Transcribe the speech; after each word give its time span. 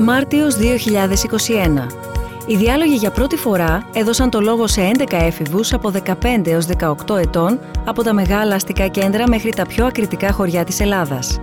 Μάρτιος 0.00 0.56
2021. 0.56 1.86
Οι 2.46 2.56
διάλογοι 2.56 2.94
για 2.94 3.10
πρώτη 3.10 3.36
φορά 3.36 3.88
έδωσαν 3.92 4.30
το 4.30 4.40
λόγο 4.40 4.66
σε 4.66 4.90
11 4.98 5.12
έφηβους 5.12 5.72
από 5.72 5.92
15 6.06 6.46
έως 6.46 6.66
18 7.06 7.16
ετών 7.16 7.58
από 7.84 8.02
τα 8.02 8.12
μεγάλα 8.12 8.54
αστικά 8.54 8.86
κέντρα 8.86 9.28
μέχρι 9.28 9.50
τα 9.50 9.66
πιο 9.66 9.86
ακριτικά 9.86 10.32
χωριά 10.32 10.64
της 10.64 10.80
Ελλάδας. 10.80 11.40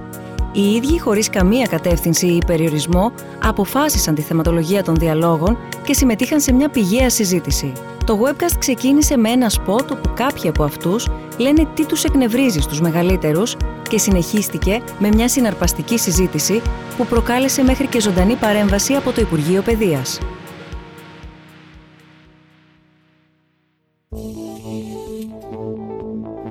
Οι 0.51 0.61
ίδιοι, 0.61 0.99
χωρίς 0.99 1.29
καμία 1.29 1.65
κατεύθυνση 1.65 2.27
ή 2.27 2.41
περιορισμό, 2.45 3.11
αποφάσισαν 3.43 4.15
τη 4.15 4.21
θεματολογία 4.21 4.83
των 4.83 4.95
διαλόγων 4.95 5.57
και 5.83 5.93
συμμετείχαν 5.93 6.39
σε 6.39 6.53
μια 6.53 6.69
πηγαία 6.69 7.09
συζήτηση. 7.09 7.73
Το 8.05 8.19
webcast 8.23 8.55
ξεκίνησε 8.59 9.17
με 9.17 9.29
ένα 9.29 9.49
σποτ 9.49 9.91
όπου 9.91 10.13
κάποιοι 10.15 10.49
από 10.49 10.63
αυτούς 10.63 11.07
λένε 11.37 11.67
τι 11.73 11.85
τους 11.85 12.03
εκνευρίζει 12.03 12.59
στους 12.59 12.81
μεγαλύτερους 12.81 13.55
και 13.89 13.97
συνεχίστηκε 13.97 14.83
με 14.99 15.07
μια 15.07 15.27
συναρπαστική 15.27 15.97
συζήτηση 15.97 16.61
που 16.97 17.05
προκάλεσε 17.05 17.63
μέχρι 17.63 17.87
και 17.87 17.99
ζωντανή 17.99 18.35
παρέμβαση 18.35 18.93
από 18.93 19.11
το 19.11 19.21
Υπουργείο 19.21 19.61
Παιδείας. 19.61 20.19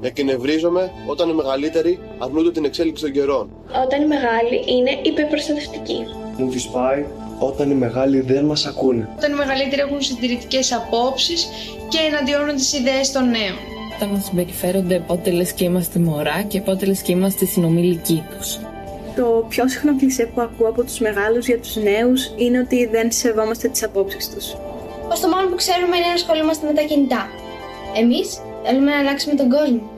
Εκνευρίζομαι 0.01 0.91
όταν 1.07 1.29
οι 1.29 1.35
μεγαλύτεροι 1.35 1.99
αρνούνται 2.19 2.51
την 2.51 2.65
εξέλιξη 2.65 3.03
των 3.03 3.13
καιρών. 3.13 3.51
Όταν 3.85 4.03
οι 4.03 4.07
μεγάλοι 4.07 4.65
είναι 4.67 4.91
υπερπροστατευτικοί. 5.03 6.05
Μου 6.37 6.51
τη 6.51 6.69
πάει 6.73 7.05
όταν 7.39 7.71
οι 7.71 7.75
μεγάλοι 7.75 8.21
δεν 8.21 8.45
μας 8.45 8.67
ακούνε. 8.67 9.09
Όταν 9.17 9.33
οι 9.33 9.35
μεγαλύτεροι 9.35 9.81
έχουν 9.81 10.03
συντηρητικές 10.03 10.73
απόψεις 10.73 11.49
και 11.89 11.99
εναντιώνουν 12.09 12.55
τις 12.57 12.73
ιδέες 12.73 13.13
των 13.13 13.23
νέων. 13.31 13.59
Όταν 13.97 14.09
μας 14.09 14.25
συμπεριφέρονται 14.25 14.99
πότε 15.07 15.31
λες 15.31 15.53
και 15.53 15.65
είμαστε 15.65 15.99
μωρά 15.99 16.43
και 16.43 16.61
πότε 16.61 16.87
λες 16.87 17.03
και 17.03 17.13
είμαστε 17.13 17.45
συνομιλικοί 17.45 18.25
τους. 18.31 18.59
Το 19.17 19.47
πιο 19.49 19.69
συχνό 19.69 19.97
κλισέ 19.97 20.31
που 20.35 20.41
ακούω 20.41 20.69
από 20.69 20.83
τους 20.83 20.99
μεγάλους 20.99 21.47
για 21.47 21.59
τους 21.59 21.77
νέους 21.77 22.33
είναι 22.37 22.59
ότι 22.59 22.87
δεν 22.87 23.13
σεβόμαστε 23.13 23.69
τις 23.69 23.83
απόψεις 23.83 24.31
τους. 24.35 24.55
Πως 25.09 25.21
το 25.21 25.29
μόνο 25.29 25.49
που 25.49 25.55
ξέρουμε 25.55 25.97
είναι 25.97 26.07
να 26.07 26.13
ασχολούμαστε 26.13 26.67
με 26.67 26.73
τα 26.73 26.83
κινητά. 26.83 27.29
Εμείς 27.97 28.41
θέλουμε 28.65 28.91
να 28.91 28.99
αλλάξουμε 28.99 29.35
τον 29.35 29.49
κόσμο. 29.49 29.94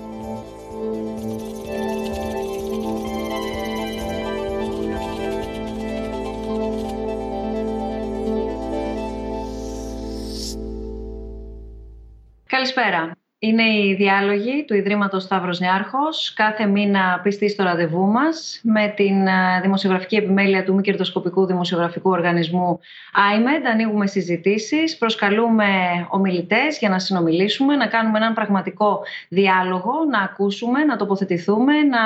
Καλησπέρα. 12.57 13.11
Είναι 13.39 13.63
οι 13.63 13.95
διάλογοι 13.95 14.65
του 14.65 14.75
Ιδρύματος 14.75 15.23
Σταύρος 15.23 15.61
Νιάρχος. 15.61 16.33
Κάθε 16.37 16.67
μήνα 16.67 17.21
πιστή 17.23 17.49
στο 17.49 17.63
ραντεβού 17.63 18.07
μας 18.07 18.61
με 18.63 18.93
την 18.97 19.27
ε, 19.27 19.61
δημοσιογραφική 19.63 20.17
επιμέλεια 20.17 20.65
του 20.65 20.75
μη 20.75 20.83
κερδοσκοπικού 20.83 21.47
δημοσιογραφικού 21.47 22.11
οργανισμού 22.11 22.81
IMED. 23.15 23.65
Ανοίγουμε 23.73 24.07
συζητήσεις, 24.07 24.97
προσκαλούμε 24.97 25.67
ομιλητές 26.11 26.79
για 26.79 26.89
να 26.89 26.99
συνομιλήσουμε, 26.99 27.77
να 27.77 27.87
κάνουμε 27.87 28.19
έναν 28.19 28.35
πραγματικό 28.35 29.03
διάλογο, 29.29 29.93
να 30.11 30.19
ακούσουμε, 30.19 30.85
να 30.85 30.97
τοποθετηθούμε, 30.97 31.83
να 31.83 31.99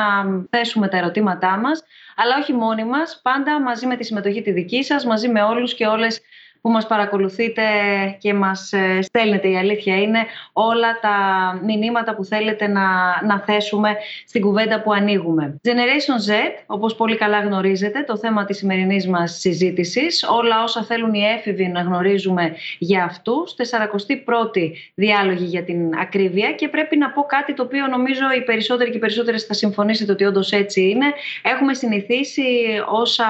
θέσουμε 0.51 0.89
τα 0.89 0.97
ερωτήματά 0.97 1.57
μας, 1.57 1.83
αλλά 2.17 2.37
όχι 2.41 2.53
μόνοι 2.53 2.85
μας, 2.85 3.21
πάντα 3.23 3.61
μαζί 3.61 3.87
με 3.87 3.97
τη 3.97 4.05
συμμετοχή 4.05 4.43
τη 4.43 4.53
δική 4.53 4.83
σας, 4.83 5.05
μαζί 5.05 5.29
με 5.29 5.43
όλους 5.43 5.75
και 5.75 5.87
όλες 5.87 6.21
που 6.61 6.71
μας 6.71 6.87
παρακολουθείτε 6.87 7.63
και 8.19 8.35
μας 8.35 8.73
ε, 8.73 9.03
στέλνετε. 9.03 9.49
Η 9.49 9.57
αλήθεια 9.57 9.97
είναι 9.97 10.19
όλα 10.53 10.99
τα 11.01 11.15
μηνύματα 11.65 12.15
που 12.15 12.25
θέλετε 12.25 12.67
να, 12.67 12.83
να 13.25 13.41
θέσουμε 13.41 13.97
στην 14.27 14.41
κουβέντα 14.41 14.83
που 14.83 14.93
ανοίγουμε. 14.93 15.61
Generation 15.69 16.31
Z, 16.31 16.33
όπως 16.67 16.95
πολύ 16.95 17.17
καλά 17.17 17.41
γνωρίζετε, 17.41 18.03
το 18.03 18.17
θέμα 18.17 18.45
της 18.45 18.57
σημερινής 18.57 19.09
μας 19.09 19.39
συζήτησης, 19.39 20.27
όλα 20.31 20.63
όσα 20.63 20.83
θέλουν 20.85 21.15
οι 21.15 21.23
έφηβοι 21.37 21.69
να 21.69 21.81
γνωρίζουμε 21.81 22.55
για 22.79 23.05
αυτούς, 23.05 23.55
41η 23.57 24.71
διάλογη 24.95 25.45
για 25.45 25.65
την 25.65 25.95
ακρίβεια 26.01 26.53
και 26.53 26.69
πρέπει 26.69 26.97
να 26.97 27.11
πω 27.11 27.23
κάτι 27.23 27.55
το 27.55 27.63
οποίο 27.63 27.87
νομίζω 27.87 28.23
οι 28.37 28.45
περισσότεροι 28.45 28.91
και 28.91 28.97
οι 28.97 29.01
περισσότερες 29.01 29.45
θα 29.45 29.55
συμφωνήσετε 29.55 30.13
ότι 30.13 30.25
όντως 30.25 30.53
έτσι 30.53 30.81
είναι. 30.89 31.07
Έχουμε 31.43 31.75
συνηθίσει 31.75 32.43
όσα 32.89 33.27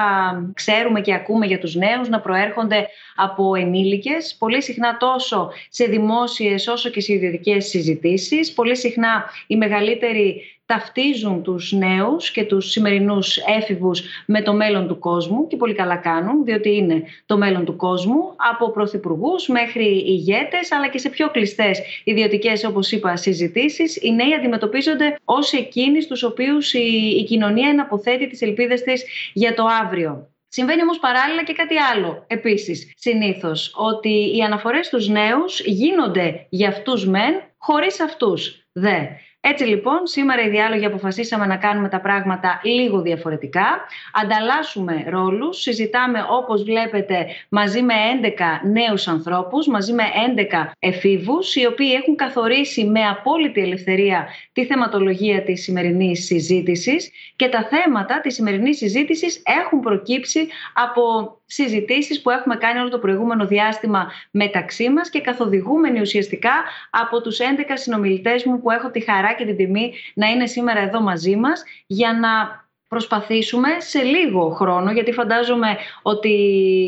ξέρουμε 0.53 1.01
και 1.01 1.13
ακούμε 1.13 1.45
για 1.45 1.59
τους 1.59 1.75
νέους 1.75 2.09
να 2.09 2.19
προέρχονται 2.19 2.87
από 3.23 3.55
ενήλικες, 3.55 4.35
πολύ 4.39 4.61
συχνά 4.61 4.97
τόσο 4.97 5.51
σε 5.69 5.85
δημόσιες 5.85 6.67
όσο 6.67 6.89
και 6.89 7.01
σε 7.01 7.13
ιδιωτικές 7.13 7.65
συζητήσεις. 7.65 8.53
Πολύ 8.53 8.75
συχνά 8.75 9.25
οι 9.47 9.55
μεγαλύτεροι 9.55 10.41
ταυτίζουν 10.71 11.43
τους 11.43 11.71
νέους 11.71 12.31
και 12.31 12.43
τους 12.43 12.71
σημερινούς 12.71 13.37
έφηβους 13.37 14.03
με 14.25 14.41
το 14.41 14.53
μέλλον 14.53 14.87
του 14.87 14.99
κόσμου 14.99 15.47
και 15.47 15.57
πολύ 15.57 15.73
καλά 15.73 15.95
κάνουν, 15.95 16.45
διότι 16.45 16.75
είναι 16.75 17.03
το 17.25 17.37
μέλλον 17.37 17.65
του 17.65 17.75
κόσμου, 17.75 18.33
από 18.51 18.71
πρωθυπουργούς 18.71 19.47
μέχρι 19.47 19.85
ηγέτες, 19.85 20.71
αλλά 20.71 20.87
και 20.87 20.97
σε 20.97 21.09
πιο 21.09 21.29
κλειστές 21.29 21.81
ιδιωτικές, 22.03 22.63
όπως 22.63 22.91
είπα, 22.91 23.15
συζητήσεις, 23.15 23.95
οι 24.01 24.11
νέοι 24.11 24.33
αντιμετωπίζονται 24.33 25.15
ως 25.23 25.53
εκείνοι 25.53 26.01
στους 26.01 26.23
οποίους 26.23 26.73
η, 26.73 27.15
η 27.19 27.23
κοινωνία 27.23 27.69
εναποθέτει 27.69 28.27
τις 28.27 28.41
ελπίδες 28.41 28.81
της 28.81 29.05
για 29.33 29.53
το 29.53 29.65
αύριο. 29.83 30.30
Συμβαίνει 30.53 30.81
όμως 30.81 30.99
παράλληλα 30.99 31.43
και 31.43 31.53
κάτι 31.53 31.77
άλλο 31.77 32.23
επίσης 32.27 32.93
συνήθως, 32.95 33.71
ότι 33.75 34.35
οι 34.37 34.41
αναφορές 34.41 34.85
στους 34.85 35.07
νέους 35.07 35.59
γίνονται 35.59 36.47
για 36.49 36.69
αυτούς 36.69 37.05
μεν, 37.07 37.43
χωρίς 37.57 37.99
αυτούς 37.99 38.67
δε. 38.71 38.97
Έτσι 39.43 39.63
λοιπόν, 39.63 40.07
σήμερα 40.07 40.43
οι 40.43 40.49
διάλογοι 40.49 40.85
αποφασίσαμε 40.85 41.45
να 41.45 41.57
κάνουμε 41.57 41.89
τα 41.89 42.01
πράγματα 42.01 42.61
λίγο 42.63 43.01
διαφορετικά. 43.01 43.85
Ανταλλάσσουμε 44.13 45.05
ρόλους, 45.09 45.61
συζητάμε 45.61 46.25
όπως 46.29 46.63
βλέπετε 46.63 47.25
μαζί 47.49 47.81
με 47.81 47.93
11 47.93 48.61
νέους 48.71 49.07
ανθρώπους, 49.07 49.67
μαζί 49.67 49.93
με 49.93 50.03
11 50.03 50.71
εφήβους, 50.79 51.55
οι 51.55 51.65
οποίοι 51.65 51.91
έχουν 52.01 52.15
καθορίσει 52.15 52.85
με 52.85 53.01
απόλυτη 53.07 53.61
ελευθερία 53.61 54.27
τη 54.53 54.65
θεματολογία 54.65 55.43
της 55.43 55.63
σημερινής 55.63 56.25
συζήτησης 56.25 57.11
και 57.35 57.49
τα 57.49 57.67
θέματα 57.69 58.21
της 58.21 58.33
σημερινής 58.33 58.77
συζήτησης 58.77 59.41
έχουν 59.45 59.79
προκύψει 59.79 60.47
από 60.73 61.35
συζητήσεις 61.45 62.21
που 62.21 62.29
έχουμε 62.29 62.55
κάνει 62.55 62.79
όλο 62.79 62.89
το 62.89 62.99
προηγούμενο 62.99 63.45
διάστημα 63.45 64.11
μεταξύ 64.31 64.89
μας 64.89 65.09
και 65.09 65.21
καθοδηγούμενοι 65.21 66.01
ουσιαστικά 66.01 66.51
από 66.89 67.21
τους 67.21 67.37
11 67.39 67.43
συνομιλητές 67.73 68.43
μου 68.43 68.61
που 68.61 68.71
έχω 68.71 68.91
τη 68.91 68.99
χαρά 68.99 69.30
και 69.33 69.45
την 69.45 69.55
τιμή 69.55 69.93
να 70.13 70.27
είναι 70.27 70.47
σήμερα 70.47 70.79
εδώ 70.79 71.01
μαζί 71.01 71.35
μας 71.35 71.63
για 71.87 72.13
να 72.13 72.60
προσπαθήσουμε 72.91 73.67
σε 73.77 74.01
λίγο 74.01 74.49
χρόνο, 74.49 74.91
γιατί 74.91 75.11
φαντάζομαι 75.11 75.77
ότι 76.01 76.29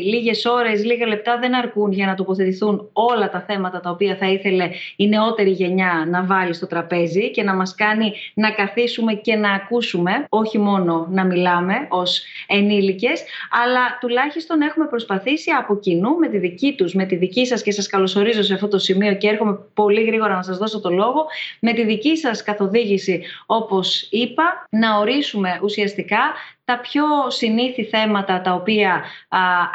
λίγες 0.04 0.44
ώρες, 0.44 0.84
λίγα 0.84 1.06
λεπτά 1.06 1.38
δεν 1.38 1.54
αρκούν 1.54 1.92
για 1.92 2.06
να 2.06 2.14
τοποθετηθούν 2.14 2.88
όλα 2.92 3.30
τα 3.30 3.40
θέματα 3.40 3.80
τα 3.80 3.90
οποία 3.90 4.16
θα 4.16 4.26
ήθελε 4.26 4.70
η 4.96 5.08
νεότερη 5.08 5.50
γενιά 5.50 6.06
να 6.08 6.24
βάλει 6.24 6.54
στο 6.54 6.66
τραπέζι 6.66 7.30
και 7.30 7.42
να 7.42 7.54
μας 7.54 7.74
κάνει 7.74 8.12
να 8.34 8.50
καθίσουμε 8.50 9.14
και 9.14 9.34
να 9.34 9.52
ακούσουμε, 9.52 10.26
όχι 10.28 10.58
μόνο 10.58 11.06
να 11.10 11.24
μιλάμε 11.24 11.74
ως 11.88 12.22
ενήλικες, 12.46 13.24
αλλά 13.64 13.98
τουλάχιστον 14.00 14.60
έχουμε 14.60 14.86
προσπαθήσει 14.86 15.50
από 15.50 15.76
κοινού 15.78 16.14
με 16.18 16.28
τη 16.28 16.38
δική 16.38 16.74
τους, 16.76 16.94
με 16.94 17.04
τη 17.04 17.16
δική 17.16 17.46
σας 17.46 17.62
και 17.62 17.70
σας 17.70 17.86
καλωσορίζω 17.86 18.42
σε 18.42 18.54
αυτό 18.54 18.68
το 18.68 18.78
σημείο 18.78 19.14
και 19.14 19.28
έρχομαι 19.28 19.58
πολύ 19.74 20.02
γρήγορα 20.04 20.34
να 20.34 20.42
σας 20.42 20.58
δώσω 20.58 20.80
το 20.80 20.90
λόγο, 20.90 21.26
με 21.60 21.72
τη 21.72 21.84
δική 21.84 22.16
σας 22.16 22.42
καθοδήγηση 22.42 23.22
όπως 23.46 24.08
είπα, 24.10 24.66
να 24.70 24.98
ορίσουμε 24.98 25.58
ουσιαστικά 25.62 25.92
ουσιαστικά 25.94 26.34
τα 26.64 26.80
πιο 26.80 27.04
συνήθι 27.28 27.84
θέματα 27.84 28.40
τα 28.40 28.52
οποία 28.52 29.04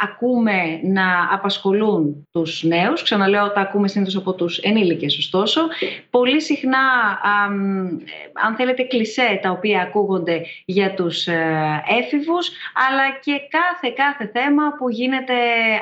ακούμε 0.03 0.79
να 0.83 1.33
απασχολούν 1.33 2.27
τους 2.31 2.63
νέους, 2.63 3.03
ξαναλέω 3.03 3.51
τα 3.51 3.61
ακούμε 3.61 3.87
συνήθως 3.87 4.15
από 4.15 4.33
τους 4.33 4.57
ενήλικες 4.57 5.17
ωστόσο, 5.17 5.61
πολύ 6.09 6.41
συχνά 6.41 6.79
αν 8.45 8.55
θέλετε 8.55 8.83
κλισέ 8.83 9.39
τα 9.41 9.49
οποία 9.49 9.81
ακούγονται 9.81 10.41
για 10.65 10.93
τους 10.93 11.27
ε, 11.27 11.83
έφηβους, 12.01 12.51
αλλά 12.89 13.09
και 13.23 13.31
κάθε 13.49 13.93
κάθε 13.95 14.31
θέμα 14.33 14.63
που 14.77 14.89
γίνεται 14.89 15.33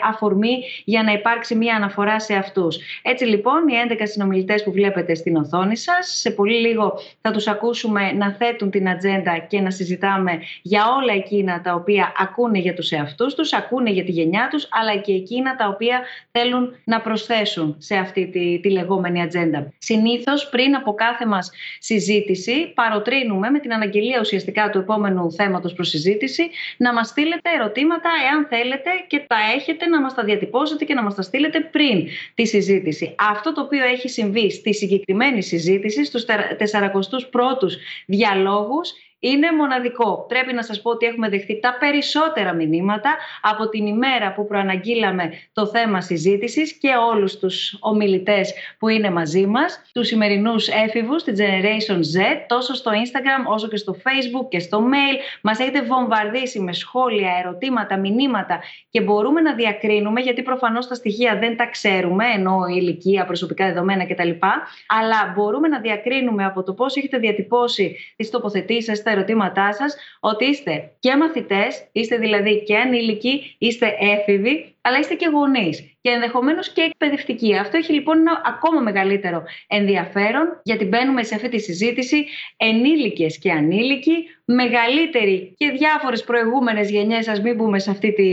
αφορμή 0.03 0.63
για 0.85 1.03
να 1.03 1.11
υπάρξει 1.11 1.55
μια 1.55 1.75
αναφορά 1.75 2.19
σε 2.19 2.33
αυτούς. 2.33 2.77
Έτσι 3.01 3.25
λοιπόν 3.25 3.67
οι 3.67 3.73
11 3.93 4.01
συνομιλητές 4.03 4.63
που 4.63 4.71
βλέπετε 4.71 5.15
στην 5.15 5.35
οθόνη 5.35 5.77
σας, 5.77 6.19
σε 6.19 6.31
πολύ 6.31 6.59
λίγο 6.59 6.99
θα 7.21 7.31
τους 7.31 7.47
ακούσουμε 7.47 8.11
να 8.11 8.31
θέτουν 8.31 8.69
την 8.69 8.89
ατζέντα 8.89 9.37
και 9.37 9.59
να 9.59 9.71
συζητάμε 9.71 10.39
για 10.61 10.85
όλα 10.89 10.96
εκείνα 11.05 11.61
τα 11.61 11.73
οποία 11.73 12.11
ακούνε 12.17 12.59
για 12.59 12.73
τους 12.73 12.91
εαυτούς 12.91 13.35
τους, 13.35 13.53
ακούνε 13.53 13.89
για 13.89 14.03
τη 14.03 14.11
γενιά 14.11 14.47
τους, 14.51 14.67
αλλά 14.71 14.97
και 14.97 15.13
εκείνα 15.13 15.55
τα 15.55 15.67
οποία 15.67 16.01
θέλουν 16.31 16.75
να 16.83 17.01
προσθέσουν 17.01 17.75
σε 17.77 17.95
αυτή 17.95 18.27
τη, 18.27 18.59
τη 18.59 18.69
λεγόμενη 18.69 19.21
ατζέντα. 19.21 19.73
Συνήθως 19.77 20.49
πριν 20.49 20.75
από 20.75 20.93
κάθε 20.93 21.25
μας 21.25 21.51
συζήτηση 21.79 22.71
παροτρύνουμε 22.73 23.49
με 23.49 23.59
την 23.59 23.73
αναγγελία 23.73 24.19
ουσιαστικά 24.19 24.69
του 24.69 24.77
επόμενου 24.77 25.31
θέματος 25.31 25.73
προς 25.73 25.89
συζήτηση 25.89 26.49
να 26.77 26.93
μας 26.93 27.07
στείλετε 27.07 27.49
ερωτήματα 27.59 28.09
εάν 28.31 28.47
θέλετε 28.49 28.89
και 29.07 29.19
τα 29.27 29.35
έχετε 29.55 29.85
να 29.85 30.01
μας 30.01 30.13
τα 30.13 30.23
διατυπώσετε 30.23 30.85
και 30.85 30.93
να 30.93 31.03
μας 31.03 31.15
τα 31.15 31.21
στείλετε 31.21 31.59
πριν 31.59 32.07
τη 32.33 32.45
συζήτηση. 32.45 33.15
Αυτό 33.31 33.53
το 33.53 33.61
οποίο 33.61 33.85
έχει 33.85 34.09
συμβεί 34.09 34.51
στη 34.51 34.73
συγκεκριμένη 34.73 35.41
συζήτηση, 35.41 36.05
στους 36.05 36.25
41ους 36.27 37.73
διαλόγους, 38.05 38.91
είναι 39.19 39.51
μοναδικό. 39.51 40.25
Πρέπει 40.27 40.53
να 40.53 40.63
σας 40.63 40.81
πω 40.81 40.89
ότι 40.89 41.05
έχουμε 41.05 41.29
δεχθεί 41.29 41.59
τα 41.59 41.77
περισσότερα 41.79 42.53
μηνύματα 42.53 43.15
από 43.41 43.69
την 43.69 43.85
ημέρα 43.85 44.33
που 44.33 44.47
προαναγγείλαμε 44.47 45.31
το 45.53 45.67
θέμα 45.67 46.01
συζήτησης 46.01 46.73
και 46.73 46.89
όλους 47.09 47.39
τους 47.39 47.77
ομιλητές 47.79 48.53
που 48.79 48.87
είναι 48.87 49.09
μαζί 49.09 49.45
μας, 49.45 49.81
τους 49.93 50.07
σημερινούς 50.07 50.67
έφηβους, 50.67 51.23
την 51.23 51.35
Generation 51.37 51.97
Z, 51.97 52.43
τόσο 52.47 52.73
στο 52.73 52.91
Instagram 52.91 53.51
όσο 53.53 53.67
και 53.67 53.77
στο 53.77 53.95
Facebook 53.97 54.47
και 54.49 54.59
στο 54.59 54.83
mail. 54.91 55.19
Μας 55.41 55.59
έχετε 55.59 55.81
βομβαρδίσει 55.81 56.59
με 56.59 56.73
σχόλια, 56.73 57.29
ερωτήματα, 57.43 57.97
μηνύματα 57.97 58.59
και 58.89 59.01
μπορούμε 59.01 59.41
να 59.41 59.53
διακρίνουμε, 59.53 60.21
γιατί 60.21 60.41
προφανώς 60.41 60.87
τα 60.87 60.95
στοιχεία 60.95 61.37
δεν 61.39 61.57
τα 61.57 61.65
ξέρουμε, 61.65 62.25
ενώ 62.35 62.65
η 62.69 62.77
ηλικία, 62.81 63.25
προσωπικά 63.25 63.65
δεδομένα 63.65 64.05
κτλ. 64.05 64.29
Αλλά 64.87 65.33
μπορούμε 65.35 65.67
να 65.67 65.79
διακρίνουμε 65.79 66.45
από 66.45 66.63
το 66.63 66.73
πώς 66.73 66.95
έχετε 66.95 67.17
διατυπώσει 67.17 67.95
τις 68.15 68.29
τοποθετήσεις 68.29 68.99
στα 69.07 69.15
ερωτήματά 69.15 69.73
σας 69.73 69.95
ότι 70.19 70.45
είστε 70.45 70.91
και 70.99 71.15
μαθητές, 71.15 71.87
είστε 71.91 72.17
δηλαδή 72.17 72.63
και 72.63 72.77
ανήλικοι, 72.77 73.55
είστε 73.57 73.95
έφηβοι, 73.99 74.76
αλλά 74.87 74.99
είστε 74.99 75.13
και 75.13 75.29
γονείς 75.33 75.97
και 76.01 76.09
ενδεχομένως 76.09 76.69
και 76.69 76.81
εκπαιδευτικοί. 76.81 77.57
Αυτό 77.57 77.77
έχει 77.77 77.93
λοιπόν 77.93 78.17
ένα 78.17 78.41
ακόμα 78.45 78.81
μεγαλύτερο 78.81 79.43
ενδιαφέρον, 79.67 80.61
γιατί 80.63 80.85
μπαίνουμε 80.85 81.23
σε 81.23 81.35
αυτή 81.35 81.49
τη 81.49 81.59
συζήτηση 81.59 82.25
ενήλικες 82.57 83.37
και 83.39 83.51
ανήλικοι, 83.51 84.13
μεγαλύτεροι 84.45 85.55
και 85.57 85.69
διάφορες 85.69 86.23
προηγούμενες 86.23 86.89
γενιές, 86.89 87.27
ας 87.27 87.41
μην 87.41 87.55
μπούμε 87.55 87.79
σε 87.79 87.91
αυτή 87.91 88.13
τη, 88.13 88.31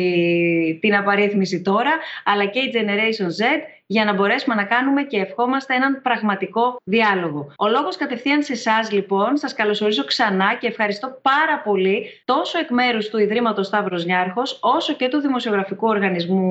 την 0.80 0.96
απαρίθμηση 0.96 1.62
τώρα, 1.62 1.98
αλλά 2.24 2.44
και 2.44 2.58
η 2.58 2.72
Generation 2.74 3.26
Z, 3.26 3.44
για 3.86 4.04
να 4.04 4.12
μπορέσουμε 4.12 4.54
να 4.54 4.64
κάνουμε 4.64 5.02
και 5.02 5.18
ευχόμαστε 5.18 5.74
έναν 5.74 6.00
πραγματικό 6.02 6.76
διάλογο. 6.84 7.52
Ο 7.58 7.68
λόγος 7.68 7.96
κατευθείαν 7.96 8.42
σε 8.42 8.52
εσάς, 8.52 8.92
λοιπόν, 8.92 9.36
σας 9.36 9.54
καλωσορίζω 9.54 10.04
ξανά 10.04 10.56
και 10.60 10.66
ευχαριστώ 10.66 11.18
πάρα 11.22 11.60
πολύ 11.64 12.06
τόσο 12.24 12.58
εκ 12.58 12.70
μέρους 12.70 13.08
του 13.08 13.18
Ιδρύματος 13.18 13.66
Σταύρος 13.66 14.04
Νιάρχος, 14.04 14.58
όσο 14.62 14.92
και 14.92 15.08
του 15.08 15.20
Δημοσιογραφικού 15.20 15.86
Οργανισμού 15.86 16.43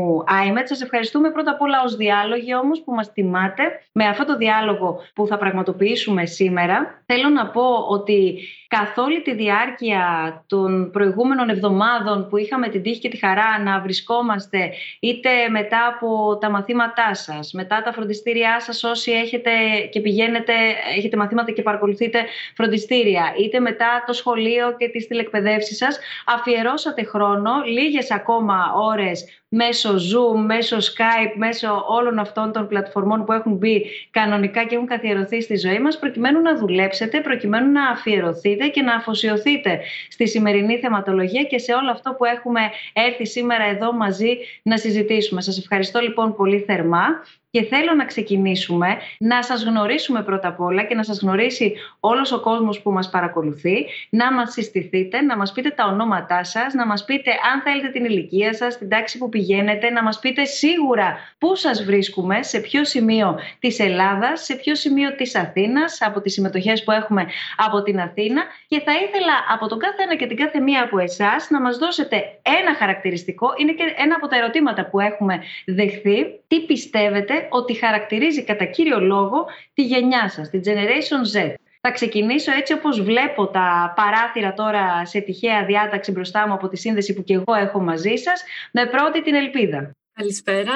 IMET. 0.47 0.63
Σας 0.63 0.81
ευχαριστούμε 0.81 1.31
πρώτα 1.31 1.51
απ' 1.51 1.61
όλα 1.61 1.83
ως 1.83 1.95
διάλογοι 1.95 2.55
όμως 2.55 2.81
που 2.83 2.93
μας 2.93 3.11
τιμάτε 3.11 3.63
με 3.91 4.05
αυτό 4.05 4.25
το 4.25 4.37
διάλογο 4.37 4.99
που 5.15 5.27
θα 5.27 5.37
πραγματοποιήσουμε 5.37 6.25
σήμερα. 6.25 7.03
Θέλω 7.05 7.29
να 7.29 7.47
πω 7.47 7.85
ότι 7.89 8.39
καθ' 8.77 8.97
όλη 8.97 9.21
τη 9.21 9.33
διάρκεια 9.33 10.03
των 10.47 10.91
προηγούμενων 10.91 11.49
εβδομάδων 11.49 12.27
που 12.29 12.37
είχαμε 12.37 12.67
την 12.67 12.81
τύχη 12.81 12.99
και 12.99 13.09
τη 13.09 13.17
χαρά 13.17 13.61
να 13.63 13.79
βρισκόμαστε 13.79 14.71
είτε 14.99 15.29
μετά 15.49 15.79
από 15.93 16.37
τα 16.37 16.49
μαθήματά 16.49 17.13
σας, 17.13 17.51
μετά 17.53 17.81
τα 17.81 17.93
φροντιστήριά 17.93 18.59
σας 18.59 18.83
όσοι 18.83 19.11
έχετε 19.11 19.51
και 19.91 19.99
πηγαίνετε, 19.99 20.53
έχετε 20.97 21.17
μαθήματα 21.17 21.51
και 21.51 21.61
παρακολουθείτε 21.61 22.19
φροντιστήρια, 22.55 23.33
είτε 23.39 23.59
μετά 23.59 24.03
το 24.07 24.13
σχολείο 24.13 24.75
και 24.77 24.87
τις 24.87 25.07
τηλεκπαιδεύσεις 25.07 25.77
σας, 25.77 25.99
αφιερώσατε 26.25 27.03
χρόνο, 27.03 27.51
λίγες 27.65 28.11
ακόμα 28.11 28.73
ώρες 28.75 29.25
μέσω 29.55 29.89
Zoom, 29.89 30.39
μέσω 30.45 30.77
Skype, 30.77 31.33
μέσω 31.35 31.85
όλων 31.87 32.19
αυτών 32.19 32.51
των 32.51 32.67
πλατφορμών 32.67 33.25
που 33.25 33.31
έχουν 33.31 33.53
μπει 33.53 33.85
κανονικά 34.11 34.63
και 34.63 34.75
έχουν 34.75 34.87
καθιερωθεί 34.87 35.41
στη 35.41 35.57
ζωή 35.57 35.79
μας, 35.79 35.99
προκειμένου 35.99 36.41
να 36.41 36.57
δουλέψετε, 36.57 37.21
προκειμένου 37.21 37.71
να 37.71 37.89
αφιερωθείτε 37.89 38.62
και 38.67 38.81
να 38.81 38.95
αφοσιωθείτε 38.95 39.79
στη 40.09 40.27
σημερινή 40.27 40.77
θεματολογία 40.77 41.43
και 41.43 41.57
σε 41.57 41.73
όλο 41.73 41.91
αυτό 41.91 42.13
που 42.13 42.25
έχουμε 42.25 42.61
έρθει 42.93 43.25
σήμερα 43.25 43.63
εδώ 43.63 43.93
μαζί 43.93 44.37
να 44.63 44.77
συζητήσουμε. 44.77 45.41
Σας 45.41 45.57
ευχαριστώ 45.57 45.99
λοιπόν 45.99 46.35
πολύ 46.35 46.59
θερμά 46.59 47.05
και 47.53 47.63
θέλω 47.63 47.93
να 47.93 48.05
ξεκινήσουμε 48.05 48.97
να 49.17 49.43
σας 49.43 49.63
γνωρίσουμε 49.63 50.23
πρώτα 50.23 50.47
απ' 50.47 50.59
όλα 50.59 50.83
και 50.83 50.95
να 50.95 51.03
σας 51.03 51.19
γνωρίσει 51.19 51.73
όλος 51.99 52.31
ο 52.31 52.39
κόσμος 52.39 52.81
που 52.81 52.91
μας 52.91 53.09
παρακολουθεί, 53.09 53.85
να 54.09 54.33
μας 54.33 54.51
συστηθείτε, 54.51 55.21
να 55.21 55.37
μας 55.37 55.51
πείτε 55.51 55.69
τα 55.69 55.85
ονόματά 55.85 56.43
σας, 56.43 56.73
να 56.73 56.85
μας 56.85 57.05
πείτε 57.05 57.31
αν 57.53 57.61
θέλετε 57.61 57.87
την 57.87 58.05
ηλικία 58.05 58.53
σας, 58.53 58.77
την 58.77 58.89
τάξη 58.89 59.17
που 59.17 59.29
πηγαίνετε, 59.29 59.89
να 59.89 60.03
μας 60.03 60.19
πείτε 60.19 60.45
σίγουρα 60.45 61.17
πού 61.37 61.55
σας 61.55 61.83
βρίσκουμε, 61.83 62.43
σε 62.43 62.59
ποιο 62.59 62.85
σημείο 62.85 63.39
της 63.59 63.79
Ελλάδας, 63.79 64.43
σε 64.43 64.55
ποιο 64.55 64.75
σημείο 64.75 65.15
της 65.15 65.35
Αθήνας, 65.35 66.01
από 66.01 66.21
τις 66.21 66.33
συμμετοχές 66.33 66.83
που 66.83 66.91
έχουμε 66.91 67.25
από 67.57 67.83
την 67.83 67.99
Αθήνα. 67.99 68.43
Και 68.67 68.79
θα 68.79 68.91
ήθελα 68.91 69.33
από 69.53 69.67
τον 69.67 69.79
κάθε 69.79 70.03
ένα 70.03 70.15
και 70.15 70.25
την 70.25 70.37
κάθε 70.37 70.59
μία 70.59 70.83
από 70.83 70.99
εσάς 70.99 71.49
να 71.49 71.61
μας 71.61 71.77
δώσετε 71.77 72.15
ένα 72.61 72.75
χαρακτηριστικό, 72.75 73.47
είναι 73.57 73.71
και 73.71 73.83
ένα 73.97 74.15
από 74.15 74.27
τα 74.27 74.37
ερωτήματα 74.37 74.85
που 74.89 74.99
έχουμε 74.99 75.43
δεχθεί, 75.65 76.39
τι 76.47 76.59
πιστεύετε 76.59 77.42
ότι 77.49 77.73
χαρακτηρίζει 77.73 78.43
κατά 78.43 78.65
κύριο 78.65 78.99
λόγο 78.99 79.45
τη 79.73 79.83
γενιά 79.83 80.29
σας, 80.29 80.49
τη 80.49 80.59
Generation 80.63 81.37
Z. 81.37 81.53
Θα 81.81 81.91
ξεκινήσω 81.91 82.51
έτσι 82.51 82.73
όπως 82.73 83.01
βλέπω 83.01 83.47
τα 83.47 83.93
παράθυρα 83.95 84.53
τώρα 84.53 85.05
σε 85.05 85.19
τυχαία 85.19 85.65
διάταξη 85.65 86.11
μπροστά 86.11 86.47
μου 86.47 86.53
από 86.53 86.67
τη 86.67 86.77
σύνδεση 86.77 87.13
που 87.13 87.23
και 87.23 87.33
εγώ 87.33 87.53
έχω 87.53 87.79
μαζί 87.79 88.15
σας, 88.15 88.43
με 88.71 88.85
πρώτη 88.85 89.23
την 89.23 89.33
Ελπίδα. 89.33 89.91
Καλησπέρα. 90.13 90.73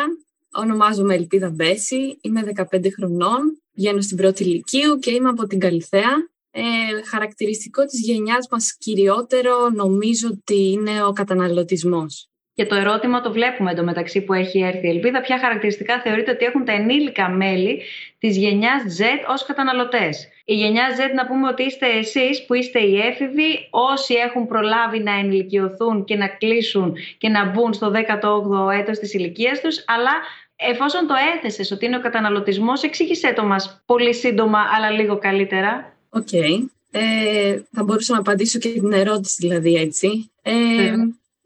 Ονομάζομαι 0.51 1.13
Ελπίδα 1.13 1.49
Μπέση, 1.49 2.17
είμαι 2.21 2.43
15 2.71 2.89
χρονών, 2.95 3.61
βγαίνω 3.73 4.01
στην 4.01 4.17
πρώτη 4.17 4.43
ηλικίου 4.43 4.99
και 4.99 5.11
είμαι 5.11 5.29
από 5.29 5.47
την 5.47 5.59
Καλυθέα. 5.59 6.29
Ε, 6.51 6.61
χαρακτηριστικό 7.09 7.85
της 7.85 7.99
γενιάς 7.99 8.47
μας 8.51 8.77
κυριότερο 8.77 9.69
νομίζω 9.69 10.27
ότι 10.31 10.71
είναι 10.71 11.03
ο 11.03 11.13
καταναλωτισμός. 11.13 12.29
Και 12.57 12.65
το 12.65 12.75
ερώτημα 12.75 13.21
το 13.21 13.31
βλέπουμε 13.31 13.71
εντωμεταξύ 13.71 14.21
που 14.21 14.33
έχει 14.33 14.59
έρθει 14.59 14.87
η 14.87 14.89
Ελπίδα. 14.89 15.21
Ποια 15.21 15.39
χαρακτηριστικά 15.39 16.01
θεωρείτε 16.01 16.31
ότι 16.31 16.45
έχουν 16.45 16.65
τα 16.65 16.71
ενήλικα 16.71 17.29
μέλη 17.29 17.81
της 18.19 18.37
γενιάς 18.37 18.81
Z 18.99 19.03
ως 19.29 19.45
καταναλωτές; 19.45 20.27
Η 20.45 20.53
γενιά 20.53 20.87
Z, 20.97 21.13
να 21.15 21.27
πούμε 21.27 21.47
ότι 21.47 21.63
είστε 21.63 21.85
εσείς 21.87 22.45
που 22.45 22.53
είστε 22.53 22.79
οι 22.79 22.97
έφηβοι, 22.97 23.67
όσοι 23.69 24.13
έχουν 24.13 24.47
προλάβει 24.47 24.99
να 24.99 25.11
ενηλικιωθούν 25.11 26.05
και 26.05 26.15
να 26.15 26.27
κλείσουν 26.27 26.95
και 27.17 27.29
να 27.29 27.45
μπουν 27.45 27.73
στο 27.73 27.91
18ο 27.91 28.71
έτος 28.79 28.99
της 28.99 29.13
ηλικίας 29.13 29.61
τους, 29.61 29.83
αλλά 29.87 30.11
εφόσον 30.55 31.07
το 31.07 31.13
έθεσες 31.35 31.71
ότι 31.71 31.85
είναι 31.85 31.97
ο 31.97 32.01
καταναλωτισμός, 32.01 32.83
εξήγησέ 32.83 33.33
το 33.33 33.43
μας 33.43 33.81
πολύ 33.85 34.13
σύντομα, 34.13 34.59
αλλά 34.75 34.89
λίγο 34.89 35.17
καλύτερα. 35.17 35.97
OK. 36.09 36.27
Okay. 36.31 36.69
Ε, 36.91 37.59
θα 37.71 37.83
μπορούσα 37.83 38.13
να 38.13 38.19
απαντήσω 38.19 38.59
και 38.59 38.69
την 38.69 38.91
ερώτηση 38.91 39.35
δηλαδή 39.39 39.73
έτσι. 39.73 40.31
Ε, 40.41 40.93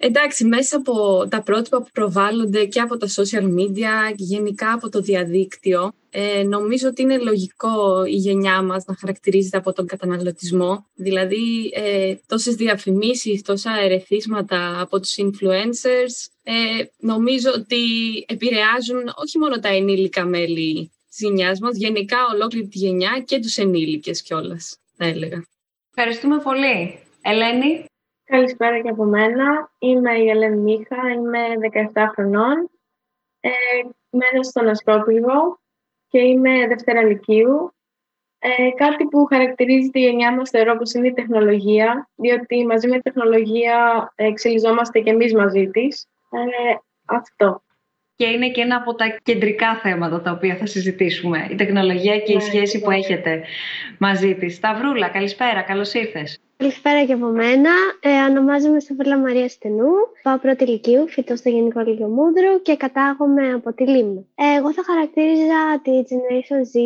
Εντάξει, 0.03 0.45
μέσα 0.45 0.77
από 0.77 1.27
τα 1.30 1.42
πρότυπα 1.42 1.77
που 1.81 1.89
προβάλλονται 1.94 2.65
και 2.65 2.80
από 2.80 2.98
τα 2.98 3.07
social 3.07 3.44
media 3.44 4.15
και 4.15 4.24
γενικά 4.24 4.74
από 4.74 4.89
το 4.89 5.01
διαδίκτυο, 5.01 5.92
ε, 6.09 6.44
νομίζω 6.44 6.88
ότι 6.88 7.01
είναι 7.01 7.18
λογικό 7.18 8.06
η 8.06 8.15
γενιά 8.15 8.62
μας 8.62 8.86
να 8.86 8.95
χαρακτηρίζεται 8.95 9.57
από 9.57 9.74
τον 9.74 9.86
καταναλωτισμό. 9.86 10.86
Δηλαδή, 10.95 11.71
ε, 11.74 12.15
τόσες 12.27 12.56
διαφημίσεις, 12.56 13.42
τόσα 13.42 13.71
ερεθίσματα 13.81 14.81
από 14.81 15.00
τους 15.00 15.15
influencers, 15.18 16.13
ε, 16.44 16.83
νομίζω 16.98 17.51
ότι 17.55 17.84
επηρεάζουν 18.27 19.13
όχι 19.15 19.38
μόνο 19.38 19.60
τα 19.60 19.70
ενήλικα 19.70 20.25
μέλη 20.25 20.91
της 21.10 21.20
γενιάς 21.20 21.60
μας, 21.60 21.77
γενικά 21.77 22.17
ολόκληρη 22.34 22.67
τη 22.67 22.77
γενιά 22.77 23.24
και 23.25 23.39
τους 23.39 23.58
ενήλικες 23.58 24.22
κιόλας, 24.22 24.77
θα 24.98 25.05
έλεγα. 25.05 25.46
Ευχαριστούμε 25.96 26.38
πολύ. 26.38 27.00
Ελένη. 27.22 27.86
Καλησπέρα 28.31 28.79
και 28.81 28.89
από 28.89 29.03
μένα. 29.03 29.71
Είμαι 29.79 30.17
η 30.17 30.29
Ελένη 30.29 30.57
Μίχα, 30.57 30.97
είμαι 31.15 31.39
17 31.93 32.05
χρονών. 32.13 32.69
Ε, 33.39 33.50
μένω 34.09 34.43
στον 34.43 34.67
Ασκόπηγο 34.67 35.59
και 36.07 36.19
είμαι 36.19 36.67
δευτέρα 36.67 37.03
λυκείου. 37.03 37.73
Ε, 38.39 38.69
κάτι 38.75 39.05
που 39.05 39.25
χαρακτηρίζει 39.25 39.89
τη 39.89 40.00
γενιά 40.00 40.35
μας 40.35 40.50
θεωρώ 40.50 40.77
πως 40.77 40.93
είναι 40.93 41.07
η 41.07 41.13
τεχνολογία, 41.13 42.09
διότι 42.15 42.65
μαζί 42.65 42.88
με 42.88 42.95
τη 42.95 43.01
τεχνολογία 43.01 44.11
εξελιζόμαστε 44.15 45.00
και 45.00 45.09
εμείς 45.09 45.33
μαζί 45.33 45.67
της. 45.67 46.07
Ε, 46.29 46.75
αυτό. 47.05 47.63
Και 48.15 48.25
είναι 48.25 48.50
και 48.50 48.61
ένα 48.61 48.75
από 48.75 48.95
τα 48.95 49.17
κεντρικά 49.23 49.75
θέματα 49.75 50.21
τα 50.21 50.31
οποία 50.31 50.55
θα 50.55 50.65
συζητήσουμε. 50.65 51.47
Η 51.51 51.55
τεχνολογία 51.55 52.19
και 52.19 52.31
η 52.31 52.35
ναι, 52.35 52.41
σχέση 52.41 52.79
που 52.79 52.91
έχετε 52.91 53.43
μαζί 54.00 54.35
της. 54.35 54.55
Σταυρούλα, 54.55 55.09
καλησπέρα, 55.09 55.61
καλώς 55.61 55.93
ήρθες. 55.93 56.39
Καλησπέρα 56.62 57.06
και 57.06 57.13
από 57.13 57.25
μένα. 57.25 57.70
Ε, 58.00 58.30
ονομάζομαι 58.30 58.80
Σαββέλα 58.80 59.18
Μαρία 59.18 59.50
Στενού. 59.50 59.94
Πάω 60.24 60.38
πρώτη 60.38 60.63
ηλικίου, 60.63 61.08
φοιτώ 61.08 61.36
στο 61.36 61.50
Γενικό 61.50 61.80
Λύκειο 61.80 62.08
Μούδρου 62.08 62.62
και 62.62 62.75
κατάγομαι 62.77 63.53
από 63.53 63.74
τη 63.74 63.88
Λίμνο. 63.88 64.25
Ε, 64.36 64.58
εγώ 64.58 64.74
θα 64.74 64.84
χαρακτήριζα 64.86 65.62
τη 65.84 65.91
Generation 66.10 66.62
Z 66.72 66.77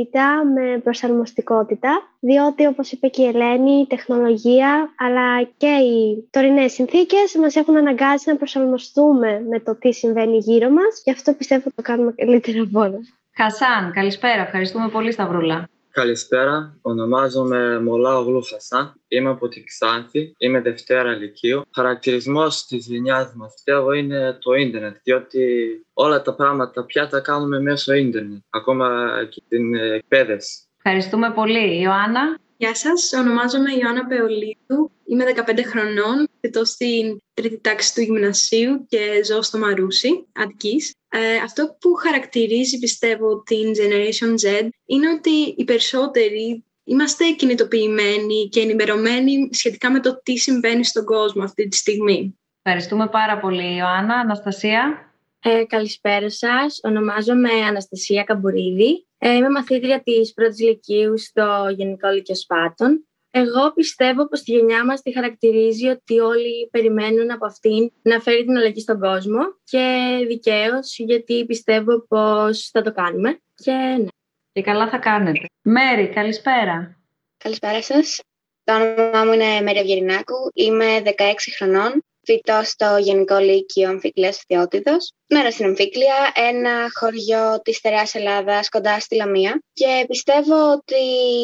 με 0.55 0.79
προσαρμοστικότητα, 0.79 1.91
διότι 2.19 2.65
όπως 2.65 2.91
είπε 2.91 3.07
και 3.07 3.21
η 3.21 3.25
Ελένη, 3.25 3.71
η 3.71 3.87
τεχνολογία 3.87 4.93
αλλά 4.97 5.43
και 5.57 5.73
οι 5.87 6.27
τωρινές 6.31 6.71
συνθήκες 6.73 7.35
μας 7.41 7.55
έχουν 7.55 7.77
αναγκάσει 7.77 8.29
να 8.29 8.35
προσαρμοστούμε 8.35 9.45
με 9.49 9.59
το 9.59 9.75
τι 9.75 9.93
συμβαίνει 9.93 10.37
γύρω 10.37 10.69
μας. 10.69 11.01
Γι' 11.03 11.11
αυτό 11.11 11.33
πιστεύω 11.33 11.63
ότι 11.65 11.75
το 11.75 11.81
κάνουμε 11.81 12.13
καλύτερα 12.17 12.61
από 12.61 12.79
όλα. 12.79 12.99
Χασάν, 13.35 13.91
καλησπέρα. 13.93 14.41
Ευχαριστούμε 14.41 14.89
πολύ 14.89 15.11
Σταυρούλα. 15.11 15.69
Καλησπέρα, 15.95 16.77
ονομάζομαι 16.81 17.79
Μολά 17.79 18.17
Ογλου 18.17 18.43
Χασάν, 18.43 19.01
είμαι 19.07 19.29
από 19.29 19.47
την 19.47 19.65
Ξάνθη, 19.65 20.33
είμαι 20.37 20.61
Δευτέρα 20.61 21.15
Λυκείου. 21.15 21.61
Χαρακτηρισμός 21.73 22.65
της 22.65 22.87
γενιάς 22.87 23.33
μα 23.35 23.45
πιστεύω 23.45 23.91
είναι 23.91 24.37
το 24.41 24.53
ίντερνετ, 24.53 24.95
διότι 25.03 25.85
όλα 25.93 26.21
τα 26.21 26.35
πράγματα 26.35 26.85
πια 26.85 27.07
τα 27.07 27.19
κάνουμε 27.19 27.59
μέσω 27.59 27.93
ίντερνετ, 27.93 28.41
ακόμα 28.49 29.09
και 29.29 29.43
την 29.47 29.75
εκπαίδευση. 29.75 30.64
Ευχαριστούμε 30.87 31.31
πολύ. 31.31 31.81
Ιωάννα. 31.81 32.37
Γεια 32.57 32.75
σας, 32.75 33.13
ονομάζομαι 33.13 33.73
Ιωάννα 33.73 34.05
Πεολίδου, 34.05 34.91
είμαι 35.05 35.23
15 35.35 35.63
χρονών, 35.63 36.27
φοιτώ 36.41 36.65
στην 36.65 37.17
τρίτη 37.33 37.59
τάξη 37.59 37.93
του 37.93 38.01
γυμνασίου 38.01 38.85
και 38.89 39.21
ζω 39.25 39.41
στο 39.41 39.57
Μαρούσι, 39.57 40.25
Αττικής. 40.33 40.93
Ε, 41.09 41.35
αυτό 41.43 41.77
που 41.79 41.93
χαρακτηρίζει, 41.93 42.79
πιστεύω, 42.79 43.43
την 43.43 43.71
Generation 43.71 44.29
Z 44.29 44.67
είναι 44.85 45.09
ότι 45.09 45.53
οι 45.57 45.63
περισσότεροι 45.63 46.63
είμαστε 46.83 47.31
κινητοποιημένοι 47.31 48.49
και 48.49 48.59
ενημερωμένοι 48.59 49.49
σχετικά 49.51 49.91
με 49.91 49.99
το 49.99 50.21
τι 50.23 50.37
συμβαίνει 50.37 50.85
στον 50.85 51.05
κόσμο 51.05 51.43
αυτή 51.43 51.67
τη 51.67 51.77
στιγμή. 51.77 52.39
Ευχαριστούμε 52.61 53.07
πάρα 53.07 53.39
πολύ, 53.39 53.75
Ιωάννα. 53.75 54.15
Αναστασία. 54.15 55.11
Ε, 55.39 55.63
καλησπέρα 55.67 56.29
σας. 56.29 56.79
Ονομάζομαι 56.83 57.49
Αναστασία 57.67 58.23
Καμπουρίδη. 58.23 59.04
Ε, 59.17 59.31
είμαι 59.31 59.49
μαθήτρια 59.49 60.01
της 60.01 60.33
πρώτης 60.33 60.59
λυκείου 60.59 61.17
στο 61.17 61.73
Γενικό 61.75 62.09
Λύκειο 62.09 62.35
Σπάτων. 62.35 63.07
Εγώ 63.29 63.73
πιστεύω 63.73 64.27
πως 64.27 64.41
τη 64.41 64.51
γενιά 64.51 64.85
μας 64.85 65.01
τη 65.01 65.13
χαρακτηρίζει 65.13 65.87
ότι 65.87 66.19
όλοι 66.19 66.67
περιμένουν 66.71 67.31
από 67.31 67.45
αυτήν 67.45 67.91
να 68.01 68.19
φέρει 68.19 68.45
την 68.45 68.57
αλλαγή 68.57 68.79
στον 68.79 68.99
κόσμο 68.99 69.41
και 69.63 70.07
δικαίως 70.27 70.95
γιατί 70.97 71.45
πιστεύω 71.45 72.07
πως 72.07 72.69
θα 72.69 72.81
το 72.81 72.91
κάνουμε 72.91 73.39
και 73.55 73.71
ναι. 73.71 74.07
Και 74.51 74.61
καλά 74.61 74.89
θα 74.89 74.97
κάνετε. 74.97 75.45
Μέρη, 75.61 76.07
καλησπέρα. 76.07 77.01
Καλησπέρα 77.37 77.81
σας. 77.81 78.19
Το 78.63 78.73
όνομά 78.73 79.25
μου 79.25 79.33
είναι 79.33 79.61
Μέρη 79.61 79.79
Αυγερινάκου. 79.79 80.35
Είμαι 80.53 81.01
16 81.05 81.11
χρονών 81.57 82.03
φοιτώ 82.25 82.61
στο 82.63 82.97
Γενικό 82.99 83.37
Λύκειο 83.37 83.89
Αμφικλίας 83.89 84.43
Θεότητος. 84.47 85.11
Μένω 85.27 85.49
στην 85.49 85.65
Αμφίκλια, 85.65 86.15
ένα 86.33 86.87
χωριό 86.99 87.61
της 87.63 87.75
στερεάς 87.75 88.15
Ελλάδας 88.15 88.69
κοντά 88.69 88.99
στη 88.99 89.15
Λαμία 89.15 89.61
και 89.73 90.05
πιστεύω 90.07 90.71
ότι 90.71 91.03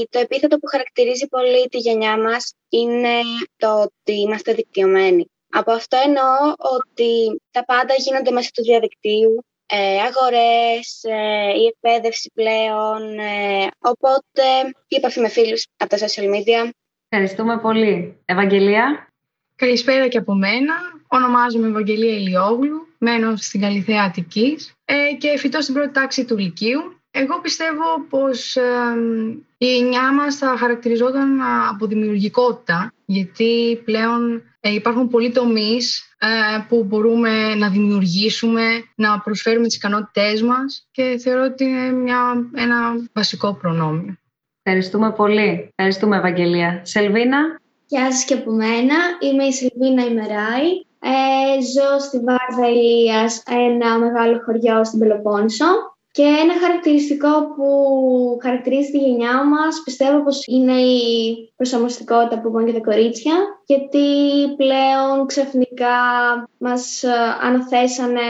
το 0.10 0.20
επίθετο 0.20 0.58
που 0.58 0.68
χαρακτηρίζει 0.68 1.28
πολύ 1.28 1.68
τη 1.68 1.78
γενιά 1.78 2.18
μας 2.18 2.54
είναι 2.70 3.20
το 3.58 3.82
ότι 3.82 4.20
είμαστε 4.20 4.54
δικτυωμένοι. 4.54 5.26
Από 5.50 5.72
αυτό 5.72 5.98
εννοώ 6.06 6.54
ότι 6.78 7.42
τα 7.52 7.66
πάντα 7.66 7.94
γίνονται 7.94 8.32
μέσα 8.32 8.50
του 8.54 8.64
διαδικτύου, 8.64 9.46
ε, 9.66 10.00
αγορές, 10.00 11.04
ε, 11.04 11.60
η 11.60 11.66
εκπαίδευση 11.66 12.32
πλέον, 12.34 13.20
ε, 13.20 13.68
οπότε 13.80 14.46
η 14.88 14.96
επαφή 14.96 15.20
με 15.20 15.28
φίλους 15.28 15.66
από 15.78 15.90
τα 15.90 15.98
social 15.98 16.36
media. 16.36 16.70
Ευχαριστούμε 17.10 17.60
πολύ. 17.60 18.22
Ευαγγελία. 18.26 19.11
Καλησπέρα 19.66 20.08
και 20.08 20.18
από 20.18 20.34
μένα. 20.34 20.74
Ονομάζομαι 21.08 21.68
Ευαγγελία 21.68 22.14
Ηλιόγλου, 22.14 22.88
μένω 22.98 23.36
στην 23.36 23.62
Καλυθέα 23.62 24.04
Αττικής 24.04 24.74
ε, 24.86 24.96
και 25.18 25.38
φοιτώ 25.38 25.62
στην 25.62 25.74
πρώτη 25.74 25.92
τάξη 25.92 26.26
του 26.26 26.38
Λυκείου. 26.38 26.80
Εγώ 27.12 27.40
πιστεύω 27.42 28.06
πως 28.10 28.56
ε, 28.56 28.62
η 29.58 29.66
γενιά 29.66 30.14
μας 30.14 30.36
θα 30.36 30.56
χαρακτηριζόταν 30.58 31.42
από 31.70 31.86
δημιουργικότητα, 31.86 32.94
γιατί 33.06 33.82
πλέον 33.86 34.44
ε, 34.60 34.74
υπάρχουν 34.74 35.08
πολλοί 35.08 35.32
τομείς 35.32 36.16
ε, 36.18 36.28
που 36.68 36.84
μπορούμε 36.84 37.56
να 37.56 37.70
δημιουργήσουμε, 37.70 38.64
να 38.96 39.20
προσφέρουμε 39.20 39.68
τις 39.68 39.76
ικανότητές 39.76 40.42
μας 40.42 40.88
και 40.92 41.18
θεωρώ 41.24 41.44
ότι 41.44 41.64
είναι 41.64 41.92
μια, 41.92 42.50
ένα 42.56 42.78
βασικό 43.14 43.54
προνόμιο. 43.54 44.16
Ευχαριστούμε 44.64 45.12
πολύ. 45.12 45.70
Ευχαριστούμε, 45.76 46.18
Ευαγγελία. 46.18 46.82
Σελβίνα. 46.84 47.61
Γεια 47.92 48.12
σας 48.12 48.26
και 48.26 48.34
από 48.34 48.52
μένα. 48.52 48.96
Είμαι 49.20 49.44
η 49.44 49.52
Σιλβίνα 49.52 50.06
Ημεράη. 50.06 50.70
Ε, 51.00 51.62
ζω 51.62 52.00
στη 52.00 52.20
Βάρδα 52.20 52.70
Ηλίας, 52.70 53.44
ένα 53.48 53.98
μεγάλο 53.98 54.42
χωριό 54.46 54.84
στην 54.84 55.00
Πελοπόννησο. 55.00 55.66
Και 56.12 56.22
ένα 56.22 56.54
χαρακτηριστικό 56.62 57.30
που 57.56 57.68
χαρακτηρίζει 58.42 58.92
τη 58.92 58.98
γενιά 58.98 59.44
μας 59.44 59.82
πιστεύω 59.84 60.24
πως 60.24 60.44
είναι 60.46 60.74
η 60.82 61.54
προσαρμοστικότητα 61.56 62.42
που 62.42 62.48
έχουν 62.48 62.66
και 62.66 62.80
τα 62.80 62.80
κορίτσια 62.80 63.34
γιατί 63.66 64.08
πλέον 64.58 65.26
ξαφνικά 65.26 65.98
μας 66.58 67.04
ε, 67.04 67.12
αναθέσανε 67.42 68.30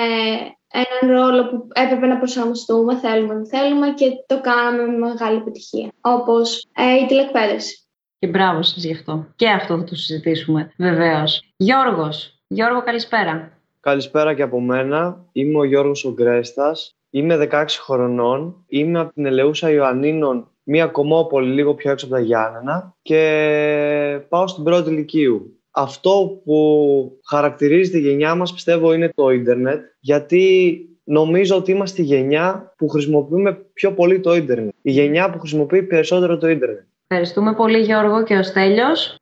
έναν 0.71 1.17
ρόλο 1.17 1.49
που 1.49 1.67
έπρεπε 1.73 2.07
να 2.07 2.17
προσαρμοστούμε, 2.17 2.95
θέλουμε 2.95 3.33
να 3.33 3.45
θέλουμε 3.45 3.93
και 3.93 4.11
το 4.25 4.41
κάναμε 4.41 4.85
με 4.85 5.07
μεγάλη 5.07 5.37
επιτυχία, 5.37 5.89
όπως 6.01 6.67
ε, 6.75 7.03
η 7.03 7.05
τηλεκπαίδευση. 7.05 7.80
Και 8.21 8.27
μπράβο 8.27 8.61
σας 8.61 8.83
γι' 8.83 8.93
αυτό. 8.93 9.27
Και 9.35 9.49
αυτό 9.49 9.77
θα 9.77 9.83
το 9.83 9.95
συζητήσουμε 9.95 10.71
βεβαίως. 10.77 11.53
Γιώργος. 11.57 12.41
Γιώργο, 12.47 12.83
καλησπέρα. 12.83 13.51
Καλησπέρα 13.79 14.33
και 14.33 14.41
από 14.41 14.59
μένα. 14.59 15.25
Είμαι 15.31 15.57
ο 15.57 15.63
Γιώργος 15.63 16.05
Ογκρέστας. 16.05 16.95
Είμαι 17.09 17.37
16 17.37 17.65
χρονών. 17.79 18.65
Είμαι 18.67 18.99
από 18.99 19.13
την 19.13 19.25
Ελεούσα 19.25 19.71
Ιωαννίνων, 19.71 20.51
μία 20.63 20.87
κομμόπολη 20.87 21.53
λίγο 21.53 21.73
πιο 21.73 21.91
έξω 21.91 22.05
από 22.05 22.15
τα 22.15 22.21
Γιάννενα 22.21 22.95
και 23.01 24.21
πάω 24.29 24.47
στην 24.47 24.63
πρώτη 24.63 24.89
ηλικίου. 24.89 25.59
Αυτό 25.71 26.41
που 26.43 27.19
χαρακτηρίζει 27.25 27.91
τη 27.91 27.99
γενιά 27.99 28.35
μας 28.35 28.53
πιστεύω 28.53 28.93
είναι 28.93 29.11
το 29.15 29.29
ίντερνετ 29.29 29.81
γιατί 29.99 30.75
νομίζω 31.03 31.55
ότι 31.55 31.71
είμαστε 31.71 32.01
η 32.01 32.05
γενιά 32.05 32.73
που 32.77 32.87
χρησιμοποιούμε 32.87 33.53
πιο 33.73 33.93
πολύ 33.93 34.19
το 34.19 34.35
ίντερνετ. 34.35 34.73
Η 34.81 34.91
γενιά 34.91 35.29
που 35.29 35.39
χρησιμοποιεί 35.39 35.83
περισσότερο 35.83 36.37
το 36.37 36.49
ίντερνετ. 36.49 36.89
Ευχαριστούμε 37.13 37.53
πολύ 37.53 37.79
Γιώργο 37.79 38.23
και 38.23 38.35
ο 38.35 38.43
Στέλιος. 38.43 39.15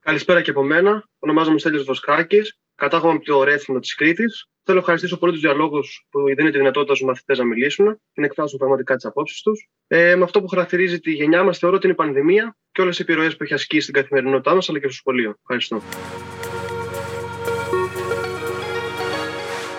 Καλησπέρα 0.00 0.42
και 0.42 0.50
από 0.50 0.62
μένα. 0.62 1.04
Ονομάζομαι 1.18 1.58
Στέλιος 1.58 1.84
Βοσκάκης. 1.84 2.58
Κατάγομαι 2.74 3.12
από 3.14 3.24
το 3.24 3.42
Ρέθινο 3.42 3.78
της 3.78 3.94
Κρήτης. 3.94 4.48
Θέλω 4.62 4.76
να 4.76 4.80
ευχαριστήσω 4.80 5.18
πολύ 5.18 5.32
τους 5.32 5.40
διαλόγους 5.40 6.06
που 6.10 6.24
δίνουν 6.24 6.52
τη 6.52 6.58
δυνατότητα 6.58 6.94
στους 6.94 7.06
μαθητές 7.06 7.38
να 7.38 7.44
μιλήσουν 7.44 8.00
και 8.12 8.20
να 8.20 8.26
εκφράσουν 8.26 8.58
πραγματικά 8.58 8.94
τις 8.94 9.04
απόψεις 9.04 9.42
τους. 9.42 9.68
Ε, 9.86 10.14
με 10.16 10.24
αυτό 10.24 10.40
που 10.40 10.48
χαρακτηρίζει 10.48 11.00
τη 11.00 11.12
γενιά 11.12 11.42
μας, 11.42 11.58
θεωρώ 11.58 11.76
ότι 11.76 11.86
είναι 11.86 11.94
η 11.94 12.04
πανδημία 12.04 12.56
και 12.72 12.80
όλες 12.80 12.98
οι 12.98 13.02
επιρροές 13.02 13.36
που 13.36 13.42
έχει 13.42 13.54
ασκήσει 13.54 13.82
στην 13.82 13.94
καθημερινότητά 13.94 14.54
μας 14.54 14.68
αλλά 14.68 14.78
και 14.78 14.86
στο 14.86 14.96
σχολείο. 14.96 15.36
Ευχαριστώ. 15.40 15.82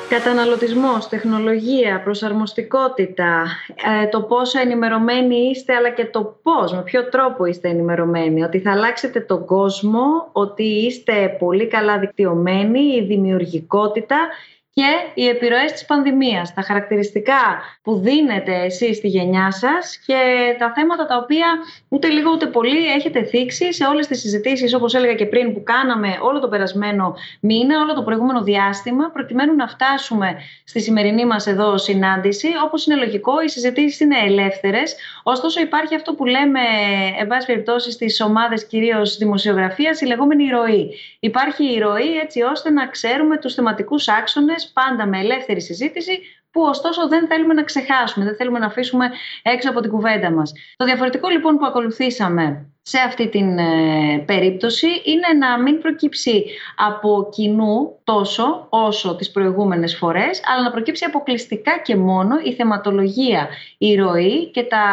Καταναλωτισμός, 0.10 1.10
τεχνολογία, 1.10 2.02
προσαρμοστικότητα, 2.04 3.46
ε, 4.04 4.08
το 4.08 4.22
πόσο 4.22 4.60
ενημερωμένοι 4.60 5.36
είστε 5.36 5.74
αλλά 5.74 5.90
και 5.90 6.06
το 6.06 6.40
πώς, 6.44 6.74
με 6.74 6.82
ποιο 6.82 7.10
τρόπο 7.10 7.46
είστε 7.46 7.70
ενημερωμένοι, 7.70 8.44
ότι 8.44 8.60
θα 8.60 8.72
αλλάξετε 8.72 9.20
τον 9.20 9.46
κόσμο, 9.46 10.30
ότι 10.32 10.64
είστε 10.64 11.36
πολύ 11.40 11.68
καλά 11.68 12.00
δικτυωμένοι, 12.00 12.80
η 12.80 13.02
δημιουργικότητα 13.02 14.18
και 14.78 15.22
οι 15.22 15.28
επιρροές 15.28 15.72
της 15.72 15.86
πανδημίας, 15.86 16.54
τα 16.54 16.62
χαρακτηριστικά 16.62 17.62
που 17.82 18.00
δίνετε 18.00 18.64
εσείς 18.64 18.98
στη 18.98 19.08
γενιά 19.08 19.52
σας 19.52 19.98
και 20.06 20.16
τα 20.60 20.72
θέματα 20.76 21.06
τα 21.06 21.18
οποία 21.18 21.48
ούτε 21.90 22.08
λίγο 22.08 22.32
ούτε 22.32 22.46
πολύ 22.46 22.92
έχετε 22.92 23.24
θίξει 23.24 23.74
σε 23.74 23.86
όλες 23.86 24.08
τις 24.08 24.20
συζητήσεις 24.20 24.74
όπως 24.74 24.94
έλεγα 24.94 25.14
και 25.14 25.26
πριν 25.26 25.54
που 25.54 25.64
κάναμε 25.64 26.18
όλο 26.22 26.40
το 26.40 26.48
περασμένο 26.48 27.16
μήνα, 27.40 27.82
όλο 27.82 27.94
το 27.94 28.04
προηγούμενο 28.04 28.44
διάστημα 28.44 29.10
προκειμένου 29.10 29.56
να 29.56 29.68
φτάσουμε 29.68 30.36
στη 30.64 30.82
σημερινή 30.82 31.26
μας 31.26 31.48
εδώ 31.48 31.78
συνάντηση. 31.78 32.48
Όπως 32.66 32.86
είναι 32.86 32.96
λογικό 32.96 33.42
οι 33.42 33.50
συζητήσεις 33.50 34.00
είναι 34.00 34.18
ελεύθερες, 34.26 34.96
ωστόσο 35.24 35.62
υπάρχει 35.62 35.96
αυτό 35.96 36.14
που 36.14 36.26
λέμε 36.26 36.60
εν 37.20 37.28
πάση 37.28 37.46
περιπτώσει 37.46 37.92
στις 37.92 38.22
ομάδες 38.22 38.66
κυρίως 38.66 39.18
δημοσιογραφίας 39.18 40.02
η 40.02 40.06
λεγόμενη 40.06 40.50
ροή. 40.50 40.96
Υπάρχει 41.20 41.74
η 41.74 41.80
ροή 41.80 42.18
έτσι 42.24 42.42
ώστε 42.42 42.70
να 42.70 42.88
ξέρουμε 42.88 43.38
τους 43.38 43.54
θεματικούς 43.54 44.08
άξονες 44.08 44.65
πάντα 44.74 45.08
με 45.08 45.20
ελεύθερη 45.20 45.62
συζήτηση, 45.62 46.20
που 46.52 46.62
ωστόσο 46.62 47.08
δεν 47.08 47.28
θέλουμε 47.28 47.54
να 47.54 47.64
ξεχάσουμε, 47.64 48.26
δεν 48.26 48.36
θέλουμε 48.36 48.60
να 48.60 48.66
αφήσουμε 48.66 49.10
έξω 49.42 49.70
από 49.70 49.80
την 49.80 49.92
κουβέντα 49.92 50.32
μας. 50.32 50.52
Το 50.76 50.86
διαφορετικό 50.86 51.30
λοιπόν 51.30 51.58
που 51.58 51.66
ακολουθήσαμε 51.66 52.75
σε 52.88 53.00
αυτή 53.00 53.30
την 53.30 53.58
ε, 53.58 54.24
περίπτωση 54.26 54.88
είναι 54.88 55.46
να 55.46 55.62
μην 55.62 55.82
προκύψει 55.82 56.46
από 56.76 57.30
κοινού 57.32 58.00
τόσο 58.04 58.66
όσο 58.70 59.16
τις 59.16 59.32
προηγούμενες 59.32 59.96
φορές, 59.96 60.42
αλλά 60.46 60.64
να 60.64 60.72
προκύψει 60.72 61.06
αποκλειστικά 61.06 61.80
και 61.84 61.96
μόνο 61.96 62.36
η 62.44 62.54
θεματολογία, 62.54 63.48
η 63.78 63.96
ροή 63.96 64.52
και 64.52 64.64
τα 64.64 64.86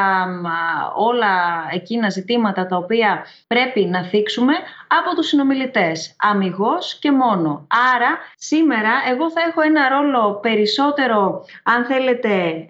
όλα 0.97 1.67
εκείνα 1.73 2.11
ζητήματα 2.11 2.67
τα 2.67 2.77
οποία 2.77 3.27
πρέπει 3.47 3.85
να 3.85 4.03
θίξουμε 4.05 4.53
από 4.87 5.17
τους 5.17 5.27
συνομιλητές, 5.27 6.15
αμυγός 6.19 6.99
και 6.99 7.13
μόνο. 7.13 7.67
Άρα 7.95 8.19
σήμερα 8.37 8.91
εγώ 9.11 9.31
θα 9.31 9.41
έχω 9.49 9.61
ένα 9.61 9.89
ρόλο 9.89 10.39
περισσότερο, 10.43 11.45
αν 11.63 11.85
θέλετε, 11.85 12.67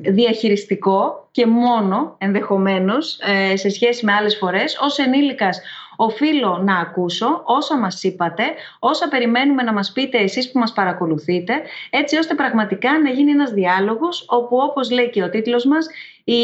διαχειριστικό 0.00 1.28
και 1.30 1.46
μόνο 1.46 2.14
ενδεχομένως 2.18 3.18
ε, 3.20 3.56
σε 3.56 3.68
σχέση 3.68 4.04
με 4.04 4.12
άλλες 4.12 4.36
φορές 4.36 4.78
ως 4.80 4.98
ενήλικας 4.98 5.60
οφείλω 5.96 6.60
να 6.64 6.78
ακούσω 6.78 7.42
όσα 7.44 7.78
μας 7.78 8.02
είπατε, 8.02 8.42
όσα 8.78 9.08
περιμένουμε 9.08 9.62
να 9.62 9.72
μας 9.72 9.92
πείτε 9.92 10.18
εσείς 10.18 10.50
που 10.50 10.58
μας 10.58 10.72
παρακολουθείτε, 10.72 11.62
έτσι 11.90 12.16
ώστε 12.16 12.34
πραγματικά 12.34 13.00
να 13.00 13.10
γίνει 13.10 13.30
ένας 13.30 13.50
διάλογος 13.50 14.24
όπου 14.28 14.56
όπως 14.56 14.90
λέει 14.90 15.10
και 15.10 15.22
ο 15.22 15.30
τίτλος 15.30 15.64
μας 15.64 15.86
η 16.24 16.42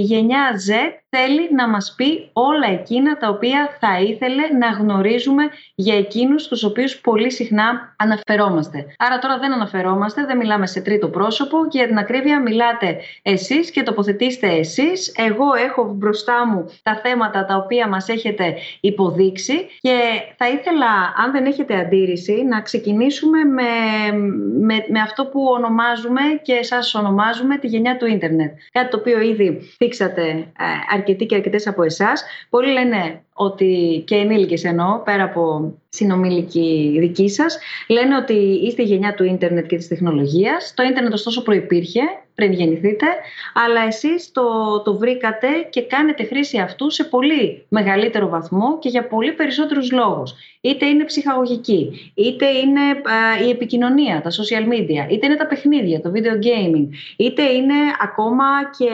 γενιά 0.00 0.50
Z 0.68 0.98
θέλει 1.10 1.48
να 1.54 1.68
μας 1.68 1.94
πει 1.96 2.30
όλα 2.32 2.66
εκείνα 2.70 3.16
τα 3.16 3.28
οποία 3.28 3.76
θα 3.80 4.00
ήθελε 4.00 4.42
να 4.58 4.68
γνωρίζουμε 4.68 5.42
για 5.74 5.96
εκείνους 5.96 6.48
τους 6.48 6.64
οποίους 6.64 7.00
πολύ 7.00 7.30
συχνά 7.30 7.94
αναφερόμαστε. 7.96 8.86
Άρα 8.98 9.18
τώρα 9.18 9.38
δεν 9.38 9.52
αναφερόμαστε, 9.52 10.24
δεν 10.24 10.36
μιλάμε 10.36 10.66
σε 10.66 10.80
τρίτο 10.80 11.08
πρόσωπο 11.08 11.66
και 11.68 11.78
για 11.78 11.86
την 11.86 11.98
ακρίβεια 11.98 12.40
μιλάτε 12.40 12.96
εσείς 13.22 13.70
και 13.70 13.82
τοποθετήστε 13.82 14.46
εσείς. 14.46 15.12
Εγώ 15.16 15.54
έχω 15.66 15.92
μπροστά 15.94 16.46
μου 16.46 16.70
τα 16.82 17.00
θέματα 17.02 17.44
τα 17.44 17.56
οποία 17.56 17.88
μας 17.88 18.08
έχετε 18.08 18.54
υποδείξει 18.80 19.66
και 19.80 19.98
θα 20.36 20.48
ήθελα, 20.48 20.86
αν 21.16 21.32
δεν 21.32 21.46
έχετε 21.46 21.78
αντίρρηση, 21.78 22.44
να 22.48 22.60
ξεκινήσουμε 22.60 23.44
με, 23.44 23.62
με, 24.60 24.74
με 24.88 25.00
αυτό 25.00 25.26
που 25.26 25.40
ονομάζουμε 25.56 26.20
και 26.42 26.52
εσάς 26.52 26.94
ονομάζουμε 26.94 27.56
τη 27.58 27.66
γενιά 27.66 27.96
του 27.96 28.06
ίντερνετ. 28.06 28.52
Κάτι 28.72 28.90
το 28.90 28.96
οποίο 28.96 29.17
ήδη 29.20 29.60
θίξατε 29.76 30.28
ε, 30.30 30.64
αρκετοί 30.94 31.26
και 31.26 31.34
αρκετές 31.34 31.66
από 31.66 31.82
εσάς. 31.82 32.24
Πολλοί 32.50 32.72
λένε 32.72 33.22
ότι 33.38 34.02
και 34.06 34.14
ενήλικες 34.14 34.64
εννοώ, 34.64 34.98
πέρα 35.04 35.22
από 35.22 35.74
συνομιλική 35.88 36.96
δική 37.00 37.28
σας, 37.28 37.58
λένε 37.88 38.16
ότι 38.16 38.34
είστε 38.34 38.82
η 38.82 38.84
γενιά 38.84 39.14
του 39.14 39.24
ίντερνετ 39.24 39.66
και 39.66 39.76
της 39.76 39.88
τεχνολογίας. 39.88 40.72
Το 40.76 40.82
ίντερνετ 40.82 41.12
ωστόσο 41.12 41.42
προϋπήρχε 41.42 42.00
πριν 42.34 42.52
γεννηθείτε, 42.52 43.06
αλλά 43.66 43.80
εσείς 43.86 44.32
το, 44.32 44.42
το 44.84 44.98
βρήκατε 44.98 45.46
και 45.70 45.82
κάνετε 45.82 46.24
χρήση 46.24 46.58
αυτού 46.58 46.90
σε 46.90 47.04
πολύ 47.04 47.64
μεγαλύτερο 47.68 48.28
βαθμό 48.28 48.78
και 48.78 48.88
για 48.88 49.06
πολύ 49.06 49.32
περισσότερους 49.32 49.92
λόγους. 49.92 50.34
Είτε 50.60 50.86
είναι 50.86 51.04
ψυχαγωγική, 51.04 52.12
είτε 52.14 52.46
είναι 52.46 52.80
η 53.46 53.50
επικοινωνία, 53.50 54.20
τα 54.20 54.30
social 54.30 54.72
media, 54.72 55.10
είτε 55.10 55.26
είναι 55.26 55.36
τα 55.36 55.46
παιχνίδια, 55.46 56.00
το 56.00 56.12
video 56.14 56.44
gaming, 56.46 56.88
είτε 57.16 57.42
είναι 57.42 57.74
ακόμα 58.02 58.44
και 58.78 58.90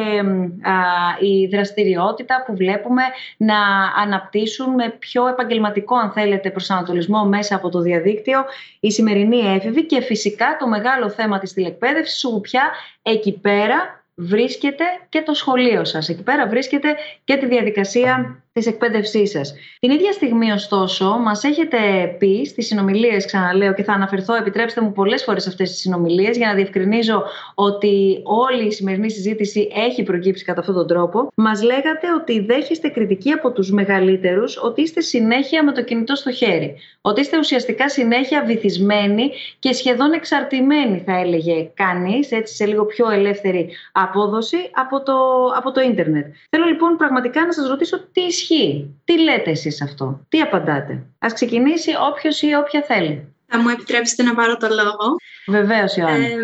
η 1.26 1.46
δραστηριότητα 1.46 2.44
που 2.46 2.56
βλέπουμε 2.56 3.02
να 3.36 3.56
αναπτύσσεται 4.02 4.33
με 4.76 4.88
πιο 4.98 5.28
επαγγελματικό, 5.28 5.96
αν 5.96 6.12
θέλετε, 6.12 6.50
προσανατολισμό 6.50 7.24
μέσα 7.24 7.56
από 7.56 7.68
το 7.68 7.80
διαδίκτυο 7.80 8.44
η 8.80 8.90
σημερινή 8.90 9.38
έφηβη 9.38 9.86
και 9.86 10.00
φυσικά 10.00 10.56
το 10.58 10.68
μεγάλο 10.68 11.10
θέμα 11.10 11.38
της 11.38 11.52
τηλεκπαίδευσης 11.52 12.24
όπου 12.24 12.40
πια 12.40 12.70
εκεί 13.02 13.32
πέρα 13.32 14.04
βρίσκεται 14.14 14.84
και 15.08 15.22
το 15.22 15.34
σχολείο 15.34 15.84
σας. 15.84 16.08
Εκεί 16.08 16.22
πέρα 16.22 16.48
βρίσκεται 16.48 16.96
και 17.24 17.36
τη 17.36 17.46
διαδικασία 17.46 18.43
της 18.54 18.66
εκπαίδευσής 18.66 19.30
σας. 19.30 19.54
Την 19.80 19.90
ίδια 19.90 20.12
στιγμή, 20.12 20.50
ωστόσο, 20.52 21.18
μας 21.18 21.44
έχετε 21.44 21.78
πει 22.18 22.44
στις 22.44 22.66
συνομιλίες, 22.66 23.26
ξαναλέω 23.26 23.74
και 23.74 23.82
θα 23.82 23.92
αναφερθώ, 23.92 24.34
επιτρέψτε 24.34 24.80
μου 24.80 24.92
πολλές 24.92 25.22
φορές 25.24 25.46
αυτές 25.46 25.70
τις 25.70 25.80
συνομιλίες, 25.80 26.36
για 26.36 26.46
να 26.46 26.54
διευκρινίζω 26.54 27.22
ότι 27.54 28.20
όλη 28.24 28.66
η 28.66 28.72
σημερινή 28.72 29.10
συζήτηση 29.10 29.68
έχει 29.74 30.02
προκύψει 30.02 30.44
κατά 30.44 30.60
αυτόν 30.60 30.74
τον 30.74 30.86
τρόπο. 30.86 31.32
Μας 31.34 31.62
λέγατε 31.62 32.12
ότι 32.20 32.40
δέχεστε 32.40 32.88
κριτική 32.88 33.30
από 33.30 33.50
τους 33.52 33.70
μεγαλύτερους, 33.70 34.62
ότι 34.62 34.82
είστε 34.82 35.00
συνέχεια 35.00 35.64
με 35.64 35.72
το 35.72 35.82
κινητό 35.82 36.14
στο 36.14 36.32
χέρι. 36.32 36.76
Ότι 37.00 37.20
είστε 37.20 37.38
ουσιαστικά 37.38 37.88
συνέχεια 37.88 38.44
βυθισμένοι 38.44 39.30
και 39.58 39.72
σχεδόν 39.72 40.12
εξαρτημένοι, 40.12 41.02
θα 41.06 41.18
έλεγε 41.18 41.70
κανείς, 41.74 42.32
έτσι 42.32 42.54
σε 42.54 42.66
λίγο 42.66 42.84
πιο 42.84 43.10
ελεύθερη 43.10 43.70
απόδοση 43.92 44.56
από 44.72 45.02
το, 45.02 45.14
από 45.56 45.72
το 45.72 45.80
ίντερνετ. 45.80 46.26
Θέλω 46.50 46.64
λοιπόν 46.64 46.96
πραγματικά 46.96 47.46
να 47.46 47.52
σας 47.52 47.68
ρωτήσω 47.68 48.00
τι 48.12 48.30
ισχύει. 48.44 48.94
Τι 49.04 49.18
λέτε 49.18 49.50
εσείς 49.50 49.82
αυτό, 49.82 50.26
τι 50.28 50.40
απαντάτε; 50.40 51.06
Ας 51.18 51.32
ξεκινήσει 51.32 51.90
όποιος 52.10 52.42
ή 52.42 52.54
όποια 52.54 52.82
θέλει. 52.82 53.34
Θα 53.46 53.58
μου 53.58 53.68
επιτρέψετε 53.68 54.22
να 54.22 54.34
πάρω 54.34 54.56
το 54.56 54.68
λόγο; 54.68 55.16
Βεβαίως, 55.46 55.96
Ιωάννη. 55.96 56.26
Ε, 56.26 56.36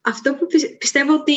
αυτό 0.00 0.34
που 0.34 0.46
πιστεύω 0.78 1.14
ότι 1.14 1.32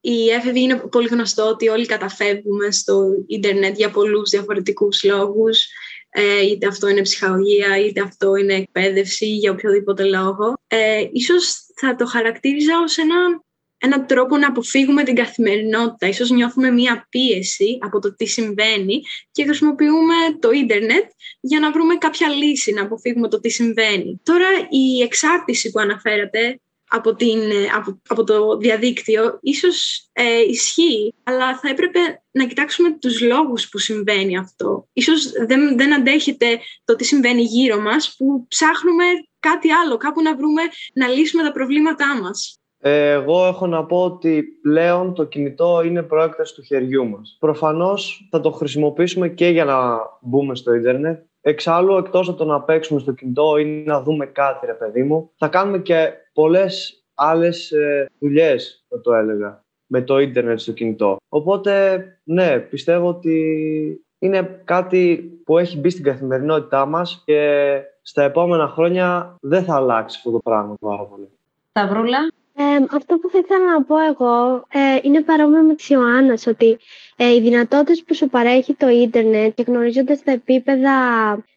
η 0.00 0.30
έφηβη 0.30 0.60
είναι 0.60 0.76
πολύ 0.76 1.08
γνωστό 1.08 1.48
ότι 1.48 1.68
όλοι 1.68 1.86
καταφεύγουμε 1.86 2.70
στο 2.70 3.08
ίντερνετ 3.26 3.76
για 3.76 3.90
πολλούς 3.90 4.30
διαφορετικούς 4.30 5.04
λόγους. 5.04 5.66
Ε, 6.10 6.40
είτε 6.40 6.66
αυτό 6.66 6.88
είναι 6.88 7.02
ψυχαγωγία, 7.02 7.78
είτε 7.78 8.00
αυτό 8.00 8.36
είναι 8.36 8.54
εκπαίδευση, 8.54 9.26
για 9.26 9.50
οποιοδήποτε 9.50 10.04
λόγο. 10.04 10.54
Ε, 10.66 11.04
ίσως 11.12 11.54
θα 11.80 11.94
το 11.94 12.06
χαρακτήριζα 12.06 12.80
ως 12.84 12.98
ένα 12.98 13.42
έναν 13.82 14.06
τρόπο 14.06 14.36
να 14.36 14.46
αποφύγουμε 14.46 15.02
την 15.02 15.14
καθημερινότητα. 15.14 16.06
Ίσως 16.06 16.30
νιώθουμε 16.30 16.70
μία 16.70 17.06
πίεση 17.10 17.78
από 17.80 17.98
το 17.98 18.14
τι 18.14 18.26
συμβαίνει 18.26 19.02
και 19.32 19.44
χρησιμοποιούμε 19.44 20.14
το 20.40 20.50
ίντερνετ 20.50 21.04
για 21.40 21.60
να 21.60 21.72
βρούμε 21.72 21.94
κάποια 21.94 22.28
λύση, 22.28 22.72
να 22.72 22.82
αποφύγουμε 22.82 23.28
το 23.28 23.40
τι 23.40 23.48
συμβαίνει. 23.48 24.20
Τώρα 24.22 24.46
η 24.70 25.02
εξάρτηση 25.02 25.70
που 25.70 25.80
αναφέρατε 25.80 26.60
από, 26.88 27.14
την, 27.14 27.40
από, 27.76 28.00
από 28.08 28.24
το 28.24 28.56
διαδίκτυο 28.56 29.38
ίσως 29.42 30.08
ε, 30.12 30.40
ισχύει, 30.40 31.14
αλλά 31.22 31.58
θα 31.58 31.68
έπρεπε 31.68 32.22
να 32.30 32.46
κοιτάξουμε 32.46 32.98
τους 33.00 33.20
λόγους 33.20 33.68
που 33.68 33.78
συμβαίνει 33.78 34.38
αυτό. 34.38 34.88
Ίσως 34.92 35.30
δεν, 35.46 35.76
δεν 35.76 35.94
αντέχετε 35.94 36.60
το 36.84 36.96
τι 36.96 37.04
συμβαίνει 37.04 37.42
γύρω 37.42 37.80
μας 37.80 38.14
που 38.16 38.46
ψάχνουμε 38.48 39.04
κάτι 39.38 39.70
άλλο, 39.70 39.96
κάπου 39.96 40.22
να 40.22 40.36
βρούμε 40.36 40.62
να 40.94 41.08
λύσουμε 41.08 41.42
τα 41.42 41.52
προβλήματά 41.52 42.20
μας. 42.20 42.61
Εγώ 42.84 43.46
έχω 43.46 43.66
να 43.66 43.84
πω 43.84 44.04
ότι 44.04 44.42
πλέον 44.62 45.14
το 45.14 45.24
κινητό 45.24 45.82
είναι 45.84 46.02
προέκταση 46.02 46.54
του 46.54 46.62
χεριού 46.62 47.08
μας. 47.08 47.36
Προφανώς 47.40 48.28
θα 48.30 48.40
το 48.40 48.50
χρησιμοποιήσουμε 48.50 49.28
και 49.28 49.48
για 49.48 49.64
να 49.64 49.98
μπούμε 50.20 50.54
στο 50.54 50.74
ίντερνετ. 50.74 51.22
Εξάλλου, 51.40 51.96
εκτός 51.96 52.28
από 52.28 52.38
το 52.38 52.44
να 52.44 52.60
παίξουμε 52.62 53.00
στο 53.00 53.12
κινητό 53.12 53.56
ή 53.56 53.64
να 53.64 54.02
δούμε 54.02 54.26
κάτι, 54.26 54.66
ρε 54.66 54.72
παιδί 54.72 55.02
μου, 55.02 55.30
θα 55.36 55.48
κάνουμε 55.48 55.78
και 55.78 56.12
πολλές 56.32 57.04
άλλες 57.14 57.70
ε, 57.70 58.10
δουλειές, 58.18 58.84
θα 58.88 59.00
το 59.00 59.14
έλεγα, 59.14 59.64
με 59.86 60.02
το 60.02 60.18
ίντερνετ 60.18 60.58
στο 60.58 60.72
κινητό. 60.72 61.16
Οπότε, 61.28 62.04
ναι, 62.24 62.58
πιστεύω 62.58 63.08
ότι 63.08 64.06
είναι 64.18 64.62
κάτι 64.64 65.32
που 65.44 65.58
έχει 65.58 65.78
μπει 65.78 65.90
στην 65.90 66.04
καθημερινότητά 66.04 66.86
μας 66.86 67.22
και 67.24 67.80
στα 68.02 68.22
επόμενα 68.22 68.68
χρόνια 68.68 69.36
δεν 69.40 69.64
θα 69.64 69.74
αλλάξει 69.74 70.16
αυτό 70.18 70.30
το 70.30 70.38
πράγμα 70.38 70.74
πάρα 70.80 71.02
πολύ. 71.02 71.28
Σταυρούλα. 71.70 72.18
Ε, 72.56 72.62
αυτό 72.90 73.16
που 73.18 73.28
θα 73.30 73.38
ήθελα 73.38 73.72
να 73.72 73.82
πω 73.82 73.98
εγώ 73.98 74.64
ε, 74.72 74.98
είναι 75.02 75.22
παρόμοιο 75.22 75.62
με 75.62 75.74
τη 75.74 75.84
Ιωάννας, 75.94 76.46
ότι 76.46 76.78
ε, 77.16 77.34
οι 77.34 77.40
δυνατότητες 77.40 78.02
που 78.06 78.14
σου 78.14 78.28
παρέχει 78.28 78.74
το 78.74 78.88
ίντερνετ 78.88 79.54
και 79.54 79.64
γνωρίζοντας 79.66 80.22
τα 80.22 80.32
επίπεδα 80.32 80.92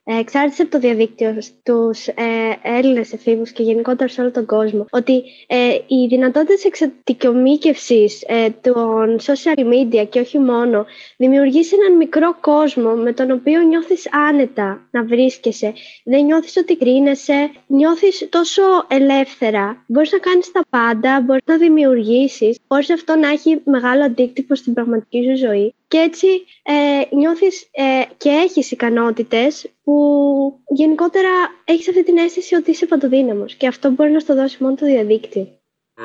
ε, 0.03 0.19
εξάρτηση 0.19 0.61
από 0.61 0.71
το 0.71 0.79
διαδίκτυο 0.79 1.37
στους 1.41 2.07
ε, 2.07 2.13
Έλληνες 2.61 3.13
εφήβους 3.13 3.51
και 3.51 3.63
γενικότερα 3.63 4.09
σε 4.09 4.21
όλο 4.21 4.31
τον 4.31 4.45
κόσμο 4.45 4.85
ότι 4.89 5.23
ε, 5.47 5.73
οι 5.87 6.07
δυνατότητες 6.09 6.65
εξατικιομήκευσης 6.65 8.23
ε, 8.27 8.49
των 8.61 9.19
social 9.21 9.59
media 9.59 10.07
και 10.09 10.19
όχι 10.19 10.39
μόνο 10.39 10.85
δημιουργείς 11.17 11.71
έναν 11.73 11.97
μικρό 11.97 12.37
κόσμο 12.41 12.91
με 12.91 13.13
τον 13.13 13.31
οποίο 13.31 13.61
νιώθεις 13.61 14.13
άνετα 14.29 14.87
να 14.91 15.03
βρίσκεσαι. 15.03 15.73
Δεν 16.03 16.25
νιώθεις 16.25 16.57
ότι 16.57 16.77
κρίνεσαι 16.77 17.51
νιώθεις 17.67 18.27
τόσο 18.29 18.61
ελεύθερα. 18.87 19.83
Μπορείς 19.87 20.11
να 20.11 20.17
κάνεις 20.17 20.51
τα 20.51 20.61
πάντα, 20.69 20.84
μπορείς 21.25 21.43
να 21.45 21.57
δημιουργήσεις 21.57 22.57
μπορείς 22.67 22.89
αυτό 22.89 23.15
να 23.15 23.29
έχει 23.29 23.61
μεγάλο 23.65 24.03
αντίκτυπο 24.03 24.55
στην 24.55 24.73
πραγματική 24.73 25.23
σου 25.23 25.37
ζωή 25.47 25.73
και 25.87 25.97
έτσι 25.97 26.27
ε, 26.63 27.15
νιώθεις 27.15 27.67
ε, 27.71 27.83
και 28.17 28.29
έχεις 28.29 28.71
ικανότητες 28.71 29.69
που 29.83 29.93
γενικότερα 30.67 31.29
έχεις 31.63 31.89
αυτή 31.89 32.03
την 32.03 32.17
αίσθηση 32.17 32.55
ότι 32.55 32.71
είσαι 32.71 32.85
παντοδύναμος 32.85 33.55
και 33.55 33.67
αυτό 33.67 33.89
μπορεί 33.89 34.11
να 34.11 34.19
στο 34.19 34.35
δώσει 34.35 34.63
μόνο 34.63 34.75
το 34.75 34.85
διαδίκτυο. 34.85 35.47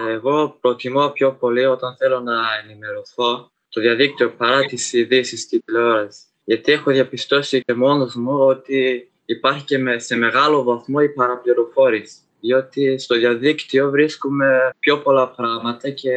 Εγώ 0.08 0.56
προτιμώ 0.60 1.08
πιο 1.08 1.32
πολύ 1.32 1.64
όταν 1.64 1.96
θέλω 1.96 2.20
να 2.20 2.34
ενημερωθώ 2.64 3.50
το 3.68 3.80
διαδίκτυο 3.80 4.30
παρά 4.30 4.64
τις 4.64 4.92
ειδήσεις 4.92 5.40
στη 5.40 5.62
τηλεόραση. 5.62 6.20
Γιατί 6.44 6.72
έχω 6.72 6.90
διαπιστώσει 6.90 7.62
και 7.62 7.74
μόνος 7.74 8.14
μου 8.14 8.38
ότι 8.38 9.10
υπάρχει 9.24 9.64
και 9.64 9.98
σε 9.98 10.16
μεγάλο 10.16 10.62
βαθμό 10.62 10.98
η 11.02 11.08
παραπληροφόρηση. 11.08 12.16
Διότι 12.40 12.98
στο 12.98 13.18
διαδίκτυο 13.18 13.90
βρίσκουμε 13.90 14.74
πιο 14.78 14.98
πολλά 14.98 15.28
πράγματα 15.28 15.90
και 15.90 16.10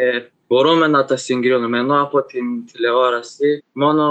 μπορούμε 0.47 0.87
να 0.87 1.05
τα 1.05 1.17
συγκρίνουμε. 1.17 1.79
Ενώ 1.79 2.01
από 2.01 2.23
την 2.23 2.65
τηλεόραση 2.71 3.63
μόνο 3.71 4.05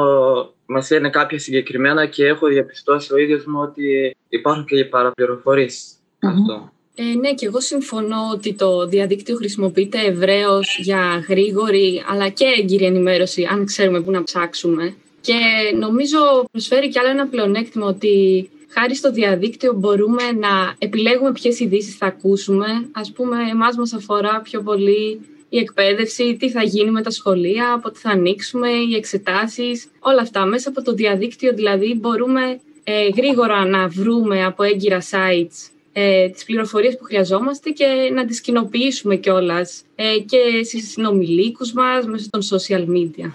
μας 0.66 0.90
λένε 0.90 1.10
κάποια 1.10 1.38
συγκεκριμένα 1.38 2.06
και 2.06 2.26
έχω 2.26 2.46
διαπιστώσει 2.46 3.12
ο 3.12 3.16
ίδιος 3.16 3.44
μου 3.44 3.60
ότι 3.60 4.16
υπάρχουν 4.28 4.64
και 4.64 4.78
οι 4.78 4.84
παραπληροφορίες 4.84 5.92
αυτό. 6.20 6.72
Ε, 6.94 7.02
ναι, 7.02 7.34
και 7.34 7.46
εγώ 7.46 7.60
συμφωνώ 7.60 8.30
ότι 8.32 8.54
το 8.54 8.86
διαδίκτυο 8.86 9.36
χρησιμοποιείται 9.36 9.98
ευρέως 10.06 10.78
για 10.80 11.24
γρήγορη 11.28 12.02
αλλά 12.08 12.28
και 12.28 12.44
έγκυρη 12.58 12.84
ενημέρωση, 12.84 13.48
αν 13.50 13.64
ξέρουμε 13.64 14.00
πού 14.00 14.10
να 14.10 14.22
ψάξουμε. 14.22 14.94
Και 15.20 15.34
νομίζω 15.78 16.18
προσφέρει 16.52 16.88
κι 16.88 16.98
άλλο 16.98 17.08
ένα 17.08 17.26
πλεονέκτημα 17.26 17.86
ότι 17.86 18.50
χάρη 18.72 18.94
στο 18.96 19.12
διαδίκτυο 19.12 19.72
μπορούμε 19.72 20.22
να 20.32 20.74
επιλέγουμε 20.78 21.32
ποιες 21.32 21.60
ειδήσεις 21.60 21.96
θα 21.96 22.06
ακούσουμε. 22.06 22.66
Ας 22.92 23.12
πούμε, 23.12 23.36
εμάς 23.50 23.76
μας 23.76 23.92
αφορά 23.92 24.40
πιο 24.40 24.62
πολύ 24.62 25.20
η 25.48 25.58
εκπαίδευση, 25.58 26.36
τι 26.38 26.50
θα 26.50 26.62
γίνει 26.62 26.90
με 26.90 27.02
τα 27.02 27.10
σχολεία, 27.10 27.72
από 27.72 27.90
τι 27.90 27.98
θα 27.98 28.10
ανοίξουμε, 28.10 28.68
οι 28.68 28.94
εξετάσεις, 28.94 29.90
όλα 30.00 30.20
αυτά. 30.20 30.44
Μέσα 30.44 30.68
από 30.68 30.82
το 30.82 30.92
διαδίκτυο 30.92 31.52
δηλαδή 31.54 31.94
μπορούμε 31.94 32.60
ε, 32.84 33.08
γρήγορα 33.16 33.64
να 33.66 33.88
βρούμε 33.88 34.44
από 34.44 34.62
έγκυρα 34.62 35.00
sites 35.00 35.70
ε, 35.92 36.28
τις 36.28 36.44
πληροφορίες 36.44 36.96
που 36.96 37.04
χρειαζόμαστε 37.04 37.70
και 37.70 38.10
να 38.14 38.24
τις 38.24 38.40
κοινοποιήσουμε 38.40 39.16
κιόλας 39.16 39.82
ε, 39.94 40.18
και 40.18 40.64
στις 40.64 40.90
συνομιλίκους 40.90 41.72
μας 41.72 42.06
μέσω 42.06 42.26
των 42.30 42.40
social 42.42 42.86
media. 42.86 43.30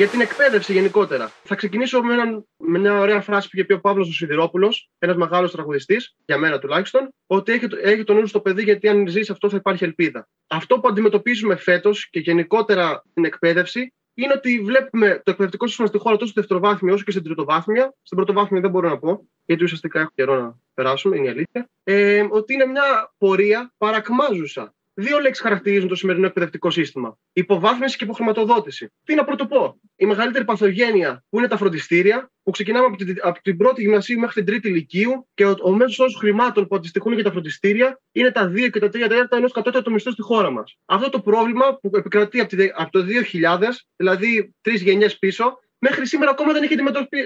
Για 0.00 0.08
την 0.08 0.20
εκπαίδευση 0.20 0.72
γενικότερα. 0.72 1.32
Θα 1.44 1.54
ξεκινήσω 1.54 2.02
με, 2.02 2.12
έναν, 2.12 2.46
με 2.56 2.78
μια 2.78 2.98
ωραία 2.98 3.20
φράση 3.20 3.48
που 3.48 3.56
είχε 3.56 3.64
πει 3.64 3.72
ο 3.72 3.80
Παύλος 3.80 4.08
ο 4.08 4.12
Σιδηρόπουλος, 4.12 4.90
ένας 4.98 5.16
μεγάλος 5.16 5.52
τραγουδιστής, 5.52 6.16
για 6.24 6.38
μένα 6.38 6.58
τουλάχιστον, 6.58 7.14
ότι 7.26 7.52
έχει, 7.52 7.66
έχει 7.82 8.04
τον 8.04 8.16
νου 8.16 8.26
στο 8.26 8.40
παιδί 8.40 8.62
γιατί 8.62 8.88
αν 8.88 9.08
ζήσει 9.08 9.32
αυτό 9.32 9.48
θα 9.48 9.56
υπάρχει 9.56 9.84
ελπίδα. 9.84 10.28
Αυτό 10.46 10.80
που 10.80 10.88
αντιμετωπίζουμε 10.88 11.56
φέτος 11.56 12.08
και 12.10 12.20
γενικότερα 12.20 13.04
την 13.14 13.24
εκπαίδευση 13.24 13.92
είναι 14.14 14.32
ότι 14.36 14.60
βλέπουμε 14.60 15.20
το 15.24 15.30
εκπαιδευτικό 15.30 15.66
σύστημα 15.66 15.88
στη 15.88 15.98
χώρα 15.98 16.16
τόσο 16.16 16.30
στο 16.30 16.40
δευτεροβάθμιο 16.40 16.94
όσο 16.94 17.04
και 17.04 17.10
στην 17.10 17.22
τριτοβάθμια. 17.22 17.94
Στην 18.02 18.16
πρωτοβάθμια 18.16 18.60
δεν 18.60 18.70
μπορώ 18.70 18.88
να 18.88 18.98
πω, 18.98 19.28
γιατί 19.44 19.64
ουσιαστικά 19.64 20.00
έχω 20.00 20.10
καιρό 20.14 20.40
να 20.40 20.58
περάσουμε, 20.74 21.16
είναι 21.16 21.26
η 21.26 21.30
αλήθεια. 21.30 21.68
Ε, 21.84 22.26
ότι 22.30 22.54
είναι 22.54 22.66
μια 22.66 23.12
πορεία 23.18 23.72
παρακμάζουσα 23.78 24.74
Δύο 25.00 25.18
λέξεις 25.18 25.42
χαρακτηρίζουν 25.42 25.88
το 25.88 25.94
σημερινό 25.94 26.26
εκπαιδευτικό 26.26 26.70
σύστημα. 26.70 27.18
Υποβάθμιση 27.32 27.96
και 27.96 28.04
υποχρηματοδότηση. 28.04 28.92
Τι 29.04 29.14
να 29.14 29.24
πρωτοπώ; 29.24 29.80
Η 29.96 30.06
μεγαλύτερη 30.06 30.44
παθογένεια 30.44 31.24
που 31.28 31.38
είναι 31.38 31.48
τα 31.48 31.56
φροντιστήρια, 31.56 32.30
που 32.42 32.50
ξεκινάμε 32.50 32.86
από 32.86 32.96
την, 32.96 33.16
από 33.22 33.42
την 33.42 33.56
πρώτη 33.56 33.82
γυμνασίου 33.82 34.18
μέχρι 34.18 34.34
την 34.34 34.44
τρίτη 34.44 34.68
ηλικίου 34.68 35.28
και 35.34 35.46
ο, 35.46 35.56
ο 35.62 35.72
μέσος 35.72 35.98
όρος 35.98 36.16
χρημάτων 36.16 36.66
που 36.66 36.76
αντιστοιχούν 36.76 37.12
για 37.12 37.24
τα 37.24 37.30
φροντιστήρια 37.30 38.00
είναι 38.12 38.30
τα 38.30 38.52
2 38.54 38.70
και 38.70 38.78
τα 38.78 38.86
3 38.86 38.90
τέταρτα 38.90 39.36
ενός 39.36 39.52
κατώτατου 39.52 39.92
μισθού 39.92 40.10
στη 40.10 40.22
χώρα 40.22 40.50
μας. 40.50 40.76
Αυτό 40.84 41.10
το 41.10 41.20
πρόβλημα 41.20 41.78
που 41.80 41.90
επικρατεί 41.96 42.40
από, 42.40 42.56
από 42.74 42.90
το 42.90 43.04
2000, 43.32 43.58
δηλαδή 43.96 44.54
τρεις 44.60 44.82
γενιές 44.82 45.18
πίσω, 45.18 45.58
μέχρι 45.78 46.06
σήμερα 46.06 46.30
ακόμα 46.30 46.52
δεν 46.52 46.62
έχει 46.62 46.74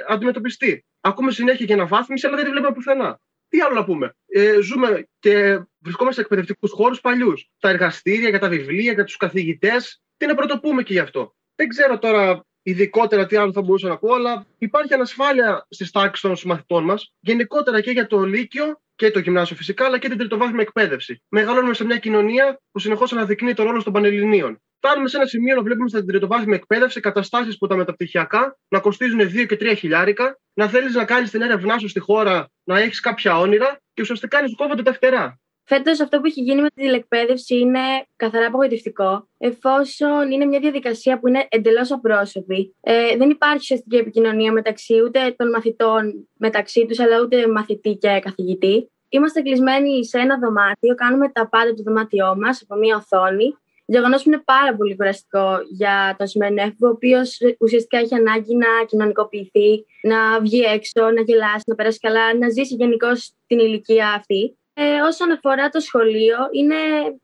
αντιμετωπιστεί. 0.09 0.85
Ακούμε 1.01 1.31
συνέχεια 1.31 1.65
για 1.67 1.75
αναβάθμιση, 1.75 2.27
αλλά 2.27 2.37
δεν 2.37 2.45
τη 2.45 2.51
βλέπουμε 2.51 2.73
πουθενά. 2.73 3.21
Τι 3.49 3.61
άλλο 3.61 3.75
να 3.75 3.85
πούμε; 3.85 4.15
Ε, 4.27 4.61
ζούμε 4.61 5.09
και 5.19 5.61
βρισκόμαστε 5.85 6.21
σε 6.21 6.27
εκπαιδευτικούς 6.27 6.71
χώρους 6.71 7.01
παλιούς. 7.01 7.51
Τα 7.59 7.69
εργαστήρια, 7.69 8.29
για 8.29 8.39
τα 8.39 8.49
βιβλία, 8.49 8.93
για 8.93 9.05
τους 9.05 9.17
καθηγητές. 9.17 10.03
Τι 10.17 10.27
να 10.27 10.35
πρωτοπούμε 10.35 10.83
και 10.83 10.93
γι' 10.93 10.99
αυτό. 10.99 11.35
Δεν 11.55 11.69
ξέρω 11.69 11.99
τώρα 11.99 12.45
ειδικότερα 12.63 13.27
τι 13.27 13.37
άλλο 13.37 13.53
θα 13.53 13.63
μπορούσα 13.63 13.89
να 13.89 13.99
πω, 13.99 14.15
αλλά 14.15 14.47
υπάρχει 14.59 14.95
ανασφάλεια 14.95 15.67
στις 15.71 15.91
τάξεις 15.91 16.21
των 16.21 16.37
συμμαθητών 16.37 16.85
μας, 16.85 17.13
γενικότερα 17.21 17.81
και 17.81 17.91
για 17.91 18.07
το 18.07 18.23
Λύκειο 18.23 18.81
και 18.95 19.11
το 19.11 19.19
γυμνάσιο 19.19 19.57
φυσικά, 19.57 19.85
αλλά 19.85 19.99
και 19.99 20.09
την 20.09 20.19
τριτοβάθμια 20.19 20.61
εκπαίδευση. 20.63 21.23
Μεγαλώνουμε 21.29 21.75
σε 21.75 21.85
μια 21.85 21.97
κοινωνία 21.97 22.61
που 22.73 22.79
συνεχώς 22.79 23.13
αναδεικνύει 23.13 23.55
τον 23.55 23.67
ρόλο 23.67 23.83
των 23.83 23.93
Πανελληνίων. 23.93 24.63
Φτάνουμε 24.77 25.09
σε 25.09 25.17
ένα 25.17 25.27
σημείο 25.27 25.55
να 25.55 25.63
βλέπουμε 25.63 25.89
στην 25.89 26.07
τριτοβάθμια 26.07 26.57
εκπαίδευση 26.57 27.01
καταστάσεις 27.01 27.59
που 27.59 27.67
τα 27.67 27.77
μεταπτυχιακά 27.77 28.59
να 28.69 28.81
κοστίζουν 28.81 29.21
2 29.21 29.47
και 29.47 29.57
3 29.61 29.75
χιλιάρικα, 29.77 30.39
να 30.55 30.69
θέλεις 30.69 30.95
να 30.95 31.05
κάνεις 31.05 31.31
την 31.31 31.43
έρευνά 31.43 31.79
σου 31.79 31.89
στη 31.89 32.01
χώρα, 32.01 32.51
να 32.65 32.79
έχεις 32.79 33.01
κάποια 33.01 33.39
όνειρα 33.39 33.81
και 33.93 34.03
ουσιαστικά 34.03 34.41
να 34.43 34.49
σου 34.49 34.55
κόβονται 34.55 34.83
τα 34.83 34.93
φτερά. 34.93 35.39
Φέτος 35.67 36.01
αυτό 36.01 36.21
που 36.21 36.27
έχει 36.27 36.41
γίνει 36.41 36.63
με 36.63 36.69
τη 36.69 36.83
τηλεκπαίδευση 36.83 37.59
είναι 37.59 37.81
καθαρά 38.17 38.47
απογοητευτικό, 38.47 39.29
εφόσον 39.39 40.31
είναι 40.31 40.45
μια 40.45 40.59
διαδικασία 40.59 41.19
που 41.19 41.29
είναι 41.29 41.47
εντελώς 41.49 41.93
απρόσωπη. 41.93 42.75
Ε, 42.81 43.17
δεν 43.17 43.31
υπάρχει 43.31 43.57
ουσιαστική 43.57 43.97
επικοινωνία 43.97 44.53
μεταξύ 44.53 45.03
ούτε 45.05 45.35
των 45.37 45.49
μαθητών 45.49 46.29
μεταξύ 46.39 46.87
τους, 46.87 46.99
αλλά 46.99 47.21
ούτε 47.21 47.49
μαθητή 47.49 47.95
και 47.95 48.21
καθηγητή. 48.23 48.91
Είμαστε 49.09 49.41
κλεισμένοι 49.43 50.07
σε 50.07 50.19
ένα 50.19 50.39
δωμάτιο, 50.39 50.95
κάνουμε 50.95 51.29
τα 51.29 51.49
πάντα 51.49 51.75
του 51.75 51.83
δωμάτιό 51.83 52.37
μας 52.37 52.63
από 52.63 52.75
μια 52.81 52.97
οθόνη. 52.97 53.57
Γεγονός 53.87 54.23
που 54.23 54.29
είναι 54.29 54.43
πάρα 54.45 54.77
πολύ 54.77 54.97
κουραστικό 54.97 55.59
για 55.71 56.15
τον 56.19 56.27
σημερινό 56.27 56.63
έφηβο, 56.63 56.87
ο 56.87 56.91
οποίος 56.91 57.39
ουσιαστικά 57.61 57.99
έχει 57.99 58.15
ανάγκη 58.15 58.57
να 58.57 58.67
κοινωνικοποιηθεί, 58.87 59.85
να 60.03 60.41
βγει 60.41 60.61
έξω, 60.61 61.11
να 61.11 61.21
γελάσει, 61.21 61.65
να 61.67 61.75
περάσει 61.75 61.99
καλά, 61.99 62.35
να 62.35 62.49
ζήσει 62.49 62.75
γενικώς 62.75 63.33
την 63.47 63.59
ηλικία 63.59 64.09
αυτή. 64.09 64.59
Ε, 64.77 65.01
όσον 65.01 65.31
αφορά 65.31 65.69
το 65.69 65.81
σχολείο, 65.81 66.37
είναι, 66.53 66.75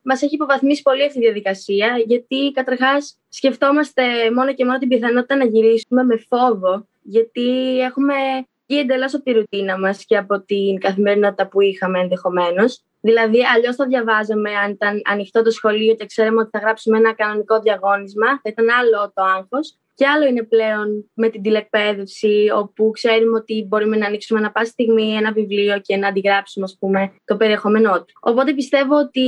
μας 0.02 0.22
έχει 0.22 0.34
υποβαθμίσει 0.34 0.82
πολύ 0.82 1.04
αυτή 1.04 1.18
η 1.18 1.20
διαδικασία, 1.20 2.02
γιατί 2.06 2.50
καταρχάς 2.54 3.18
σκεφτόμαστε 3.28 4.02
μόνο 4.34 4.54
και 4.54 4.64
μόνο 4.64 4.78
την 4.78 4.88
πιθανότητα 4.88 5.36
να 5.36 5.44
γυρίσουμε 5.44 6.04
με 6.04 6.16
φόβο, 6.28 6.86
γιατί 7.02 7.78
έχουμε 7.80 8.14
βγει 8.66 8.78
εντελώς 8.78 9.14
από 9.14 9.24
τη 9.24 9.32
ρουτίνα 9.32 9.78
μας 9.78 10.04
και 10.04 10.16
από 10.16 10.40
την 10.40 10.78
καθημερινότητα 10.78 11.48
που 11.48 11.60
είχαμε 11.60 12.00
ενδεχομένως. 12.00 12.82
Δηλαδή, 13.00 13.38
αλλιώς 13.54 13.76
το 13.76 13.86
διαβάζαμε 13.86 14.50
αν 14.54 14.70
ήταν 14.70 15.02
ανοιχτό 15.04 15.42
το 15.42 15.50
σχολείο 15.50 15.94
και 15.94 16.06
ξέραμε 16.06 16.40
ότι 16.40 16.50
θα 16.52 16.58
γράψουμε 16.58 16.96
ένα 16.98 17.14
κανονικό 17.14 17.60
διαγώνισμα, 17.60 18.26
θα 18.26 18.48
ήταν 18.48 18.66
άλλο 18.70 19.12
το 19.14 19.22
άγχος. 19.22 19.78
Και 20.00 20.06
άλλο 20.06 20.26
είναι 20.26 20.42
πλέον 20.42 21.10
με 21.14 21.28
την 21.28 21.42
τηλεκπαίδευση, 21.42 22.46
όπου 22.54 22.90
ξέρουμε 22.90 23.36
ότι 23.36 23.66
μπορούμε 23.68 23.96
να 23.96 24.06
ανοίξουμε 24.06 24.40
ανα 24.40 24.50
πάση 24.50 24.70
στιγμή 24.70 25.12
ένα 25.12 25.32
βιβλίο 25.32 25.80
και 25.80 25.96
να 25.96 26.08
αντιγράψουμε, 26.08 26.64
ας 26.64 26.76
πούμε, 26.80 27.12
το 27.24 27.36
περιεχόμενό 27.36 28.04
του. 28.04 28.12
Οπότε 28.20 28.52
πιστεύω 28.52 28.96
ότι 28.96 29.20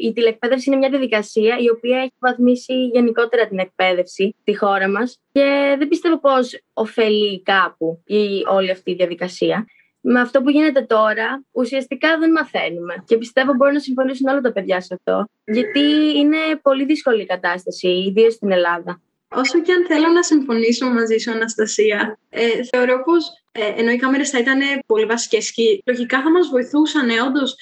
η 0.00 0.12
τηλεκπαίδευση 0.12 0.70
είναι 0.70 0.78
μια 0.78 0.88
διαδικασία 0.88 1.58
η 1.58 1.70
οποία 1.70 1.98
έχει 1.98 2.12
βαθμίσει 2.18 2.72
γενικότερα 2.86 3.48
την 3.48 3.58
εκπαίδευση 3.58 4.34
στη 4.40 4.56
χώρα 4.56 4.88
μας 4.88 5.18
και 5.32 5.74
δεν 5.78 5.88
πιστεύω 5.88 6.20
πώ 6.20 6.34
ωφελεί 6.72 7.42
κάπου 7.42 8.02
η, 8.06 8.44
όλη 8.50 8.70
αυτή 8.70 8.90
η 8.90 8.94
διαδικασία. 8.94 9.66
Με 10.00 10.20
αυτό 10.20 10.42
που 10.42 10.50
γίνεται 10.50 10.82
τώρα, 10.82 11.44
ουσιαστικά 11.52 12.18
δεν 12.18 12.30
μαθαίνουμε. 12.30 13.04
Και 13.06 13.18
πιστεύω 13.18 13.54
μπορεί 13.54 13.72
να 13.72 13.78
συμφωνήσουν 13.78 14.28
όλα 14.28 14.40
τα 14.40 14.52
παιδιά 14.52 14.80
σε 14.80 14.94
αυτό. 14.94 15.24
Γιατί 15.44 15.80
είναι 16.16 16.36
πολύ 16.62 16.84
δύσκολη 16.84 17.22
η 17.22 17.26
κατάσταση, 17.26 17.88
ιδίως 17.88 18.32
στην 18.34 18.52
Ελλάδα. 18.52 19.00
Όσο 19.34 19.62
και 19.62 19.72
αν 19.72 19.86
θέλω 19.86 20.08
να 20.08 20.22
συμφωνήσω 20.22 20.86
μαζί 20.86 21.16
σου, 21.18 21.30
Αναστασία, 21.30 22.18
ε, 22.28 22.48
θεωρώ 22.70 23.02
πως 23.02 23.24
ε, 23.52 23.72
ενώ 23.76 23.90
οι 23.90 23.96
κάμερες 23.96 24.30
θα 24.30 24.38
ήταν 24.38 24.60
πολύ 24.86 25.04
βασικές 25.04 25.52
και 25.52 25.62
λογικά 25.84 26.22
θα 26.22 26.30
μας 26.30 26.48
βοηθούσαν 26.48 27.08
ε, 27.08 27.20
όντως 27.20 27.56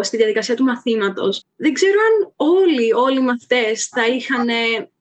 στη 0.00 0.16
διαδικασία 0.16 0.54
του 0.56 0.64
μαθήματος. 0.64 1.44
Δεν 1.56 1.72
ξέρω 1.72 1.98
αν 2.08 2.32
όλοι, 2.36 2.92
όλοι 2.92 3.18
οι 3.18 3.22
μαθητές 3.22 3.86
θα, 3.86 4.02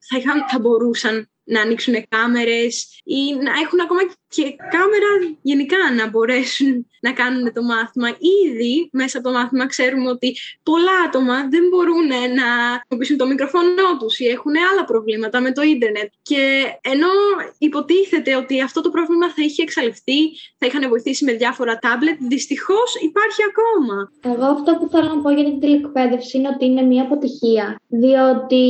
θα, 0.10 0.46
θα 0.52 0.60
μπορούσαν 0.60 1.30
να 1.44 1.62
ανοίξουν 1.62 2.08
κάμερες 2.10 3.00
ή 3.04 3.36
να 3.36 3.52
έχουν 3.64 3.80
ακόμα 3.82 4.02
και 4.36 4.56
κάμερα 4.76 5.12
γενικά 5.42 5.82
να 5.98 6.10
μπορέσουν 6.10 6.88
να 7.06 7.12
κάνουν 7.12 7.54
το 7.54 7.64
μάθημα. 7.72 8.10
Ήδη 8.44 8.90
μέσα 8.92 9.18
από 9.18 9.28
το 9.28 9.34
μάθημα 9.38 9.66
ξέρουμε 9.74 10.10
ότι 10.10 10.30
πολλά 10.64 10.96
άτομα 11.08 11.36
δεν 11.54 11.64
μπορούν 11.70 12.08
να 12.40 12.48
χρησιμοποιήσουν 12.78 13.18
το 13.18 13.28
μικροφωνό 13.28 13.90
τους 14.00 14.20
ή 14.20 14.26
έχουν 14.36 14.54
άλλα 14.70 14.84
προβλήματα 14.86 15.38
με 15.46 15.52
το 15.52 15.62
ίντερνετ. 15.62 16.10
Και 16.22 16.42
ενώ 16.82 17.12
υποτίθεται 17.58 18.36
ότι 18.36 18.62
αυτό 18.62 18.82
το 18.82 18.90
πρόβλημα 18.90 19.28
θα 19.36 19.42
είχε 19.48 19.62
εξαλειφθεί, 19.62 20.20
θα 20.58 20.66
είχαν 20.68 20.90
βοηθήσει 20.90 21.26
με 21.26 21.34
διάφορα 21.34 21.74
τάμπλετ, 21.78 22.18
δυστυχώς 22.34 22.90
υπάρχει 23.10 23.42
ακόμα. 23.52 23.98
Εγώ 24.34 24.46
αυτό 24.56 24.72
που 24.78 24.88
θέλω 24.92 25.08
να 25.14 25.22
πω 25.22 25.30
για 25.30 25.44
την 25.44 25.60
τηλεκπαίδευση 25.60 26.38
είναι 26.38 26.50
ότι 26.54 26.66
είναι 26.66 26.82
μια 26.82 27.04
αποτυχία. 27.08 27.66
Διότι 27.88 28.66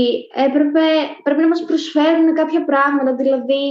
έπρεπε, 0.48 0.86
πρέπει 1.24 1.42
να 1.42 1.48
μας 1.48 1.64
προσφέρουν 1.64 2.28
κάποια 2.34 2.66
πράγματα, 2.66 3.16
δηλαδή 3.16 3.64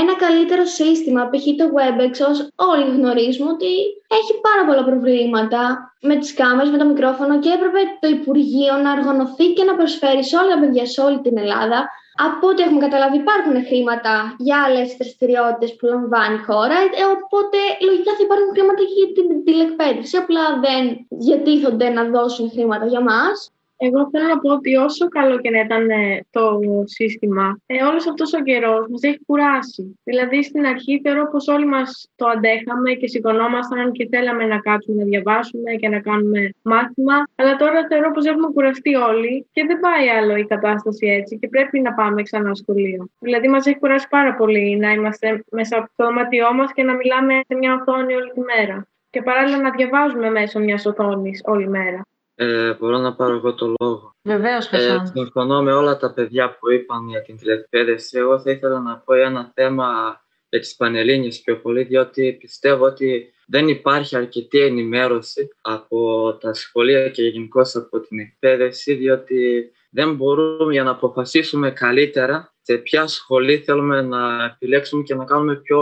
ένα 0.00 0.14
καλύτερο 0.24 0.64
σύστημα, 0.64 1.22
π.χ. 1.30 1.44
το 1.60 1.66
WebEx, 1.76 2.14
ως 2.30 2.38
όλοι 2.70 2.86
γνωρίζουμε 2.96 3.50
ότι 3.56 3.72
έχει 4.18 4.32
πάρα 4.46 4.62
πολλά 4.66 4.84
προβλήματα 4.90 5.60
με 6.08 6.14
τις 6.16 6.34
κάμερες, 6.34 6.70
με 6.70 6.78
το 6.78 6.86
μικρόφωνο 6.92 7.38
και 7.38 7.50
έπρεπε 7.56 7.80
το 8.02 8.08
Υπουργείο 8.18 8.74
να 8.84 8.90
οργανωθεί 8.96 9.46
και 9.56 9.64
να 9.64 9.74
προσφέρει 9.74 10.24
σε 10.24 10.36
όλα 10.36 10.50
τα 10.54 10.60
παιδιά 10.60 10.86
σε 10.86 11.00
όλη 11.00 11.18
την 11.26 11.38
Ελλάδα. 11.38 11.78
Από 12.26 12.48
ό,τι 12.48 12.62
έχουμε 12.62 12.80
καταλάβει 12.86 13.16
υπάρχουν 13.16 13.56
χρήματα 13.66 14.14
για 14.38 14.56
άλλες 14.66 14.96
δραστηριότητες 14.98 15.70
που 15.76 15.86
λαμβάνει 15.86 16.34
η 16.40 16.44
χώρα, 16.48 16.76
ε, 17.00 17.04
οπότε 17.16 17.58
λογικά 17.88 18.10
θα 18.16 18.22
υπάρχουν 18.26 18.50
χρήματα 18.56 18.80
και 18.88 18.96
για 19.00 19.10
την 19.16 19.44
τηλεκπαίδευση, 19.46 20.16
απλά 20.16 20.44
δεν 20.64 20.82
διατίθονται 21.24 21.88
να 21.96 22.02
δώσουν 22.14 22.50
χρήματα 22.54 22.86
για 22.86 23.02
μας. 23.10 23.36
Εγώ 23.76 24.08
θέλω 24.10 24.26
να 24.28 24.38
πω 24.38 24.52
ότι 24.52 24.76
όσο 24.76 25.08
καλό 25.08 25.38
και 25.38 25.50
να 25.50 25.60
ήταν 25.60 25.90
ε, 25.90 26.26
το 26.30 26.60
σύστημα, 26.84 27.58
ε, 27.66 27.84
όλος 27.84 28.08
αυτός 28.08 28.32
ο 28.32 28.42
καιρός 28.42 28.86
μας 28.88 29.02
έχει 29.02 29.20
κουράσει. 29.26 29.98
Δηλαδή, 30.04 30.42
στην 30.42 30.66
αρχή 30.66 31.00
θεωρώ 31.04 31.30
πως 31.30 31.48
όλοι 31.48 31.66
μας 31.66 32.10
το 32.16 32.26
αντέχαμε 32.26 32.92
και 32.92 33.08
σηκωνόμασταν 33.08 33.92
και 33.92 34.08
θέλαμε 34.10 34.44
να 34.44 34.58
κάτσουμε 34.58 35.02
να 35.02 35.04
διαβάσουμε 35.04 35.72
και 35.72 35.88
να 35.88 36.00
κάνουμε 36.00 36.50
μάθημα. 36.62 37.16
Αλλά 37.34 37.56
τώρα 37.56 37.86
θεωρώ 37.88 38.10
πως 38.10 38.24
έχουμε 38.24 38.48
κουραστεί 38.54 38.94
όλοι 38.94 39.46
και 39.52 39.64
δεν 39.66 39.80
πάει 39.80 40.08
άλλο 40.08 40.36
η 40.36 40.46
κατάσταση 40.46 41.06
έτσι 41.06 41.38
και 41.38 41.48
πρέπει 41.48 41.80
να 41.80 41.92
πάμε 41.94 42.22
ξανά 42.22 42.54
σχολείο. 42.54 43.08
Δηλαδή, 43.18 43.48
μας 43.48 43.66
έχει 43.66 43.78
κουράσει 43.78 44.06
πάρα 44.08 44.34
πολύ 44.34 44.76
να 44.76 44.92
είμαστε 44.92 45.44
μέσα 45.50 45.78
από 45.78 45.88
το 45.96 46.04
δωμάτιό 46.04 46.54
μας 46.54 46.72
και 46.72 46.82
να 46.82 46.94
μιλάμε 46.94 47.40
σε 47.48 47.54
μια 47.54 47.74
οθόνη 47.74 48.14
όλη 48.14 48.30
τη 48.30 48.40
μέρα. 48.40 48.86
Και 49.10 49.22
παράλληλα 49.22 49.60
να 49.60 49.70
διαβάζουμε 49.70 50.30
μέσω 50.30 50.60
μιας 50.60 50.86
οθόνης 50.86 51.42
όλη 51.44 51.68
μέρα. 51.68 52.06
Ε, 52.34 52.74
μπορώ 52.74 52.98
να 52.98 53.14
πάρω 53.14 53.34
εγώ 53.34 53.54
το 53.54 53.74
λόγο. 53.80 54.14
Βεβαίως, 54.22 54.66
Χασάν. 54.66 55.04
Ε, 55.04 55.10
συμφωνώ 55.14 55.62
με 55.62 55.72
όλα 55.72 55.96
τα 55.96 56.12
παιδιά 56.12 56.56
που 56.58 56.70
είπαν 56.70 57.08
για 57.08 57.22
την 57.22 57.36
τηλεκπαίδευση. 57.36 58.18
Εγώ 58.18 58.40
θα 58.40 58.50
ήθελα 58.50 58.80
να 58.80 58.96
πω 58.96 59.14
ένα 59.14 59.52
θέμα 59.54 60.20
για 60.48 60.60
τι 60.60 60.74
Πανελλήνιες 60.76 61.40
πιο 61.40 61.56
πολύ, 61.60 61.82
διότι 61.82 62.32
πιστεύω 62.32 62.84
ότι 62.84 63.32
δεν 63.46 63.68
υπάρχει 63.68 64.16
αρκετή 64.16 64.60
ενημέρωση 64.60 65.48
από 65.60 66.32
τα 66.40 66.54
σχολεία 66.54 67.08
και 67.08 67.22
γενικώς 67.22 67.76
από 67.76 68.00
την 68.00 68.18
εκπαίδευση, 68.18 68.94
διότι 68.94 69.70
δεν 69.90 70.14
μπορούμε 70.14 70.72
για 70.72 70.82
να 70.82 70.90
αποφασίσουμε 70.90 71.70
καλύτερα 71.70 72.54
σε 72.62 72.76
ποια 72.76 73.06
σχολή 73.06 73.58
θέλουμε 73.58 74.02
να 74.02 74.44
επιλέξουμε 74.44 75.02
και 75.02 75.14
να 75.14 75.24
κάνουμε 75.24 75.54
πιο 75.54 75.78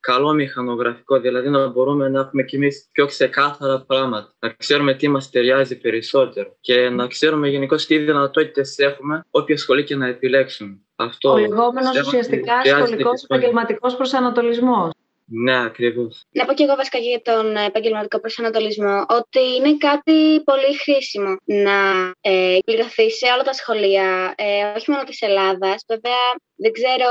καλό 0.00 0.32
μηχανογραφικό, 0.32 1.20
δηλαδή 1.20 1.48
να 1.48 1.66
μπορούμε 1.66 2.08
να 2.08 2.20
έχουμε 2.20 2.42
κι 2.42 2.56
εμείς 2.56 2.88
πιο 2.92 3.06
ξεκάθαρα 3.06 3.84
πράγματα. 3.86 4.34
Να 4.38 4.48
ξέρουμε 4.48 4.94
τι 4.94 5.08
μας 5.08 5.30
ταιριάζει 5.30 5.78
περισσότερο 5.78 6.56
και 6.60 6.88
να 6.88 7.06
ξέρουμε 7.06 7.48
γενικώς 7.48 7.86
τι 7.86 7.98
δυνατότητες 7.98 8.78
έχουμε, 8.78 9.24
όποια 9.30 9.56
σχολή 9.56 9.84
και 9.84 9.96
να 9.96 10.06
επιλέξουμε. 10.06 10.80
Αυτό 10.96 11.32
Ο 11.32 11.38
λεγόμενος 11.38 12.00
ουσιαστικά 12.00 12.52
σχολικός 12.64 13.22
επαγγελματικός 13.22 13.96
προσανατολισμός. 13.96 14.90
Ναι, 15.28 15.64
ακριβώς. 15.64 16.24
Να 16.30 16.44
πω 16.44 16.54
και 16.54 16.62
εγώ 16.62 16.74
βασικά 16.74 16.98
για 16.98 17.22
τον 17.22 17.56
επαγγελματικό 17.56 18.20
προσανατολισμό 18.20 19.04
ότι 19.08 19.40
είναι 19.56 19.76
κάτι 19.76 20.42
πολύ 20.44 20.76
χρήσιμο 20.76 21.36
να 21.44 22.10
ε, 22.20 22.58
πληρωθεί 22.64 23.10
σε 23.10 23.26
όλα 23.34 23.42
τα 23.42 23.52
σχολεία, 23.52 24.34
ε, 24.36 24.72
όχι 24.76 24.90
μόνο 24.90 25.04
της 25.04 25.20
Ελλάδας. 25.22 25.84
Βέβαια, 25.88 26.22
δεν 26.56 26.72
ξέρω 26.72 27.10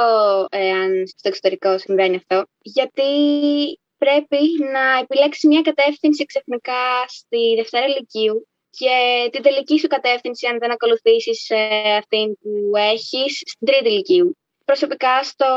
ε, 0.49 0.71
αν 0.71 1.07
στο 1.07 1.27
εξωτερικό 1.27 1.77
συμβαίνει 1.77 2.15
αυτό, 2.15 2.45
γιατί 2.59 3.11
πρέπει 3.97 4.41
να 4.73 4.99
επιλέξεις 5.01 5.43
μια 5.43 5.61
κατεύθυνση 5.61 6.25
ξαφνικά 6.25 6.83
στη 7.07 7.55
Δευτέρα 7.55 7.87
Λυκείου 7.87 8.47
και 8.69 9.29
την 9.31 9.41
τελική 9.41 9.79
σου 9.79 9.87
κατεύθυνση, 9.87 10.47
αν 10.47 10.57
δεν 10.59 10.71
ακολουθήσεις 10.71 11.49
ε, 11.49 11.95
αυτήν 11.97 12.37
που 12.37 12.71
έχεις, 12.93 13.41
στην 13.45 13.67
Τρίτη 13.67 13.89
Λυκείου. 13.89 14.37
Προσωπικά 14.65 15.23
στο 15.23 15.49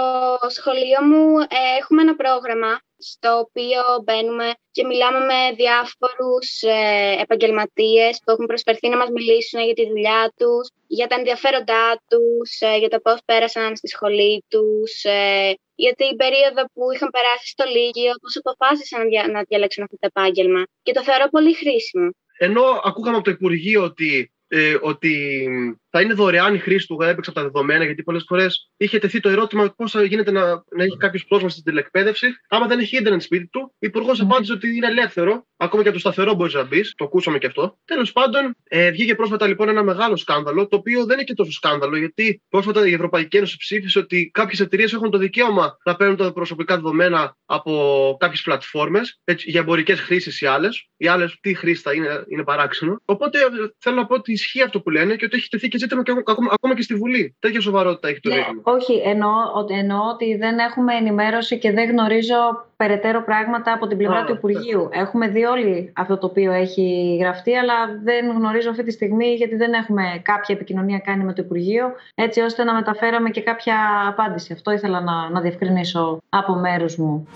σχολείο 0.49 1.01
μου 1.11 1.39
ε, 1.39 1.61
έχουμε 1.81 2.03
ένα 2.03 2.15
πρόγραμμα 2.17 2.81
στο 2.99 3.31
οποίο 3.45 3.81
μπαίνουμε 4.05 4.49
και 4.71 4.85
μιλάμε 4.85 5.19
με 5.31 5.41
διάφορους 5.63 6.49
ε, 6.63 7.23
επαγγελματίες 7.25 8.21
που 8.25 8.31
έχουν 8.31 8.47
προσφερθεί 8.47 8.89
να 8.89 8.97
μας 8.97 9.11
μιλήσουν 9.17 9.61
για 9.69 9.75
τη 9.75 9.87
δουλειά 9.89 10.33
τους, 10.39 10.65
για 10.87 11.07
τα 11.07 11.15
ενδιαφέροντά 11.15 11.87
τους, 12.11 12.49
ε, 12.61 12.77
για 12.79 12.89
το 12.89 12.99
πώς 13.01 13.19
πέρασαν 13.25 13.77
στη 13.77 13.89
σχολή 13.89 14.45
τους, 14.49 14.91
ε, 15.05 15.55
για 15.75 15.93
την 16.01 16.17
περίοδο 16.17 16.63
που 16.73 16.83
είχαν 16.95 17.11
περάσει 17.17 17.47
στο 17.55 17.65
Λίγιο, 17.75 18.13
πώς 18.23 18.33
αποφάσισαν 18.43 19.01
να, 19.09 19.29
να 19.35 19.41
διαλέξουν 19.49 19.83
αυτό 19.85 19.97
το 20.01 20.09
επάγγελμα. 20.13 20.63
Και 20.83 20.93
το 20.93 21.03
θεωρώ 21.03 21.27
πολύ 21.29 21.55
χρήσιμο. 21.55 22.09
Ενώ 22.39 22.65
ακούγαμε 22.89 23.17
από 23.17 23.25
το 23.25 23.31
Υπουργείο 23.31 23.83
ότι 23.83 24.33
ε, 24.49 24.77
ότι 24.81 25.47
θα 25.91 26.01
είναι 26.01 26.15
δωρεάν 26.15 26.55
η 26.55 26.59
χρήση 26.59 26.87
του 26.87 26.99
WebEx 27.01 27.17
από 27.17 27.33
τα 27.33 27.43
δεδομένα, 27.43 27.85
γιατί 27.85 28.03
πολλές 28.03 28.25
φορές 28.27 28.71
είχε 28.77 28.99
τεθεί 28.99 29.21
το 29.21 29.29
ερώτημα 29.29 29.75
πώς 29.77 29.91
θα 29.91 30.03
γίνεται 30.03 30.31
να, 30.31 30.45
να 30.51 30.85
έχει 30.85 30.97
κάποιος 30.97 31.25
πρόσβαση 31.25 31.53
στην 31.59 31.65
τηλεκπαίδευση, 31.65 32.27
άμα 32.49 32.67
δεν 32.67 32.79
έχει 32.79 32.97
ίντερνετ 32.97 33.23
σπίτι 33.23 33.47
του. 33.47 33.61
Ο 33.73 33.77
Υπουργός 33.79 34.21
mm. 34.21 34.25
απάντησε 34.25 34.53
ότι 34.53 34.77
είναι 34.77 34.87
ελεύθερο, 34.87 35.47
ακόμα 35.57 35.83
και 35.83 35.89
από 35.89 35.97
το 35.97 36.11
σταθερό 36.11 36.35
μπορείς 36.35 36.55
να 36.55 36.65
μπεις. 36.65 36.95
Το 36.97 37.05
ακούσαμε 37.05 37.39
και 37.39 37.47
αυτό. 37.47 37.79
Τέλος 37.85 38.13
πάντων, 38.13 38.57
ε, 38.65 38.91
βγήκε 38.91 39.15
πρόσφατα 39.15 39.47
λοιπόν 39.47 39.69
ένα 39.69 39.83
μεγάλο 39.83 40.17
σκάνδαλο, 40.17 40.69
το 40.69 40.77
οποίο 40.77 41.05
δεν 41.05 41.17
είναι 41.17 41.25
και 41.25 41.35
τόσο 41.35 41.53
σκάνδαλο, 41.53 41.97
γιατί 41.97 42.43
πρόσφατα 42.49 42.89
η 42.89 42.93
Ευρωπαϊκή 42.93 43.37
Ένωση 43.37 43.57
ψήφισε 43.57 43.99
ότι 43.99 44.31
κάποιες 44.35 44.61
εταιρείες 44.61 44.93
έχουν 44.93 45.11
το 45.11 45.19
δικαίωμα 45.19 45.77
να 45.85 45.97
παίρνουν 45.97 46.17
τα 46.17 46.33
προσωπικά 46.33 46.75
δεδομένα 46.75 47.37
από 47.47 48.17
κάποιες 48.19 48.43
πλατφόρμες 48.43 49.21
για 49.37 49.61
εμπορικές 49.61 50.01
χρήσεις 50.01 50.41
ή 50.41 50.47
άλλες. 50.47 50.89
Οι 50.97 51.07
άλλες 51.07 51.39
τι 51.41 51.55
χρήση 51.55 51.83
θα 51.83 51.93
είναι, 51.93 52.25
είναι 52.29 52.45
παράξενο. 52.45 53.03
Οπότε 53.05 53.39
θέλω 53.79 53.97
να 53.97 54.07
πω 54.07 54.15
ότι 54.15 54.37
ισχύει 54.39 54.63
αυτό 54.63 54.81
που 54.81 54.91
λένε 54.91 55.15
και 55.17 55.25
ότι 55.25 55.37
έχει 55.37 55.49
τεθεί 55.49 55.69
και 55.69 55.79
ζήτημα 55.79 56.03
και 56.03 56.13
ακόμα, 56.27 56.51
ακόμα 56.53 56.75
και 56.75 56.83
στη 56.83 56.95
Βουλή. 56.95 57.37
Τέτοια 57.39 57.61
σοβαρότητα 57.61 58.09
έχει 58.09 58.21
το 58.21 58.29
ναι, 58.29 58.35
ζήτημα. 58.35 58.63
Όχι, 58.65 58.95
εννοώ, 59.05 59.33
εννοώ 59.81 60.01
ότι 60.13 60.37
δεν 60.37 60.59
έχουμε 60.59 60.95
ενημέρωση 60.95 61.59
και 61.59 61.73
δεν 61.73 61.91
γνωρίζω 61.91 62.41
περαιτέρω 62.77 63.25
πράγματα 63.25 63.73
από 63.73 63.87
την 63.87 63.97
πλευρά 63.97 64.25
του 64.25 64.33
Υπουργείου. 64.33 64.89
Ναι. 64.89 65.01
Έχουμε 65.01 65.29
δει 65.29 65.45
όλοι 65.45 65.93
αυτό 65.97 66.19
το 66.19 66.27
οποίο 66.27 66.53
έχει 66.53 67.17
γραφτεί, 67.21 67.55
αλλά 67.55 67.75
δεν 68.03 68.31
γνωρίζω 68.31 68.71
αυτή 68.71 68.83
τη 68.83 68.91
στιγμή 68.91 69.35
γιατί 69.35 69.57
δεν 69.57 69.73
έχουμε 69.73 70.21
κάποια 70.23 70.55
επικοινωνία 70.55 70.99
κάνει 70.99 71.25
με 71.25 71.33
το 71.33 71.43
Υπουργείο, 71.45 71.93
έτσι 72.15 72.41
ώστε 72.41 72.65
να 72.65 72.75
μεταφέραμε 72.75 73.31
και 73.31 73.41
κάποια 73.41 73.77
απάντηση. 74.09 74.53
Αυτό 74.53 74.71
ήθελα 74.71 75.01
να, 75.01 75.31
να 75.31 75.41
διευκρινίσω 75.41 76.23
από 76.29 76.55
μέρους 76.55 76.97
μου. 76.97 77.29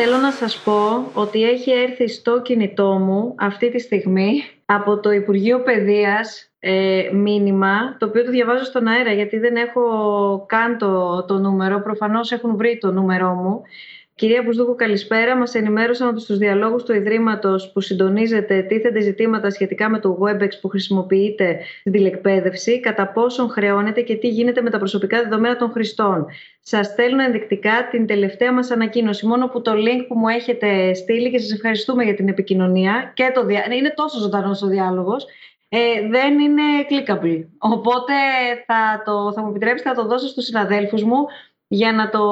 Θέλω 0.00 0.16
να 0.16 0.30
σας 0.30 0.58
πω 0.58 1.10
ότι 1.14 1.42
έχει 1.44 1.70
έρθει 1.70 2.08
στο 2.08 2.42
κινητό 2.42 2.92
μου 2.92 3.34
αυτή 3.38 3.70
τη 3.70 3.78
στιγμή 3.78 4.42
από 4.64 5.00
το 5.00 5.10
Υπουργείο 5.10 5.60
Παιδείας 5.62 6.50
ε, 6.58 7.10
μήνυμα, 7.12 7.96
το 7.98 8.06
οποίο 8.06 8.24
το 8.24 8.30
διαβάζω 8.30 8.64
στον 8.64 8.86
αέρα 8.86 9.12
γιατί 9.12 9.38
δεν 9.38 9.56
έχω 9.56 9.84
καν 10.48 10.78
το, 10.78 11.24
το 11.24 11.38
νούμερο, 11.38 11.80
προφανώς 11.80 12.32
έχουν 12.32 12.56
βρει 12.56 12.78
το 12.78 12.92
νούμερό 12.92 13.32
μου 13.34 13.62
Κυρία 14.18 14.42
Μπουσδούκου, 14.42 14.74
καλησπέρα. 14.74 15.36
Μας 15.36 15.54
ενημέρωσαν 15.54 16.08
ότι 16.08 16.20
στους 16.20 16.38
διαλόγους 16.38 16.82
του 16.82 16.94
Ιδρύματος 16.94 17.70
που 17.72 17.80
συντονίζεται 17.80 18.62
τίθενται 18.62 19.00
ζητήματα 19.00 19.50
σχετικά 19.50 19.88
με 19.88 19.98
το 19.98 20.18
WebEx 20.20 20.48
που 20.60 20.68
χρησιμοποιείται 20.68 21.60
στην 21.80 21.92
τηλεκπαίδευση, 21.92 22.80
κατά 22.80 23.08
πόσον 23.08 23.48
χρεώνεται 23.48 24.00
και 24.00 24.16
τι 24.16 24.28
γίνεται 24.28 24.62
με 24.62 24.70
τα 24.70 24.78
προσωπικά 24.78 25.22
δεδομένα 25.22 25.56
των 25.56 25.70
χρηστών. 25.70 26.26
Σας 26.60 26.86
στέλνω 26.86 27.22
ενδεικτικά 27.22 27.88
την 27.90 28.06
τελευταία 28.06 28.52
μας 28.52 28.70
ανακοίνωση. 28.70 29.26
Μόνο 29.26 29.48
που 29.48 29.62
το 29.62 29.72
link 29.72 30.04
που 30.08 30.18
μου 30.18 30.28
έχετε 30.28 30.94
στείλει 30.94 31.30
και 31.30 31.38
σας 31.38 31.52
ευχαριστούμε 31.52 32.04
για 32.04 32.14
την 32.14 32.28
επικοινωνία. 32.28 33.12
Και 33.14 33.30
το 33.34 33.44
δια... 33.44 33.64
Είναι 33.72 33.92
τόσο 33.96 34.18
ζωντανός 34.18 34.62
ο 34.62 34.66
διάλογος. 34.66 35.26
Ε, 35.70 36.08
δεν 36.10 36.38
είναι 36.38 36.62
clickable. 36.88 37.44
Οπότε 37.58 38.12
θα, 38.66 39.02
το, 39.04 39.32
θα 39.32 39.42
μου 39.42 39.48
επιτρέψετε 39.48 39.88
να 39.88 39.94
το 39.94 40.06
δώσω 40.06 40.26
στους 40.26 40.44
συναδέλφους 40.44 41.02
μου 41.02 41.26
για 41.68 41.92
να 41.92 42.08
το, 42.08 42.24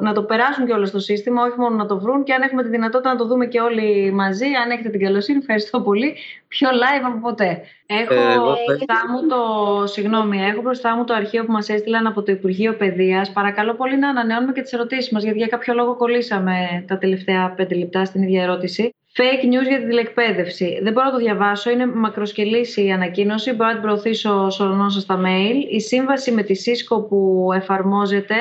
να 0.00 0.12
το 0.12 0.22
περάσουν 0.22 0.66
και 0.66 0.72
όλο 0.72 0.86
στο 0.86 0.98
σύστημα, 0.98 1.42
όχι 1.42 1.58
μόνο 1.58 1.76
να 1.76 1.86
το 1.86 2.00
βρουν 2.00 2.24
και 2.24 2.32
αν 2.32 2.42
έχουμε 2.42 2.62
τη 2.62 2.68
δυνατότητα 2.68 3.12
να 3.12 3.18
το 3.18 3.26
δούμε 3.26 3.46
και 3.46 3.60
όλοι 3.60 4.12
μαζί, 4.12 4.46
αν 4.46 4.70
έχετε 4.70 4.88
την 4.88 5.00
καλοσύνη, 5.00 5.38
ευχαριστώ 5.38 5.80
πολύ. 5.80 6.16
Πιο 6.48 6.68
live 6.68 7.04
από 7.06 7.20
ποτέ. 7.20 7.62
Έχω 7.86 8.14
ε, 8.14 8.36
μπροστά 8.66 8.94
μου 9.10 9.28
το, 9.28 9.86
συγγνώμη, 9.86 10.38
έχω 10.42 10.60
μπροστά 10.60 10.96
μου 10.96 11.04
το 11.04 11.14
αρχείο 11.14 11.44
που 11.44 11.52
μας 11.52 11.68
έστειλαν 11.68 12.06
από 12.06 12.22
το 12.22 12.32
Υπουργείο 12.32 12.76
Παιδείας. 12.76 13.32
Παρακαλώ 13.32 13.74
πολύ 13.74 13.98
να 13.98 14.08
ανανεώνουμε 14.08 14.52
και 14.52 14.62
τις 14.62 14.72
ερωτήσεις 14.72 15.10
μας, 15.10 15.22
γιατί 15.22 15.38
για 15.38 15.46
κάποιο 15.46 15.74
λόγο 15.74 15.96
κολλήσαμε 15.96 16.84
τα 16.86 16.98
τελευταία 16.98 17.52
πέντε 17.56 17.74
λεπτά 17.74 18.04
στην 18.04 18.22
ίδια 18.22 18.42
ερώτηση. 18.42 18.94
Fake 19.16 19.44
news 19.44 19.68
για 19.68 19.78
την 19.78 19.88
τηλεκπαίδευση. 19.88 20.80
Δεν 20.82 20.92
μπορώ 20.92 21.06
να 21.06 21.12
το 21.12 21.18
διαβάσω, 21.18 21.70
είναι 21.70 21.86
μακροσκελής 21.86 22.76
η 22.76 22.90
ανακοίνωση. 22.90 23.52
Μπορώ 23.52 23.68
να 23.68 23.72
την 23.72 23.82
προωθήσω 23.82 24.50
σα 24.50 25.00
στα 25.00 25.20
mail. 25.24 25.54
Η 25.70 25.80
σύμβαση 25.80 26.32
με 26.32 26.42
τη 26.42 26.54
Cisco 26.64 27.08
που 27.08 27.50
εφαρμόζεται 27.54 28.34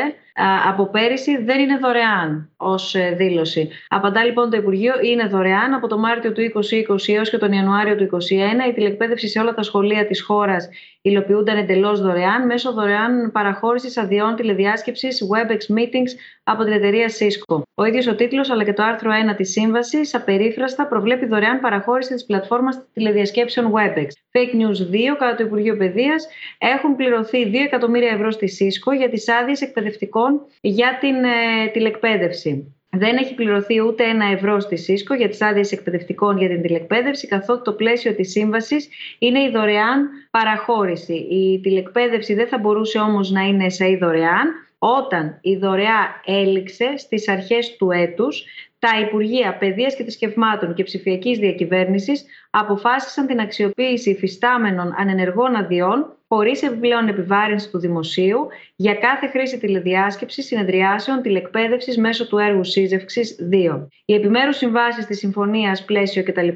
από 0.67 0.89
πέρυσι 0.89 1.43
δεν 1.43 1.59
είναι 1.59 1.77
δωρεάν 1.77 2.49
ως 2.57 2.95
ε, 2.95 3.13
δήλωση. 3.17 3.69
Απαντά 3.87 4.23
λοιπόν 4.23 4.49
το 4.49 4.57
Υπουργείο, 4.57 4.93
είναι 5.01 5.27
δωρεάν 5.27 5.73
από 5.73 5.87
το 5.87 5.97
Μάρτιο 5.97 6.31
του 6.31 6.41
2020 6.41 6.97
έως 7.07 7.29
και 7.29 7.37
τον 7.37 7.51
Ιανουάριο 7.51 7.95
του 7.95 8.09
2021. 8.11 8.69
Η 8.69 8.73
τηλεκπαίδευση 8.73 9.27
σε 9.27 9.39
όλα 9.39 9.53
τα 9.53 9.63
σχολεία 9.63 10.07
της 10.07 10.21
χώρας 10.21 10.69
υλοποιούνταν 11.01 11.57
εντελώς 11.57 12.01
δωρεάν 12.01 12.45
μέσω 12.45 12.71
δωρεάν 12.73 13.31
παραχώρησης 13.31 13.97
αδειών 13.97 14.35
τηλεδιάσκεψης 14.35 15.23
WebEx 15.31 15.77
Meetings 15.77 16.11
από 16.43 16.63
την 16.63 16.73
εταιρεία 16.73 17.07
Cisco. 17.07 17.61
Ο 17.73 17.85
ίδιος 17.85 18.07
ο 18.07 18.15
τίτλος 18.15 18.49
αλλά 18.49 18.63
και 18.63 18.73
το 18.73 18.83
άρθρο 18.83 19.11
1 19.31 19.35
της 19.35 19.51
σύμβασης 19.51 20.15
απερίφραστα 20.15 20.87
προβλέπει 20.87 21.25
δωρεάν 21.25 21.59
παραχώρηση 21.59 22.13
της 22.13 22.25
πλατφόρμας 22.25 22.85
τηλεδιασκέψεων 22.93 23.71
WebEx. 23.73 24.07
Fake 24.35 24.55
News 24.55 24.79
2, 24.91 25.15
κατά 25.19 25.35
το 25.35 25.43
Υπουργείο 25.43 25.77
Παιδείας, 25.77 26.27
έχουν 26.57 26.95
πληρωθεί 26.95 27.49
2 27.51 27.55
εκατομμύρια 27.65 28.11
ευρώ 28.11 28.31
στη 28.31 28.47
Cisco 28.59 28.97
για 28.97 29.09
τις 29.09 29.29
άδειες 29.29 29.61
εκπαιδευτικών 29.61 30.41
για 30.61 30.97
την 30.99 31.15
ε, 31.23 31.67
τηλεκπαίδευση. 31.73 32.75
Δεν 32.97 33.17
έχει 33.17 33.35
πληρωθεί 33.35 33.81
ούτε 33.81 34.03
ένα 34.03 34.25
ευρώ 34.25 34.59
στη 34.59 34.77
ΣΥΣΚΟ 34.77 35.13
για 35.13 35.29
τις 35.29 35.41
άδειες 35.41 35.71
εκπαιδευτικών 35.71 36.37
για 36.37 36.47
την 36.47 36.61
τηλεκπαίδευση, 36.61 37.27
καθότι 37.27 37.61
το 37.63 37.73
πλαίσιο 37.73 38.13
της 38.13 38.31
σύμβασης 38.31 38.89
είναι 39.19 39.39
η 39.39 39.49
δωρεάν 39.49 40.09
παραχώρηση. 40.31 41.13
Η 41.13 41.59
τηλεκπαίδευση 41.59 42.33
δεν 42.33 42.47
θα 42.47 42.57
μπορούσε 42.57 42.99
όμως 42.99 43.31
να 43.31 43.41
είναι 43.41 43.69
σε 43.69 43.85
δωρεάν 43.85 44.47
όταν 44.79 45.37
η 45.41 45.55
δωρεά 45.55 46.21
έληξε 46.25 46.93
στις 46.97 47.29
αρχές 47.29 47.75
του 47.75 47.91
έτους 47.91 48.45
τα 48.85 48.99
Υπουργεία 48.99 49.57
Παιδείας 49.57 49.95
και 49.95 50.03
Θρησκευμάτων 50.03 50.73
και 50.73 50.83
Ψηφιακής 50.83 51.37
Διακυβέρνησης 51.37 52.25
αποφάσισαν 52.49 53.27
την 53.27 53.39
αξιοποίηση 53.39 54.09
υφιστάμενων 54.09 54.93
ανενεργών 54.97 55.55
αδειών 55.55 56.17
χωρίς 56.35 56.61
επιπλέον 56.63 57.07
επιβάρυνση 57.07 57.69
του 57.69 57.79
δημοσίου 57.79 58.47
για 58.75 58.93
κάθε 58.93 59.27
χρήση 59.27 59.57
τηλεδιάσκεψης, 59.59 60.45
συνεδριάσεων, 60.45 61.21
τηλεκπαίδευσης 61.21 61.97
μέσω 61.97 62.27
του 62.27 62.37
έργου 62.37 62.63
σύζευξης 62.63 63.35
2. 63.51 63.87
Οι 64.05 64.13
επιμέρους 64.13 64.57
συμβάσεις 64.57 65.05
της 65.05 65.17
Συμφωνίας 65.17 65.85
Πλαίσιο 65.85 66.23
κτλ., 66.23 66.47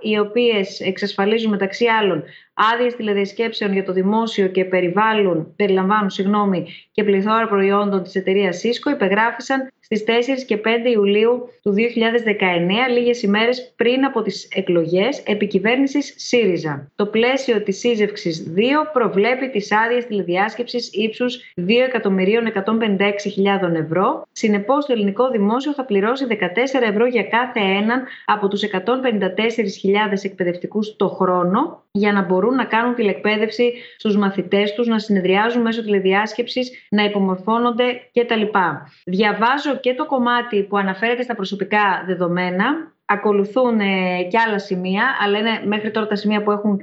οι 0.00 0.18
οποίες 0.18 0.80
εξασφαλίζουν 0.80 1.50
μεταξύ 1.50 1.86
άλλων 1.86 2.24
άδειες 2.54 2.94
τηλεδιασκέψεων 2.94 3.72
για 3.72 3.84
το 3.84 3.92
δημόσιο 3.92 4.46
και 4.46 4.64
περιβάλλουν, 4.64 5.54
περιλαμβάνουν 5.56 6.10
συγγνώμη, 6.10 6.66
και 6.92 7.04
πληθώρα 7.04 7.48
προϊόντων 7.48 8.02
της 8.02 8.14
εταιρείας 8.14 8.60
Cisco, 8.64 8.92
υπεγράφησαν 8.92 9.72
στις 9.80 10.04
4 10.04 10.44
και 10.46 10.56
5 10.56 10.90
Ιουλίου 10.92 11.48
του 11.62 11.72
2019, 11.72 12.88
λίγες 12.92 13.22
ημέρες 13.22 13.72
πριν 13.76 14.04
από 14.04 14.22
τις 14.22 14.48
εκλογές 14.54 15.22
επικυβέρνηση 15.26 16.02
ΣΥΡΙΖΑ. 16.20 16.90
Το 16.94 17.06
πλαίσιο 17.06 17.62
της 17.62 17.78
σύζευξης 17.78 18.52
2 18.56 18.90
προβλέπει 18.92 19.20
προβλέπει 19.22 19.58
τις 19.58 19.72
άδειες 19.72 20.06
τηλεδιάσκεψης 20.06 20.90
ύψους 20.92 21.54
2.156.000 21.56 23.74
ευρώ. 23.74 24.26
Συνεπώς, 24.32 24.86
το 24.86 24.92
ελληνικό 24.92 25.30
δημόσιο 25.30 25.72
θα 25.72 25.84
πληρώσει 25.84 26.26
14 26.28 26.82
ευρώ 26.82 27.06
για 27.06 27.22
κάθε 27.22 27.60
έναν 27.60 28.04
από 28.24 28.48
τους 28.48 28.62
154.000 28.62 28.68
εκπαιδευτικούς 30.22 30.96
το 30.96 31.08
χρόνο 31.08 31.82
για 31.90 32.12
να 32.12 32.22
μπορούν 32.22 32.54
να 32.54 32.64
κάνουν 32.64 32.94
τηλεκπαίδευση 32.94 33.72
στους 33.96 34.16
μαθητές 34.16 34.74
τους, 34.74 34.86
να 34.86 34.98
συνεδριάζουν 34.98 35.62
μέσω 35.62 35.82
τηλεδιάσκεψης, 35.82 36.86
να 36.90 37.04
υπομορφώνονται 37.04 37.84
κτλ. 38.12 38.42
Διαβάζω 39.04 39.76
και 39.80 39.94
το 39.94 40.06
κομμάτι 40.06 40.62
που 40.62 40.76
αναφέρεται 40.76 41.22
στα 41.22 41.34
προσωπικά 41.34 42.04
δεδομένα 42.06 42.91
ακολουθούν 43.04 43.80
ε, 43.80 44.22
και 44.30 44.38
άλλα 44.46 44.58
σημεία, 44.58 45.04
αλλά 45.20 45.38
είναι 45.38 45.62
μέχρι 45.66 45.90
τώρα 45.90 46.06
τα 46.06 46.16
σημεία 46.16 46.42
που 46.42 46.50
έχουν 46.50 46.80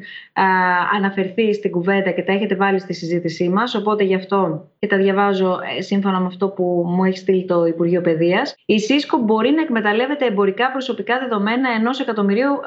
αναφερθεί 0.95 1.53
στην 1.53 1.71
κουβέντα 1.71 2.12
και 2.12 2.23
τα 2.23 2.34
έχετε 2.34 2.55
βάλει 2.55 2.79
στη 2.79 2.93
συζήτησή 2.93 3.49
μας, 3.49 3.75
οπότε 3.75 4.03
γι' 4.03 4.15
αυτό 4.15 4.67
και 4.79 4.88
τα 4.88 4.97
διαβάζω 4.97 5.60
ε, 5.77 5.82
σύμφωνα 5.82 6.19
με 6.19 6.25
αυτό 6.25 6.49
που 6.49 6.86
μου 6.88 7.03
έχει 7.03 7.17
στείλει 7.17 7.45
το 7.45 7.65
Υπουργείο 7.65 8.01
Παιδείας. 8.01 8.55
Η 8.65 8.79
ΣΥΣΚΟ 8.79 9.17
μπορεί 9.17 9.51
να 9.51 9.62
εκμεταλλεύεται 9.62 10.25
εμπορικά 10.25 10.71
προσωπικά 10.71 11.19
δεδομένα 11.19 11.69
ενός 11.69 11.99
εκατομμυρίου 11.99 12.60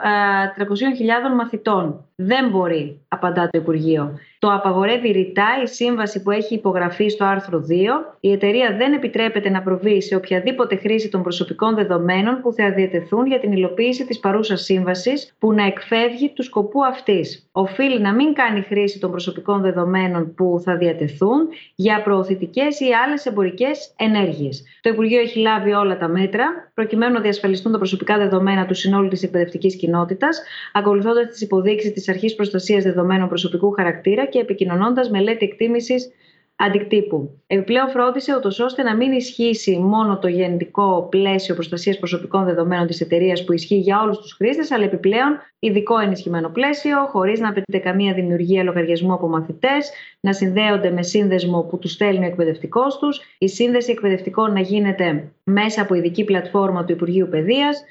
300.000 0.59 1.35
μαθητών. 1.37 2.05
Δεν 2.15 2.49
μπορεί, 2.49 3.01
απαντά 3.09 3.49
το 3.51 3.59
Υπουργείο. 3.59 4.19
Το 4.43 4.53
απαγορεύει 4.53 5.11
ρητά 5.11 5.49
η 5.63 5.67
σύμβαση 5.67 6.23
που 6.23 6.31
έχει 6.31 6.55
υπογραφεί 6.55 7.09
στο 7.09 7.25
άρθρο 7.25 7.59
2. 7.59 7.73
Η 8.21 8.33
εταιρεία 8.33 8.77
δεν 8.77 8.93
επιτρέπεται 8.93 9.51
να 9.51 9.63
προβεί 9.63 10.03
σε 10.03 10.15
οποιαδήποτε 10.15 10.77
χρήση 10.77 11.09
των 11.09 11.23
προσωπικών 11.23 11.75
δεδομένων 11.75 12.41
που 12.43 12.53
θα 12.53 12.73
διατεθούν 12.73 13.27
για 13.27 13.41
την 13.41 13.53
υλοποίηση 13.53 14.07
της 14.07 14.19
παρούσας 14.19 14.63
σύμβασης 14.63 15.35
που 15.39 15.53
να 15.53 15.67
εκφεύγει 15.67 16.33
του 16.33 16.43
σκοπού 16.43 16.85
αυτής. 16.85 17.51
Οφείλει 17.55 18.01
να 18.01 18.15
μην 18.15 18.33
κάνει 18.33 18.61
χρήση 18.61 18.99
των 18.99 19.11
προσωπικών 19.11 19.61
δεδομένων 19.61 20.35
που 20.35 20.61
θα 20.65 20.77
διατεθούν 20.77 21.49
για 21.75 22.03
προωθητικές 22.03 22.81
ή 22.81 22.93
άλλες 23.05 23.27
εμπορικές 23.27 23.95
ενέργειες. 23.97 24.65
Το 24.81 24.91
Υπουργείο 24.91 25.21
έχει 25.21 25.39
λάβει 25.39 25.73
όλα 25.73 25.99
τα 25.99 26.09
μέτρα 26.09 26.71
προκειμένου 26.75 27.13
να 27.13 27.21
διασφαλιστούν 27.21 27.73
τα 27.73 27.79
προσωπικά 27.79 28.19
δεδομένα 28.19 28.67
του 28.67 28.75
συνόλου 28.75 29.09
της 29.09 29.23
εκπαιδευτικής 29.23 29.77
κοινότητας, 29.77 30.43
ακολουθώντας 30.73 31.27
τις 31.27 31.41
υποδείξεις 31.41 31.93
της 31.93 32.09
Αρχής 32.09 32.35
Προστασίας 32.35 32.83
Δεδομένων 32.83 33.29
Προσωπικού 33.29 33.71
Χαρακτήρα 33.71 34.27
και 34.27 34.39
επικοινωνώντας 34.39 35.11
μελέτη 35.11 35.45
εκτίμησης 35.45 36.13
αντικτύπου. 36.57 37.43
Επιπλέον, 37.47 37.89
φρόντισε 37.89 38.37
ούτως 38.37 38.61
ώστε 38.61 38.83
να 38.83 38.97
μην 38.97 39.13
ισχύσει 39.13 39.79
μόνο 39.79 40.19
το 40.19 40.29
γενικό 40.29 41.07
πλαίσιο 41.11 41.55
προστασίας 41.55 41.99
προσωπικών 41.99 42.45
δεδομένων 42.45 42.87
της 42.87 43.01
εταιρείας 43.01 43.45
που 43.45 43.53
ισχύει 43.53 43.79
για 43.79 44.03
όλους 44.03 44.19
τους 44.19 44.33
χρήστες, 44.33 44.71
αλλά 44.71 44.85
επιπλέον 44.85 45.39
ειδικό 45.59 45.99
ενισχυμένο 45.99 46.49
πλαίσιο, 46.49 47.07
χωρίς 47.07 47.41
να 47.41 47.49
απαιτείται 47.49 47.79
καμία 47.79 48.15
δημιουργία 48.15 48.63
λογαριασμού 48.63 49.13
από 49.13 49.29
μαθητές, 49.29 49.91
να 50.21 50.33
συνδέονται 50.33 50.91
με 50.91 51.03
σύνδεσμο 51.03 51.63
που 51.63 51.79
τους 51.79 51.93
στέλνει 51.93 52.25
ο 52.25 52.29
εκπαιδευτικός 52.29 52.99
τους, 52.99 53.21
η 53.39 53.49
σύνδεση 53.49 53.91
εκπαιδευτικών 53.91 54.53
να 54.53 54.61
γίνεται 54.61 55.33
μέσα 55.45 55.83
από 55.83 55.95
ειδική 55.95 56.25
πλατφόρμα 56.25 56.85
του 56.85 56.93
Υπουργείου 56.93 57.29
Παιδείας, 57.29 57.85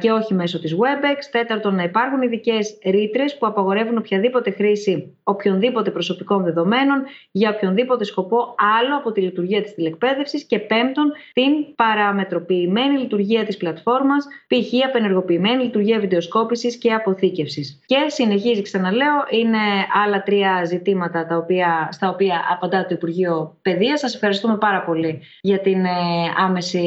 και 0.00 0.10
όχι 0.10 0.34
μέσω 0.34 0.60
της 0.60 0.74
WebEx. 0.74 1.18
Τέταρτον, 1.30 1.74
να 1.74 1.82
υπάρχουν 1.82 2.22
ειδικές 2.22 2.78
ρήτρες 2.84 3.38
που 3.38 3.46
απαγορεύουν 3.46 3.96
οποιαδήποτε 3.98 4.50
χρήση 4.50 5.16
οποιονδήποτε 5.22 5.90
προσωπικών 5.90 6.44
δεδομένων 6.44 7.02
για 7.30 7.50
οποιονδήποτε 7.50 8.04
σκοπό 8.04 8.54
άλλο 8.78 8.96
από 8.96 9.12
τη 9.12 9.20
λειτουργία 9.20 9.62
της 9.62 9.74
τηλεκπαίδευσης. 9.74 10.44
Και 10.44 10.58
πέμπτον, 10.58 11.12
την 11.32 11.74
παραμετροποιημένη 11.76 12.98
λειτουργία 12.98 13.44
της 13.44 13.56
πλατφόρμας, 13.56 14.26
π.χ. 14.46 14.86
απενεργοποιημένη 14.88 15.62
λειτουργία 15.62 15.98
βιντεοσκόπησης 15.98 16.76
και 16.76 16.92
αποθήκευσης. 16.92 17.80
Και 17.86 17.96
συνεχίζει, 18.06 18.62
ξαναλέω, 18.62 19.24
είναι 19.30 19.58
άλλα 20.04 20.22
τρία 20.22 20.64
ζητήματα 20.64 21.26
τα 21.26 21.36
οποία, 21.36 21.88
στα 21.90 22.08
οποία 22.08 22.40
απαντά 22.50 22.86
το 22.86 22.94
Υπουργείο 22.94 23.56
Παιδείας. 23.62 24.00
Σας 24.00 24.14
ευχαριστούμε 24.14 24.56
πάρα 24.56 24.82
πολύ 24.82 25.22
για 25.40 25.58
την 25.58 25.84
ε, 25.84 25.90
άμεση 26.36 26.82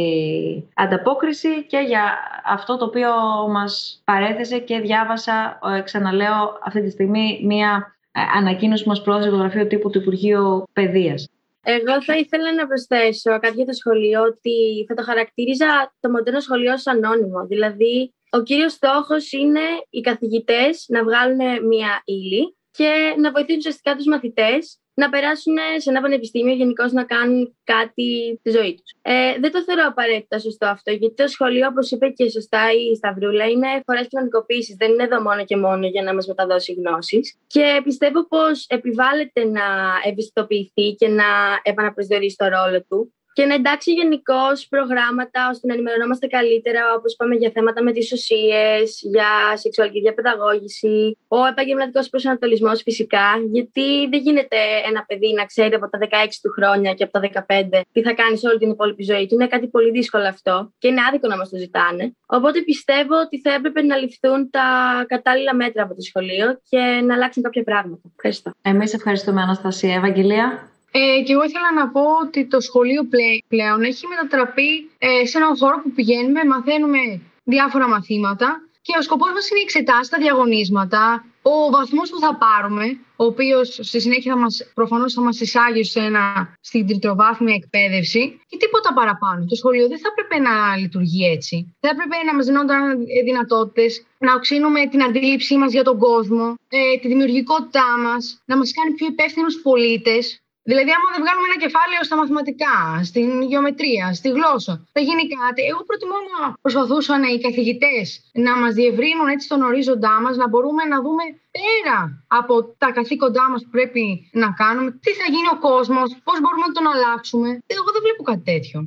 ανταπόκριση 0.74 1.63
και 1.63 1.78
για 1.78 2.02
αυτό 2.46 2.66
αυτό 2.69 2.80
το 2.80 2.86
οποίο 2.86 3.12
μας 3.49 4.01
παρέθεσε 4.03 4.60
και 4.60 4.80
διάβασα, 4.80 5.60
ε, 5.75 5.82
ξαναλέω, 5.82 6.60
αυτή 6.63 6.82
τη 6.82 6.89
στιγμή 6.89 7.41
μία 7.43 7.97
ε, 8.12 8.19
ανακοίνωση 8.38 8.84
που 8.84 8.89
μας 8.89 9.01
πρόδωσε 9.01 9.30
το 9.30 9.36
γραφείο 9.36 9.67
τύπου 9.67 9.89
του 9.89 9.97
Υπουργείου 9.97 10.63
Παιδείας. 10.73 11.30
Εγώ 11.63 12.03
θα 12.03 12.17
ήθελα 12.17 12.53
να 12.53 12.67
προσθέσω 12.67 13.39
κάτι 13.39 13.56
για 13.56 13.65
το 13.65 13.73
σχολείο 13.73 14.21
ότι 14.21 14.86
θα 14.88 14.93
το 14.93 15.03
χαρακτήριζα 15.03 15.93
το 15.99 16.10
μοντέρνο 16.10 16.39
σχολείο 16.39 16.73
ως 16.73 16.88
ανώνυμο. 16.88 17.45
Δηλαδή, 17.45 18.13
ο 18.30 18.41
κύριος 18.41 18.71
στόχος 18.71 19.32
είναι 19.32 19.65
οι 19.89 20.01
καθηγητές 20.01 20.86
να 20.88 21.03
βγάλουν 21.03 21.67
μία 21.67 22.01
ύλη 22.06 22.58
και 22.71 22.89
να 23.17 23.32
βοηθήσουν 23.32 23.58
ουσιαστικά 23.58 23.95
τους 23.95 24.06
μαθητές 24.06 24.80
να 25.01 25.10
περάσουν 25.10 25.57
σε 25.77 25.89
ένα 25.89 26.01
πανεπιστήμιο 26.01 26.53
γενικώς 26.53 26.91
να 26.91 27.03
κάνουν 27.03 27.55
κάτι 27.63 28.38
στη 28.39 28.49
ζωή 28.57 28.73
τους. 28.75 28.91
Ε, 29.01 29.39
δεν 29.39 29.51
το 29.51 29.63
θεωρώ 29.63 29.83
απαραίτητα 29.88 30.39
σωστό 30.39 30.65
αυτό, 30.67 30.91
γιατί 30.91 31.15
το 31.15 31.27
σχολείο, 31.27 31.67
όπως 31.67 31.91
είπε 31.91 32.07
και 32.10 32.29
σωστά 32.29 32.62
η 32.71 32.95
Σταυρούλα, 32.95 33.45
είναι 33.45 33.67
φορέ 33.86 34.03
κοινωνικοποίησης. 34.05 34.75
Δεν 34.75 34.91
είναι 34.91 35.03
εδώ 35.03 35.21
μόνο 35.21 35.45
και 35.45 35.57
μόνο 35.57 35.88
για 35.88 36.03
να 36.03 36.13
μας 36.13 36.27
μεταδώσει 36.27 36.73
γνώσεις. 36.73 37.38
Και 37.47 37.81
πιστεύω 37.83 38.27
πως 38.27 38.65
επιβάλλεται 38.67 39.45
να 39.45 39.65
ευαισθητοποιηθεί 40.10 40.95
και 40.97 41.07
να 41.07 41.25
επαναπροσδιορίσει 41.63 42.36
το 42.36 42.47
ρόλο 42.47 42.83
του 42.89 43.13
και 43.38 43.45
να 43.45 43.54
εντάξει 43.54 43.91
γενικώς 43.91 44.67
προγράμματα 44.73 45.39
ώστε 45.52 45.67
να 45.67 45.73
ενημερωνόμαστε 45.73 46.28
καλύτερα, 46.28 46.82
όπως 46.97 47.13
είπαμε, 47.13 47.36
για 47.36 47.52
θέματα 47.54 47.84
με 47.84 47.91
τις 47.91 48.12
ουσίες, 48.12 49.00
για 49.13 49.32
σεξουαλική 49.54 50.00
διαπαιδαγώγηση, 50.00 51.17
ο 51.28 51.45
επαγγελματικός 51.45 52.10
προσανατολισμός 52.10 52.82
φυσικά, 52.82 53.28
γιατί 53.52 54.08
δεν 54.12 54.19
γίνεται 54.19 54.60
ένα 54.89 55.02
παιδί 55.08 55.34
να 55.34 55.45
ξέρει 55.45 55.73
από 55.73 55.89
τα 55.89 55.97
16 56.02 56.06
του 56.41 56.52
χρόνια 56.58 56.93
και 56.93 57.04
από 57.04 57.13
τα 57.13 57.19
15 57.21 57.82
τι 57.91 58.02
θα 58.02 58.13
κάνει 58.13 58.39
όλη 58.50 58.58
την 58.58 58.69
υπόλοιπη 58.69 59.04
ζωή 59.04 59.26
του. 59.28 59.34
Είναι 59.34 59.47
κάτι 59.47 59.67
πολύ 59.67 59.91
δύσκολο 59.91 60.28
αυτό 60.28 60.73
και 60.78 60.88
είναι 60.88 61.02
άδικο 61.08 61.28
να 61.28 61.38
μας 61.38 61.50
το 61.50 61.58
ζητάνε. 61.58 62.15
Οπότε 62.26 62.62
πιστεύω 62.62 63.15
ότι 63.26 63.41
θα 63.41 63.54
έπρεπε 63.54 63.82
να 63.82 63.95
ληφθούν 63.95 64.50
τα 64.50 64.67
κατάλληλα 65.08 65.56
μέτρα 65.56 65.84
από 65.84 65.93
το 65.95 66.02
σχολείο 66.02 66.60
και 66.69 66.82
να 67.08 67.13
αλλάξουν 67.13 67.43
κάποια 67.43 67.63
πράγματα. 67.63 68.02
Ευχαριστώ. 68.15 68.52
Εμείς 68.62 68.93
ευχαριστούμε, 68.93 69.41
Αναστασία. 69.41 69.93
Ευαγγελία. 69.93 70.76
Ε, 70.91 71.21
και 71.23 71.34
εγώ 71.34 71.43
ήθελα 71.43 71.73
να 71.73 71.89
πω 71.89 72.02
ότι 72.23 72.45
το 72.45 72.60
σχολείο 72.60 73.04
πλέον 73.47 73.82
έχει 73.82 74.08
μετατραπεί 74.08 74.89
ε, 74.97 75.26
σε 75.26 75.38
έναν 75.38 75.58
χώρο 75.58 75.82
που 75.84 75.91
πηγαίνουμε, 75.91 76.45
μαθαίνουμε 76.45 77.21
διάφορα 77.43 77.88
μαθήματα 77.88 78.62
και 78.88 78.93
ο 79.00 79.02
σκοπός 79.02 79.32
μας 79.34 79.50
είναι 79.50 79.60
οι 79.60 79.67
εξετάσεις, 79.67 80.10
τα 80.10 80.17
διαγωνίσματα, 80.17 81.26
ο 81.41 81.56
βαθμός 81.76 82.10
που 82.10 82.19
θα 82.19 82.32
πάρουμε, 82.45 82.86
ο 83.21 83.23
οποίος 83.32 83.67
στη 83.82 84.00
συνέχεια 84.02 84.34
θα 84.34 84.39
μας, 84.39 84.71
προφανώς 84.73 85.13
θα 85.13 85.21
μας 85.21 85.39
εισάγει 85.41 85.84
σε 85.84 86.00
ένα, 86.00 86.23
στην 86.62 86.88
τριτοβάθμια 86.88 87.56
εκπαίδευση 87.62 88.39
και 88.50 88.58
τίποτα 88.58 88.93
παραπάνω. 88.93 89.45
Το 89.45 89.56
σχολείο 89.56 89.88
δεν 89.88 90.00
θα 90.00 90.08
έπρεπε 90.12 90.38
να 90.47 90.54
λειτουργεί 90.82 91.23
έτσι. 91.36 91.76
Θα 91.80 91.89
έπρεπε 91.93 92.15
να 92.28 92.34
μας 92.36 92.45
δίνονταν 92.45 92.82
δυνατότητες 93.26 94.06
να 94.17 94.34
οξύνουμε 94.34 94.88
την 94.88 95.04
αντίληψή 95.04 95.58
μας 95.58 95.71
για 95.71 95.84
τον 95.84 95.97
κόσμο, 95.97 96.45
ε, 96.69 96.97
τη 97.02 97.08
δημιουργικότητά 97.08 97.88
μας, 98.06 98.41
να 98.45 98.58
μας 98.58 98.71
κάνει 98.71 98.91
πιο 98.93 99.08
υπεύθυνους 99.08 99.56
πολίτες 99.62 100.41
Δηλαδή, 100.69 100.91
άμα 100.97 101.08
δεν 101.13 101.21
βγάλουμε 101.23 101.47
ένα 101.51 101.60
κεφάλαιο 101.65 102.01
στα 102.08 102.15
μαθηματικά, 102.21 102.75
στην 103.10 103.30
γεωμετρία, 103.49 104.06
στη 104.19 104.30
γλώσσα, 104.36 104.73
θα 104.95 105.01
γίνει 105.08 105.25
κάτι. 105.38 105.62
Εγώ 105.71 105.82
προτιμώ 105.89 106.17
να 106.34 106.41
προσπαθούσαν 106.63 107.21
οι 107.23 107.39
καθηγητές 107.47 108.06
να 108.45 108.53
μας 108.62 108.73
διευρύνουν 108.80 109.27
έτσι 109.36 109.45
τον 109.51 109.62
ορίζοντά 109.69 110.15
μας, 110.23 110.36
να 110.41 110.47
μπορούμε 110.49 110.84
να 110.93 110.97
δούμε 111.06 111.23
πέρα 111.58 111.97
από 112.39 112.53
τα 112.82 112.89
καθήκοντά 112.97 113.45
μας 113.51 113.62
που 113.63 113.69
πρέπει 113.77 114.03
να 114.41 114.47
κάνουμε, 114.62 114.89
τι 115.03 115.12
θα 115.19 115.27
γίνει 115.34 115.49
ο 115.56 115.60
κόσμος, 115.69 116.08
πώς 116.27 116.38
μπορούμε 116.41 116.65
να 116.67 116.73
τον 116.77 116.88
αλλάξουμε. 116.93 117.49
Εγώ 117.75 117.89
δεν 117.95 118.01
βλέπω 118.06 118.23
κάτι 118.30 118.43
τέτοιο. 118.51 118.77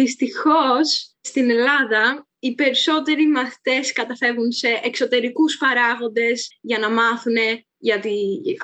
Δυστυχώς, 0.00 0.86
στην 1.20 1.50
Ελλάδα 1.50 2.02
οι 2.38 2.54
περισσότεροι 2.54 3.24
μαθητές 3.28 3.92
καταφεύγουν 3.92 4.52
σε 4.52 4.80
εξωτερικούς 4.82 5.56
παράγοντες 5.56 6.58
για 6.60 6.78
να 6.78 6.90
μάθουν 6.90 7.36
για, 7.78 8.00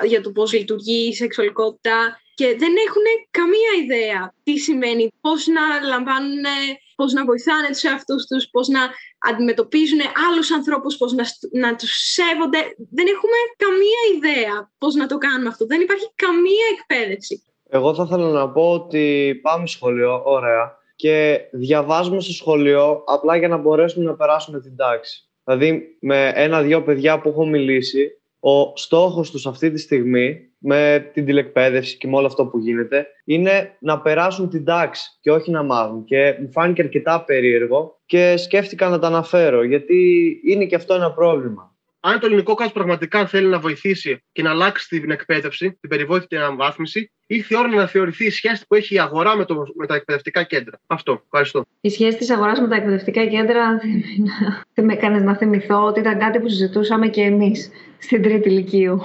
για 0.05 0.21
το 0.21 0.31
πώς 0.31 0.53
λειτουργεί 0.53 1.09
η 1.09 1.15
σεξουαλικότητα 1.15 2.21
και 2.39 2.47
δεν 2.63 2.75
έχουν 2.87 3.07
καμία 3.39 3.73
ιδέα 3.83 4.21
τι 4.43 4.55
σημαίνει, 4.67 5.05
πώς 5.21 5.47
να 5.57 5.65
λαμβάνουν, 5.93 6.47
πώς 6.97 7.13
να 7.13 7.25
βοηθάνε 7.25 7.69
τους 7.69 7.83
εαυτούς 7.83 8.27
τους, 8.27 8.49
πώς 8.55 8.69
να 8.69 8.83
αντιμετωπίζουν 9.31 10.01
άλλους 10.27 10.49
ανθρώπους, 10.59 10.97
πώς 10.97 11.13
να, 11.13 11.25
να 11.63 11.77
τους 11.77 11.93
σέβονται. 12.17 12.61
Δεν 12.97 13.07
έχουμε 13.15 13.39
καμία 13.65 14.03
ιδέα 14.15 14.55
πώς 14.79 14.95
να 14.95 15.07
το 15.07 15.17
κάνουμε 15.19 15.49
αυτό. 15.49 15.67
Δεν 15.67 15.81
υπάρχει 15.81 16.09
καμία 16.15 16.67
εκπαίδευση. 16.75 17.43
Εγώ 17.69 17.95
θα 17.95 18.05
ήθελα 18.07 18.29
να 18.29 18.49
πω 18.51 18.71
ότι 18.73 19.05
πάμε 19.43 19.67
σχολείο, 19.67 20.23
ωραία, 20.25 20.65
και 20.97 21.41
διαβάζουμε 21.53 22.21
στο 22.21 22.33
σχολείο 22.33 23.05
απλά 23.07 23.37
για 23.37 23.49
να 23.49 23.57
μπορέσουμε 23.57 24.05
να 24.05 24.15
περάσουμε 24.15 24.61
την 24.61 24.77
τάξη. 24.77 25.29
Δηλαδή, 25.45 25.97
με 26.01 26.33
ένα-δυο 26.35 26.83
παιδιά 26.83 27.21
που 27.21 27.29
έχω 27.29 27.47
μιλήσει, 27.47 28.11
ο 28.41 28.77
στόχος 28.77 29.31
τους 29.31 29.47
αυτή 29.47 29.71
τη 29.71 29.79
στιγμή 29.79 30.51
με 30.69 31.11
την 31.13 31.25
τηλεκπαίδευση 31.25 31.97
και 31.97 32.09
με 32.09 32.17
όλο 32.17 32.27
αυτό 32.27 32.47
που 32.47 32.59
γίνεται 32.59 33.07
είναι 33.25 33.77
να 33.79 34.01
περάσουν 34.01 34.49
την 34.49 34.65
τάξη 34.65 35.19
και 35.21 35.31
όχι 35.31 35.51
να 35.51 35.63
μάθουν. 35.63 36.05
Και 36.05 36.37
μου 36.41 36.51
φάνηκε 36.51 36.83
αρκετά 36.83 37.25
περίεργο 37.25 38.01
και 38.07 38.37
σκέφτηκα 38.37 38.89
να 38.89 38.99
τα 38.99 39.07
αναφέρω 39.07 39.65
γιατί 39.65 40.01
είναι 40.45 40.65
και 40.65 40.75
αυτό 40.75 40.95
ένα 40.95 41.13
πρόβλημα. 41.13 41.75
αν 42.01 42.21
το 42.21 42.27
ελληνικό 42.27 42.55
κράτος 42.55 42.75
πραγματικά 42.75 43.27
θέλει 43.27 43.49
να 43.49 43.59
βοηθήσει 43.59 44.23
και 44.33 44.43
να 44.43 44.51
αλλάξει 44.51 44.89
την 44.89 45.11
εκπαίδευση, 45.11 45.79
την 45.81 45.89
περιβόητη 45.89 46.27
και 46.27 46.37
την 46.37 46.45
αναβάθμιση, 46.45 47.11
ήρθε 47.27 47.55
η 47.55 47.59
ώρα 47.59 47.69
να 47.69 47.87
θεωρηθεί 47.87 48.25
η 48.27 48.31
σχέση 48.31 48.65
που 48.69 48.75
έχει 48.75 48.95
η 48.95 48.99
αγορά 48.99 49.37
με, 49.37 49.45
το, 49.45 49.63
με 49.77 49.87
τα 49.87 49.95
εκπαιδευτικά 49.95 50.43
κέντρα. 50.43 50.79
Αυτό. 50.87 51.23
Ευχαριστώ. 51.25 51.65
Η 51.81 51.91
σχέση 51.91 52.17
της 52.17 52.31
αγοράς 52.31 52.61
με 52.61 52.69
τα 52.69 52.77
εκπαιδευτικά 52.77 53.27
κέντρα 53.27 53.81
δεν 54.75 54.85
με 54.85 54.93
έκανες 54.93 55.23
να 55.23 55.37
θυμηθώ 55.37 55.85
ότι 55.85 56.01
ήταν 56.01 56.19
κάτι 56.19 56.39
που 56.41 56.49
συζητούσαμε 56.49 57.09
και 57.09 57.23
εμείς 57.23 57.71
στην 57.99 58.23
τρίτη 58.23 58.49
ηλικίου. 58.49 59.01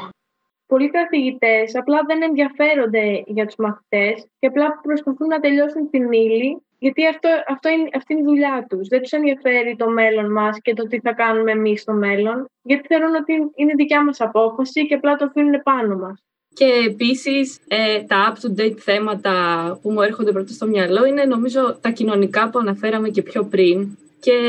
Πολλοί 0.71 0.89
καθηγητές 0.89 1.75
απλά 1.75 1.99
δεν 2.07 2.21
ενδιαφέρονται 2.21 3.23
για 3.25 3.45
τους 3.45 3.55
μαθητές 3.55 4.15
και 4.39 4.47
απλά 4.47 4.79
προσπαθούν 4.81 5.27
να 5.27 5.39
τελειώσουν 5.39 5.89
την 5.89 6.11
ύλη 6.11 6.61
γιατί 6.79 7.07
αυτό, 7.07 7.29
αυτό 7.47 7.69
είναι, 7.69 7.89
αυτή 7.95 8.13
είναι 8.13 8.21
η 8.21 8.25
δουλειά 8.25 8.65
τους. 8.69 8.87
Δεν 8.87 9.01
τους 9.01 9.11
ενδιαφέρει 9.11 9.75
το 9.75 9.89
μέλλον 9.89 10.31
μας 10.31 10.61
και 10.61 10.73
το 10.73 10.83
τι 10.87 10.99
θα 10.99 11.13
κάνουμε 11.13 11.51
εμείς 11.51 11.81
στο 11.81 11.93
μέλλον, 11.93 12.49
γιατί 12.61 12.87
θεωρούν 12.87 13.15
ότι 13.15 13.33
είναι 13.55 13.73
δικιά 13.75 14.03
μας 14.03 14.21
απόφαση 14.21 14.87
και 14.87 14.93
απλά 14.93 15.15
το 15.15 15.25
αφήνουν 15.25 15.61
πάνω 15.63 15.95
μας. 15.95 16.23
Και 16.53 16.69
επίσης 16.87 17.59
ε, 17.67 18.01
τα 18.01 18.33
up-to-date 18.33 18.77
θέματα 18.77 19.33
που 19.81 19.91
μου 19.91 20.01
έρχονται 20.01 20.31
πρώτα 20.31 20.53
στο 20.53 20.67
μυαλό 20.67 21.05
είναι 21.05 21.23
νομίζω 21.25 21.77
τα 21.81 21.89
κοινωνικά 21.89 22.49
που 22.49 22.59
αναφέραμε 22.59 23.09
και 23.09 23.21
πιο 23.21 23.43
πριν. 23.43 23.97
Και 24.19 24.39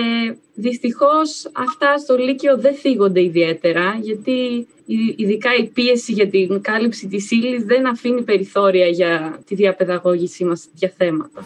δυστυχώς 0.55 1.51
αυτά 1.55 1.99
στο 1.99 2.16
Λύκειο 2.16 2.59
δεν 2.59 2.75
θίγονται 2.75 3.23
ιδιαίτερα, 3.23 3.99
γιατί 4.01 4.66
ειδικά 5.16 5.57
η 5.57 5.64
πίεση 5.66 6.12
για 6.12 6.28
την 6.28 6.61
κάλυψη 6.61 7.09
της 7.09 7.30
ύλη 7.30 7.62
δεν 7.62 7.86
αφήνει 7.86 8.22
περιθώρια 8.22 8.86
για 8.86 9.43
τη 9.47 9.55
διαπαιδαγώγησή 9.55 10.45
μας 10.45 10.68
για 10.74 10.93
θέματα. 10.97 11.45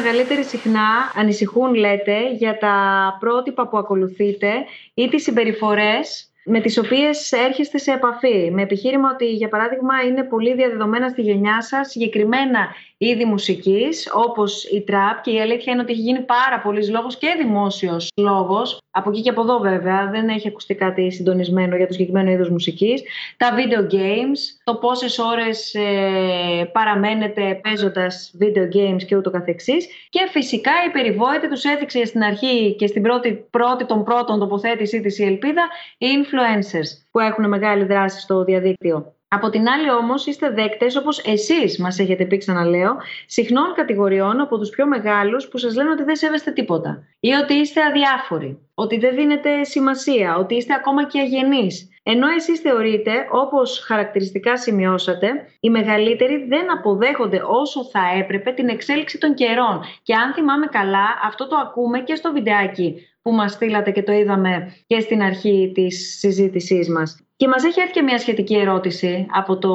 μεγαλύτεροι 0.00 0.44
συχνά 0.44 1.12
ανησυχούν, 1.14 1.74
λέτε, 1.74 2.32
για 2.32 2.58
τα 2.58 2.76
πρότυπα 3.20 3.68
που 3.68 3.78
ακολουθείτε 3.78 4.48
ή 4.94 5.08
τις 5.08 5.22
συμπεριφορές 5.22 6.30
με 6.44 6.60
τις 6.60 6.78
οποίες 6.78 7.32
έρχεστε 7.32 7.78
σε 7.78 7.92
επαφή. 7.92 8.50
Με 8.52 8.62
επιχείρημα 8.62 9.10
ότι, 9.12 9.32
για 9.32 9.48
παράδειγμα, 9.48 10.02
είναι 10.08 10.22
πολύ 10.24 10.54
διαδεδομένα 10.54 11.08
στη 11.08 11.22
γενιά 11.22 11.62
σας 11.62 11.90
συγκεκριμένα 11.90 12.74
είδη 12.98 13.24
μουσικής, 13.24 14.10
όπως 14.14 14.64
η 14.64 14.82
τραπ 14.82 15.20
και 15.20 15.30
η 15.30 15.40
αλήθεια 15.40 15.72
είναι 15.72 15.82
ότι 15.82 15.92
έχει 15.92 16.00
γίνει 16.00 16.20
πάρα 16.20 16.60
πολλή 16.60 16.86
λόγος 16.86 17.16
και 17.16 17.34
δημόσιος 17.38 18.08
λόγος, 18.16 18.78
από 18.90 19.10
εκεί 19.10 19.20
και 19.20 19.30
από 19.30 19.40
εδώ 19.40 19.58
βέβαια, 19.58 20.10
δεν 20.10 20.28
έχει 20.28 20.48
ακουστεί 20.48 20.74
κάτι 20.74 21.10
συντονισμένο 21.10 21.76
για 21.76 21.86
το 21.86 21.92
συγκεκριμένο 21.92 22.30
είδος 22.30 22.48
μουσικής, 22.50 23.02
τα 23.36 23.48
video 23.56 23.94
games, 23.94 24.38
το 24.64 24.74
πόσες 24.74 25.18
ώρες 25.18 25.74
ε, 25.74 26.70
παραμένετε 26.72 27.60
παίζοντας 27.62 28.34
video 28.40 28.76
games 28.76 29.02
και 29.06 29.16
ούτω 29.16 29.30
καθεξής. 29.30 29.86
Και 30.08 30.28
φυσικά 30.30 30.72
η 30.88 30.90
περιβόητη 30.90 31.48
τους 31.48 31.64
έδειξε 31.64 32.04
στην 32.04 32.22
αρχή 32.22 32.74
και 32.78 32.86
στην 32.86 33.02
πρώτη, 33.02 33.46
πρώτη 33.50 33.86
των 33.86 34.04
πρώτων 34.04 34.38
τοποθέτησή 34.38 35.00
της 35.00 35.18
η 35.18 35.24
ελπίδα 35.24 35.68
οι 35.98 36.06
influencers 36.20 37.06
που 37.10 37.20
έχουν 37.20 37.48
μεγάλη 37.48 37.84
δράση 37.84 38.20
στο 38.20 38.44
διαδίκτυο. 38.44 39.15
Από 39.28 39.50
την 39.50 39.68
άλλη 39.68 39.90
όμως 39.90 40.26
είστε 40.26 40.50
δέκτες 40.50 40.96
όπως 40.96 41.18
εσείς 41.18 41.78
μας 41.78 41.98
έχετε 41.98 42.24
πει 42.24 42.36
ξαναλέω 42.36 42.96
συχνών 43.26 43.74
κατηγοριών 43.74 44.40
από 44.40 44.58
τους 44.58 44.70
πιο 44.70 44.86
μεγάλους 44.86 45.48
που 45.48 45.58
σας 45.58 45.74
λένε 45.74 45.90
ότι 45.90 46.02
δεν 46.02 46.16
σέβεστε 46.16 46.50
τίποτα 46.50 47.02
ή 47.20 47.32
ότι 47.32 47.54
είστε 47.54 47.80
αδιάφοροι, 47.82 48.58
ότι 48.74 48.98
δεν 48.98 49.14
δίνετε 49.14 49.64
σημασία, 49.64 50.36
ότι 50.36 50.54
είστε 50.54 50.74
ακόμα 50.74 51.06
και 51.06 51.20
αγενείς. 51.20 51.90
Ενώ 52.02 52.28
εσείς 52.28 52.60
θεωρείτε, 52.60 53.12
όπως 53.30 53.84
χαρακτηριστικά 53.86 54.56
σημειώσατε, 54.56 55.28
οι 55.60 55.70
μεγαλύτεροι 55.70 56.46
δεν 56.48 56.72
αποδέχονται 56.72 57.40
όσο 57.46 57.84
θα 57.84 58.00
έπρεπε 58.18 58.50
την 58.50 58.68
εξέλιξη 58.68 59.18
των 59.18 59.34
καιρών. 59.34 59.80
Και 60.02 60.14
αν 60.14 60.32
θυμάμαι 60.34 60.66
καλά, 60.66 61.06
αυτό 61.24 61.48
το 61.48 61.56
ακούμε 61.56 62.00
και 62.00 62.14
στο 62.14 62.32
βιντεάκι 62.32 62.94
που 63.22 63.32
μας 63.32 63.52
στείλατε 63.52 63.90
και 63.90 64.02
το 64.02 64.12
είδαμε 64.12 64.74
και 64.86 65.00
στην 65.00 65.22
αρχή 65.22 65.72
της 65.74 66.18
συζήτησής 66.18 66.88
μας. 66.90 67.25
Και 67.38 67.48
μας 67.48 67.64
έχει 67.64 67.80
έρθει 67.80 67.92
και 67.92 68.02
μια 68.02 68.18
σχετική 68.18 68.56
ερώτηση 68.56 69.26
από 69.30 69.58
το, 69.58 69.74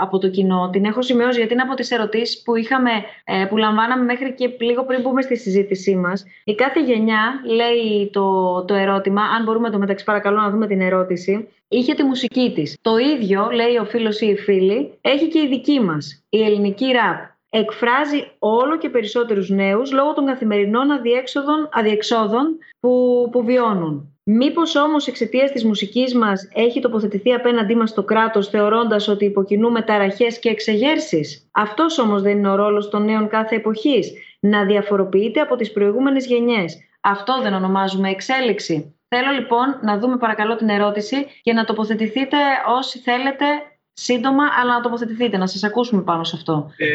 από 0.00 0.18
το 0.18 0.30
κοινό. 0.30 0.70
Την 0.70 0.84
έχω 0.84 1.02
σημειώσει 1.02 1.38
γιατί 1.38 1.52
είναι 1.52 1.62
από 1.62 1.74
τις 1.74 1.90
ερωτήσεις 1.90 2.42
που, 2.42 2.56
είχαμε, 2.56 2.90
ε, 3.24 3.46
που 3.48 3.56
λαμβάναμε 3.56 4.04
μέχρι 4.04 4.34
και 4.34 4.56
λίγο 4.60 4.84
πριν 4.84 5.00
μπούμε 5.00 5.22
στη 5.22 5.36
συζήτησή 5.36 5.96
μας. 5.96 6.24
Η 6.44 6.54
κάθε 6.54 6.80
γενιά 6.80 7.40
λέει 7.44 8.10
το, 8.12 8.64
το 8.64 8.74
ερώτημα, 8.74 9.22
αν 9.22 9.44
μπορούμε 9.44 9.70
το 9.70 9.78
μεταξύ 9.78 10.04
παρακαλώ 10.04 10.40
να 10.40 10.50
δούμε 10.50 10.66
την 10.66 10.80
ερώτηση, 10.80 11.48
είχε 11.68 11.94
τη 11.94 12.02
μουσική 12.02 12.52
της. 12.54 12.76
Το 12.80 12.96
ίδιο, 12.96 13.48
λέει 13.52 13.76
ο 13.76 13.84
φίλος 13.84 14.20
ή 14.20 14.26
η 14.26 14.36
φίλη, 14.36 14.98
έχει 15.00 15.28
και 15.28 15.38
η 15.38 15.48
δική 15.48 15.80
μας, 15.80 16.24
η 16.28 16.42
ελληνική 16.42 16.86
ραπ 16.86 17.34
εκφράζει 17.50 18.30
όλο 18.38 18.78
και 18.78 18.88
περισσότερους 18.88 19.48
νέους 19.48 19.92
λόγω 19.92 20.12
των 20.12 20.26
καθημερινών 20.26 20.90
αδιέξοδων, 20.90 21.68
αδιεξόδων 21.72 22.58
που, 22.80 23.28
που 23.32 23.44
βιώνουν. 23.44 24.15
Μήπως 24.28 24.76
όμως 24.76 25.06
εξαιτίας 25.06 25.50
της 25.50 25.64
μουσικής 25.64 26.14
μας 26.14 26.48
έχει 26.54 26.80
τοποθετηθεί 26.80 27.32
απέναντί 27.32 27.74
μας 27.74 27.94
το 27.94 28.04
κράτος 28.04 28.48
θεωρώντας 28.48 29.08
ότι 29.08 29.24
υποκινούμε 29.24 29.82
ταραχές 29.82 30.38
και 30.38 30.48
εξεγέρσεις; 30.48 31.48
Αυτός 31.52 31.98
όμως 31.98 32.22
δεν 32.22 32.38
είναι 32.38 32.50
ο 32.50 32.54
ρόλος 32.54 32.88
των 32.88 33.04
νέων 33.04 33.28
κάθε 33.28 33.56
εποχής, 33.56 34.12
να 34.40 34.64
διαφοροποιείται 34.64 35.40
από 35.40 35.56
τις 35.56 35.72
προηγούμενες 35.72 36.26
γενιές. 36.26 36.78
Αυτό 37.00 37.40
δεν 37.42 37.54
ονομάζουμε 37.54 38.10
εξέλιξη. 38.10 38.98
Θέλω 39.08 39.30
λοιπόν 39.30 39.78
να 39.82 39.98
δούμε 39.98 40.16
παρακαλώ 40.16 40.56
την 40.56 40.68
ερώτηση 40.68 41.26
και 41.42 41.52
να 41.52 41.64
τοποθετηθείτε 41.64 42.36
όσοι 42.78 42.98
θέλετε 42.98 43.44
σύντομα, 43.92 44.44
αλλά 44.60 44.74
να 44.74 44.80
τοποθετηθείτε, 44.80 45.36
να 45.36 45.46
σας 45.46 45.64
ακούσουμε 45.64 46.02
πάνω 46.02 46.24
σε 46.24 46.36
αυτό. 46.36 46.70
Ε, 46.76 46.86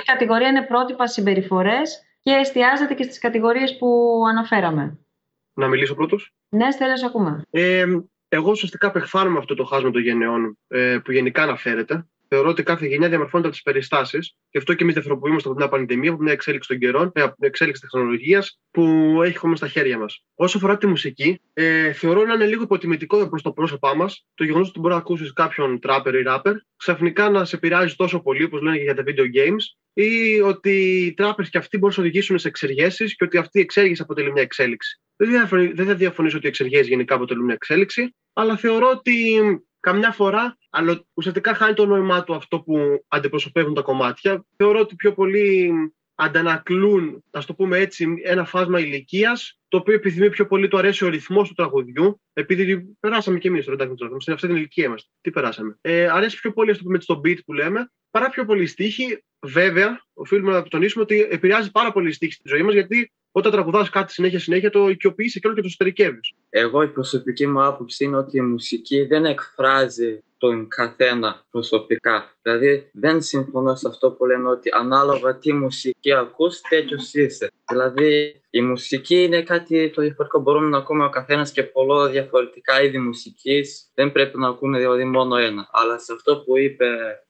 η 0.00 0.02
κατηγορία 0.04 0.48
είναι 0.48 0.62
πρότυπα 0.62 1.06
συμπεριφορές 1.06 2.02
και 2.22 2.30
εστιάζεται 2.30 2.94
και 2.94 3.02
στις 3.02 3.18
κατηγορίες 3.18 3.76
που 3.78 4.20
αναφέραμε. 4.30 4.98
Να 5.60 5.68
μιλήσω 5.68 5.94
πρώτος; 5.94 6.32
Ναι, 6.48 6.70
Στέλλα, 6.70 6.94
ακούμε. 7.06 7.42
Ε, 7.50 7.84
εγώ 8.28 8.50
ουσιαστικά 8.50 8.86
απεχθάνομαι 8.86 9.38
αυτό 9.38 9.54
το 9.54 9.64
χάσμα 9.64 9.90
των 9.90 10.02
γενεών 10.02 10.58
ε, 10.68 10.98
που 11.04 11.12
γενικά 11.12 11.42
αναφέρεται 11.42 12.04
θεωρώ 12.30 12.48
ότι 12.48 12.62
κάθε 12.62 12.86
γενιά 12.86 13.08
διαμορφώνεται 13.08 13.48
από 13.48 13.56
τις 13.56 13.64
περιστάσεις. 13.64 14.34
Γι' 14.50 14.58
αυτό 14.58 14.74
και 14.74 14.82
εμείς 14.82 14.94
διαφοροποιούμαστε 14.94 15.48
από 15.48 15.58
μια 15.58 15.68
πανδημία, 15.68 16.10
από 16.10 16.22
μια 16.22 16.32
εξέλιξη 16.32 16.68
των 16.68 16.78
καιρών, 16.78 17.10
ε, 17.14 17.20
από 17.20 17.34
μια 17.38 17.48
εξέλιξη 17.48 17.80
τεχνολογίας 17.80 18.60
που 18.70 18.82
έχουμε 19.24 19.56
στα 19.56 19.68
χέρια 19.68 19.98
μας. 19.98 20.24
Όσο 20.34 20.56
αφορά 20.56 20.76
τη 20.78 20.86
μουσική, 20.86 21.40
ε, 21.52 21.92
θεωρώ 21.92 22.24
να 22.24 22.34
είναι 22.34 22.46
λίγο 22.46 22.62
υποτιμητικό 22.62 23.28
προς 23.28 23.42
το 23.42 23.52
πρόσωπά 23.52 23.96
μας 23.96 24.26
το 24.34 24.44
γεγονός 24.44 24.68
ότι 24.68 24.78
μπορεί 24.78 24.94
να 24.94 25.00
ακούσεις 25.00 25.32
κάποιον 25.32 25.80
τράπερ 25.80 26.14
ή 26.14 26.22
ράπερ 26.22 26.54
ξαφνικά 26.76 27.30
να 27.30 27.44
σε 27.44 27.56
επηρεάζει 27.56 27.94
τόσο 27.94 28.20
πολύ, 28.20 28.44
όπως 28.44 28.60
λένε 28.60 28.76
για 28.76 28.94
τα 28.94 29.02
video 29.06 29.24
games, 29.38 29.64
ή 29.92 30.40
ότι 30.40 31.04
οι 31.06 31.14
τράπερ 31.14 31.48
και 31.48 31.58
αυτοί 31.58 31.78
μπορούν 31.78 31.94
να 31.98 32.02
οδηγήσουν 32.02 32.38
σε 32.38 32.48
εξεργέσεις 32.48 33.16
και 33.16 33.24
ότι 33.24 33.38
αυτή 33.38 33.58
η 33.58 33.62
εξέργηση 33.62 34.02
αποτελεί 34.02 34.32
μια 34.32 34.42
εξέλιξη. 34.42 35.00
Δεν 35.16 35.86
θα 35.86 35.94
διαφωνήσω 35.94 36.36
ότι 36.36 36.46
οι 36.46 36.48
εξεργέσεις 36.48 36.88
γενικά 36.88 37.14
αποτελούν 37.14 37.44
μια 37.44 37.54
εξέλιξη, 37.54 38.14
αλλά 38.32 38.56
θεωρώ 38.56 38.90
ότι 38.90 39.40
καμιά 39.80 40.10
φορά, 40.10 40.56
αλλά 40.70 41.04
ουσιαστικά 41.14 41.54
χάνει 41.54 41.74
το 41.74 41.86
νόημά 41.86 42.24
του 42.24 42.34
αυτό 42.34 42.60
που 42.60 43.04
αντιπροσωπεύουν 43.08 43.74
τα 43.74 43.82
κομμάτια. 43.82 44.44
Θεωρώ 44.56 44.78
ότι 44.80 44.94
πιο 44.94 45.12
πολύ 45.12 45.72
αντανακλούν, 46.20 47.24
ας 47.30 47.46
το 47.46 47.54
πούμε 47.54 47.78
έτσι, 47.78 48.06
ένα 48.22 48.44
φάσμα 48.44 48.80
ηλικίας, 48.80 49.58
το 49.68 49.76
οποίο 49.76 49.94
επιθυμεί 49.94 50.30
πιο 50.30 50.46
πολύ 50.46 50.68
το 50.68 50.76
αρέσει 50.76 51.04
ο 51.04 51.08
ρυθμός 51.08 51.48
του 51.48 51.54
τραγουδιού, 51.54 52.20
επειδή 52.32 52.96
περάσαμε 53.00 53.38
κι 53.38 53.46
εμείς 53.46 53.64
το 53.64 53.70
ρεντάκι 53.70 53.94
του 53.94 54.20
στην 54.20 54.32
αυτή 54.32 54.46
την 54.46 54.56
ηλικία 54.56 54.84
είμαστε. 54.84 55.10
Τι 55.20 55.30
περάσαμε; 55.30 55.78
Ε, 55.80 56.08
αρέσει 56.08 56.40
πιο 56.40 56.52
πολύ, 56.52 56.70
ας 56.70 56.78
το 56.78 56.84
πούμε, 56.84 57.00
στο 57.00 57.20
beat 57.24 57.38
που 57.44 57.52
λέμε, 57.52 57.90
παρά 58.10 58.30
πιο 58.30 58.44
πολύ 58.44 58.66
στίχη. 58.66 59.24
Βέβαια, 59.46 60.04
οφείλουμε 60.14 60.52
να 60.52 60.62
τονίσουμε 60.62 61.02
ότι 61.02 61.26
επηρεάζει 61.30 61.70
πάρα 61.70 61.92
πολύ 61.92 62.08
η 62.08 62.12
στίχη 62.12 62.32
στη 62.32 62.48
ζωή 62.48 62.62
μας, 62.62 62.72
γιατί 62.72 63.12
όταν 63.32 63.52
τραγουδάς 63.52 63.90
κάτι 63.90 64.12
συνέχεια 64.12 64.38
συνέχεια, 64.38 64.70
το 64.70 64.88
οικειοποιείς 64.88 65.32
και 65.32 65.40
όλο 65.46 65.54
και 65.54 65.60
το 65.60 65.66
εσωτερικεύει. 65.66 66.20
Εγώ 66.50 66.82
η 66.82 66.88
προσωπική 66.88 67.46
μου 67.46 67.64
άποψη 67.64 68.04
είναι 68.04 68.16
ότι 68.16 68.36
η 68.36 68.40
μουσική 68.40 69.04
δεν 69.04 69.24
εκφράζει 69.24 70.22
τον 70.38 70.68
καθένα 70.68 71.46
προσωπικά. 71.50 72.36
Δηλαδή 72.42 72.90
δεν 72.92 73.22
συμφωνώ 73.22 73.74
σε 73.74 73.88
αυτό 73.88 74.10
που 74.10 74.26
λένε 74.26 74.48
ότι 74.48 74.70
ανάλογα 74.72 75.38
τι 75.38 75.52
μουσική 75.52 76.12
ακούς 76.12 76.60
τέτοιος 76.60 77.14
είσαι. 77.14 77.50
Δηλαδή 77.68 78.40
η 78.50 78.60
μουσική 78.60 79.22
είναι 79.22 79.42
κάτι 79.42 79.90
το 79.90 80.02
διαφορετικό. 80.02 80.40
Μπορούμε 80.40 80.68
να 80.68 80.78
ακούμε 80.78 81.04
ο 81.04 81.08
καθένας 81.10 81.52
και 81.52 81.62
πολλά 81.62 82.08
διαφορετικά 82.08 82.82
είδη 82.82 82.98
μουσικής. 82.98 83.90
Δεν 83.94 84.12
πρέπει 84.12 84.38
να 84.38 84.48
ακούμε 84.48 84.78
δηλαδή 84.78 85.04
μόνο 85.04 85.36
ένα. 85.36 85.68
Αλλά 85.72 85.98
σε 85.98 86.12
αυτό 86.12 86.36
που 86.36 86.58
είπε 86.58 86.86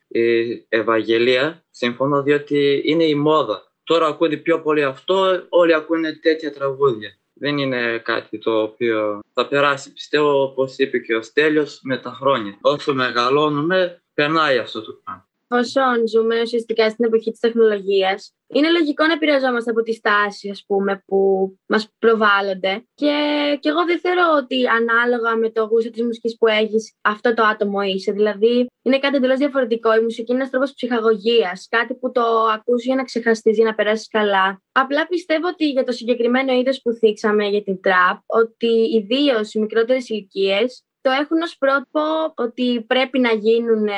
η 0.09 0.67
Ευαγγελία 0.69 1.65
συμφωνώ 1.71 2.23
διότι 2.23 2.83
είναι 2.85 3.05
η 3.05 3.15
μόδα. 3.15 3.70
Τώρα 3.91 4.07
ακούνε 4.07 4.37
πιο 4.37 4.61
πολύ 4.61 4.83
αυτό, 4.85 5.47
όλοι 5.49 5.75
ακούνε 5.75 6.13
τέτοια 6.13 6.53
τραγούδια. 6.53 7.19
Δεν 7.35 7.59
είναι 7.59 7.99
κάτι 7.99 8.39
το 8.39 8.63
οποίο 8.63 9.21
θα 9.33 9.49
περάσει. 9.49 9.93
Πιστεύω, 9.93 10.43
όπως 10.43 10.79
είπε 10.79 10.99
και 10.99 11.15
ο 11.15 11.23
Στέλιος, 11.23 11.81
με 11.83 11.99
τα 11.99 12.11
χρόνια. 12.11 12.59
Όσο 12.61 12.95
μεγαλώνουμε, 12.95 14.03
περνάει 14.15 14.59
αυτό 14.59 14.83
το 14.83 15.01
πράγμα. 15.05 15.30
Εφόσον 15.51 16.09
ζούμε 16.09 16.41
ουσιαστικά 16.41 16.91
στην 16.91 17.05
εποχή 17.05 17.31
της 17.31 17.41
τεχνολογίας, 17.41 18.35
είναι 18.55 18.71
λογικό 18.71 19.07
να 19.07 19.13
επηρεαζόμαστε 19.13 19.71
από 19.71 19.83
τις 19.83 20.01
τάσεις, 20.01 20.51
ας 20.51 20.65
πούμε, 20.67 21.03
που 21.07 21.19
μας 21.67 21.89
προβάλλονται. 21.99 22.85
Και, 22.95 23.15
και 23.61 23.69
εγώ 23.69 23.85
δεν 23.85 23.99
θεωρώ 24.01 24.27
ότι 24.43 24.67
ανάλογα 24.67 25.37
με 25.37 25.51
το 25.51 25.65
γούστο 25.65 25.91
της 25.91 26.03
μουσικής 26.03 26.37
που 26.39 26.47
έχεις, 26.47 26.95
αυτό 27.01 27.35
το 27.35 27.43
άτομο 27.43 27.81
είσαι. 27.83 28.13
Δηλαδή, 28.13 28.67
είναι 28.83 28.99
κάτι 28.99 29.17
εντελώς 29.17 29.39
διαφορετικό. 29.39 29.95
Η 29.97 30.01
μουσική 30.01 30.33
είναι 30.33 30.41
ένας 30.41 30.51
τρόπος 30.51 30.73
ψυχαγωγίας, 30.75 31.67
κάτι 31.71 31.95
που 31.95 32.13
το 32.13 32.23
ακούς 32.55 32.85
για 32.85 32.95
να 32.95 33.05
ξεχαστείς, 33.05 33.57
για 33.57 33.65
να 33.65 33.75
περάσεις 33.75 34.09
καλά. 34.09 34.63
Απλά 34.73 35.07
πιστεύω 35.07 35.49
ότι 35.49 35.71
για 35.71 35.85
το 35.85 35.93
συγκεκριμένο 35.93 36.53
είδος 36.53 36.81
που 36.83 36.93
θίξαμε 36.93 37.47
για 37.47 37.63
την 37.63 37.81
τραπ, 37.81 38.17
ότι 38.27 38.73
ιδίως 38.99 39.55
οι 39.55 39.59
μικρότερες 39.59 40.09
ηλικίες 40.09 40.85
το 41.01 41.11
έχουν 41.11 41.41
ως 41.43 41.57
πρότυπο 41.59 42.01
ότι 42.35 42.85
πρέπει 42.87 43.19
να 43.19 43.33
γίνουν 43.33 43.87
ε, 43.87 43.93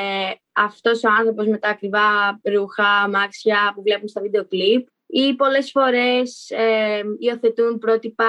αυτός 0.53 1.05
ο 1.05 1.09
άνθρωπος 1.19 1.47
με 1.47 1.59
τα 1.59 1.69
ακριβά 1.69 2.41
ρούχα, 2.43 2.89
αμάξια 2.89 3.73
που 3.75 3.83
βλέπουν 3.83 4.09
στα 4.09 4.21
βίντεο 4.21 4.47
κλιπ 4.47 4.87
ή 5.07 5.35
πολλές 5.35 5.71
φορές 5.71 6.51
ε, 6.51 7.03
υιοθετούν 7.19 7.79
πρότυπα 7.79 8.27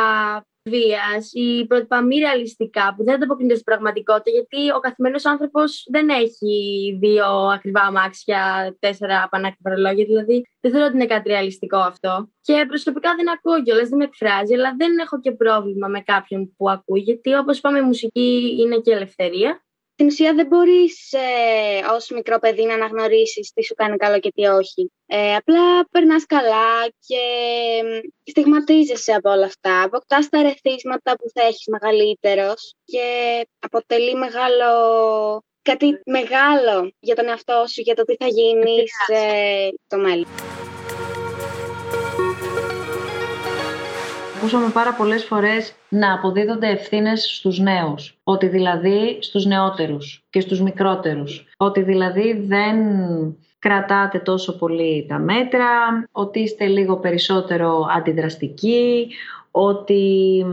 βίας 0.69 1.29
ή 1.33 1.65
πρότυπα 1.67 2.01
μη 2.01 2.17
ρεαλιστικά 2.17 2.93
που 2.97 3.03
δεν 3.03 3.13
ανταποκρίνονται 3.13 3.53
στην 3.59 3.65
πραγματικότητα 3.65 4.31
γιατί 4.31 4.71
ο 4.71 4.79
καθημερινός 4.79 5.25
άνθρωπος 5.25 5.85
δεν 5.89 6.09
έχει 6.09 6.97
δύο 6.99 7.25
ακριβά 7.25 7.81
αμάξια, 7.81 8.75
τέσσερα 8.79 9.27
πανάκριβα 9.31 9.69
ρολόγια. 9.69 10.05
Δηλαδή 10.05 10.45
δεν 10.59 10.71
θεωρώ 10.71 10.85
ότι 10.85 10.95
είναι 10.95 11.05
κάτι 11.05 11.29
ρεαλιστικό 11.29 11.77
αυτό. 11.77 12.29
Και 12.41 12.65
προσωπικά 12.67 13.15
δεν 13.15 13.29
ακούω 13.29 13.63
κιόλας, 13.63 13.89
δεν 13.89 13.97
με 13.97 14.03
εκφράζει, 14.03 14.53
αλλά 14.53 14.73
δεν 14.77 14.97
έχω 14.97 15.19
και 15.19 15.31
πρόβλημα 15.31 15.87
με 15.87 15.99
κάποιον 15.99 16.53
που 16.57 16.69
ακούει 16.69 16.99
γιατί 16.99 17.33
όπως 17.33 17.57
είπαμε 17.57 17.79
η 17.79 17.81
μουσική 17.81 18.57
είναι 18.59 18.77
και 18.79 18.91
ελευθερία 18.91 19.63
στην 19.93 20.05
ουσία 20.05 20.33
δεν 20.33 20.47
μπορείς 20.47 21.11
ε, 21.11 21.93
ως 21.95 22.09
μικρό 22.09 22.39
παιδί 22.39 22.65
να 22.65 22.73
αναγνωρίσεις 22.73 23.51
τι 23.53 23.63
σου 23.63 23.73
κάνει 23.73 23.97
καλό 23.97 24.19
και 24.19 24.31
τι 24.31 24.45
όχι. 24.45 24.91
Ε, 25.05 25.35
απλά 25.35 25.87
περνάς 25.91 26.25
καλά 26.25 26.87
και 27.07 27.23
στιγματίζεσαι 28.23 29.13
από 29.13 29.29
όλα 29.29 29.45
αυτά. 29.45 29.83
Αποκτάς 29.83 30.29
τα 30.29 30.41
ρεθίσματα 30.41 31.15
που 31.15 31.29
θα 31.33 31.41
έχεις 31.41 31.67
μεγαλύτερος 31.67 32.75
και 32.85 33.07
αποτελεί 33.59 34.15
μεγάλο 34.15 34.71
κάτι 35.61 35.99
μεγάλο 36.05 36.91
για 36.99 37.15
τον 37.15 37.27
εαυτό 37.27 37.63
σου, 37.67 37.81
για 37.81 37.95
το 37.95 38.03
τι 38.03 38.15
θα 38.15 38.27
γίνεις 38.27 38.91
ε, 39.07 39.69
το 39.87 39.97
μέλλον. 39.97 40.25
Ακούσαμε 44.43 44.69
πάρα 44.69 44.93
πολλές 44.93 45.23
φορές 45.23 45.73
να 45.89 46.13
αποδίδονται 46.13 46.69
ευθύνες 46.69 47.35
στους 47.35 47.59
νέους. 47.59 48.17
Ότι 48.23 48.47
δηλαδή 48.47 49.17
στους 49.19 49.45
νεότερους 49.45 50.23
και 50.29 50.39
στους 50.39 50.61
μικρότερους. 50.61 51.45
Ότι 51.57 51.81
δηλαδή 51.81 52.45
δεν 52.47 52.77
κρατάτε 53.59 54.19
τόσο 54.19 54.57
πολύ 54.57 55.05
τα 55.09 55.19
μέτρα, 55.19 55.67
ότι 56.11 56.39
είστε 56.39 56.65
λίγο 56.65 56.97
περισσότερο 56.97 57.87
αντιδραστικοί, 57.97 59.07
ότι 59.51 60.45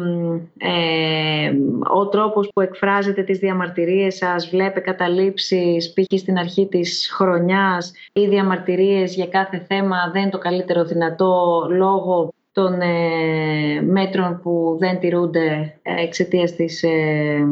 ε, 0.58 1.52
ο 1.94 2.08
τρόπος 2.08 2.50
που 2.54 2.60
εκφράζετε 2.60 3.22
τις 3.22 3.38
διαμαρτυρίες 3.38 4.16
σας 4.16 4.48
βλέπε 4.48 4.80
καταλήψεις 4.80 5.92
π.χ. 5.92 6.18
στην 6.18 6.38
αρχή 6.38 6.66
της 6.66 7.10
χρονιάς 7.12 7.92
ή 8.12 8.26
διαμαρτυρίες 8.26 9.14
για 9.14 9.26
κάθε 9.26 9.64
θέμα 9.68 10.10
δεν 10.12 10.22
είναι 10.22 10.30
το 10.30 10.38
καλύτερο 10.38 10.84
δυνατό 10.84 11.66
λόγω 11.70 12.32
των 12.52 12.80
ε, 12.80 13.80
μέτρων 13.80 14.40
που 14.42 14.76
δεν 14.80 14.98
τηρούνται 14.98 15.78
ε, 15.82 16.02
εξαιτίας 16.02 16.54
της, 16.54 16.82
ε, 16.82 17.44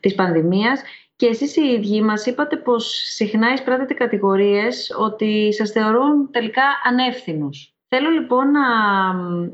της 0.00 0.14
πανδημίας. 0.14 0.82
Και 1.16 1.26
εσείς 1.26 1.56
οι 1.56 1.62
ίδιοι 1.62 2.02
μας 2.02 2.26
είπατε 2.26 2.56
πως 2.56 2.86
συχνά 3.14 3.52
εισπράτετε 3.52 3.94
κατηγορίες 3.94 4.96
ότι 4.98 5.52
σας 5.54 5.70
θεωρούν 5.70 6.30
τελικά 6.30 6.62
ανεύθυνους. 6.84 7.72
Θέλω 7.88 8.10
λοιπόν 8.10 8.50
να, 8.50 8.66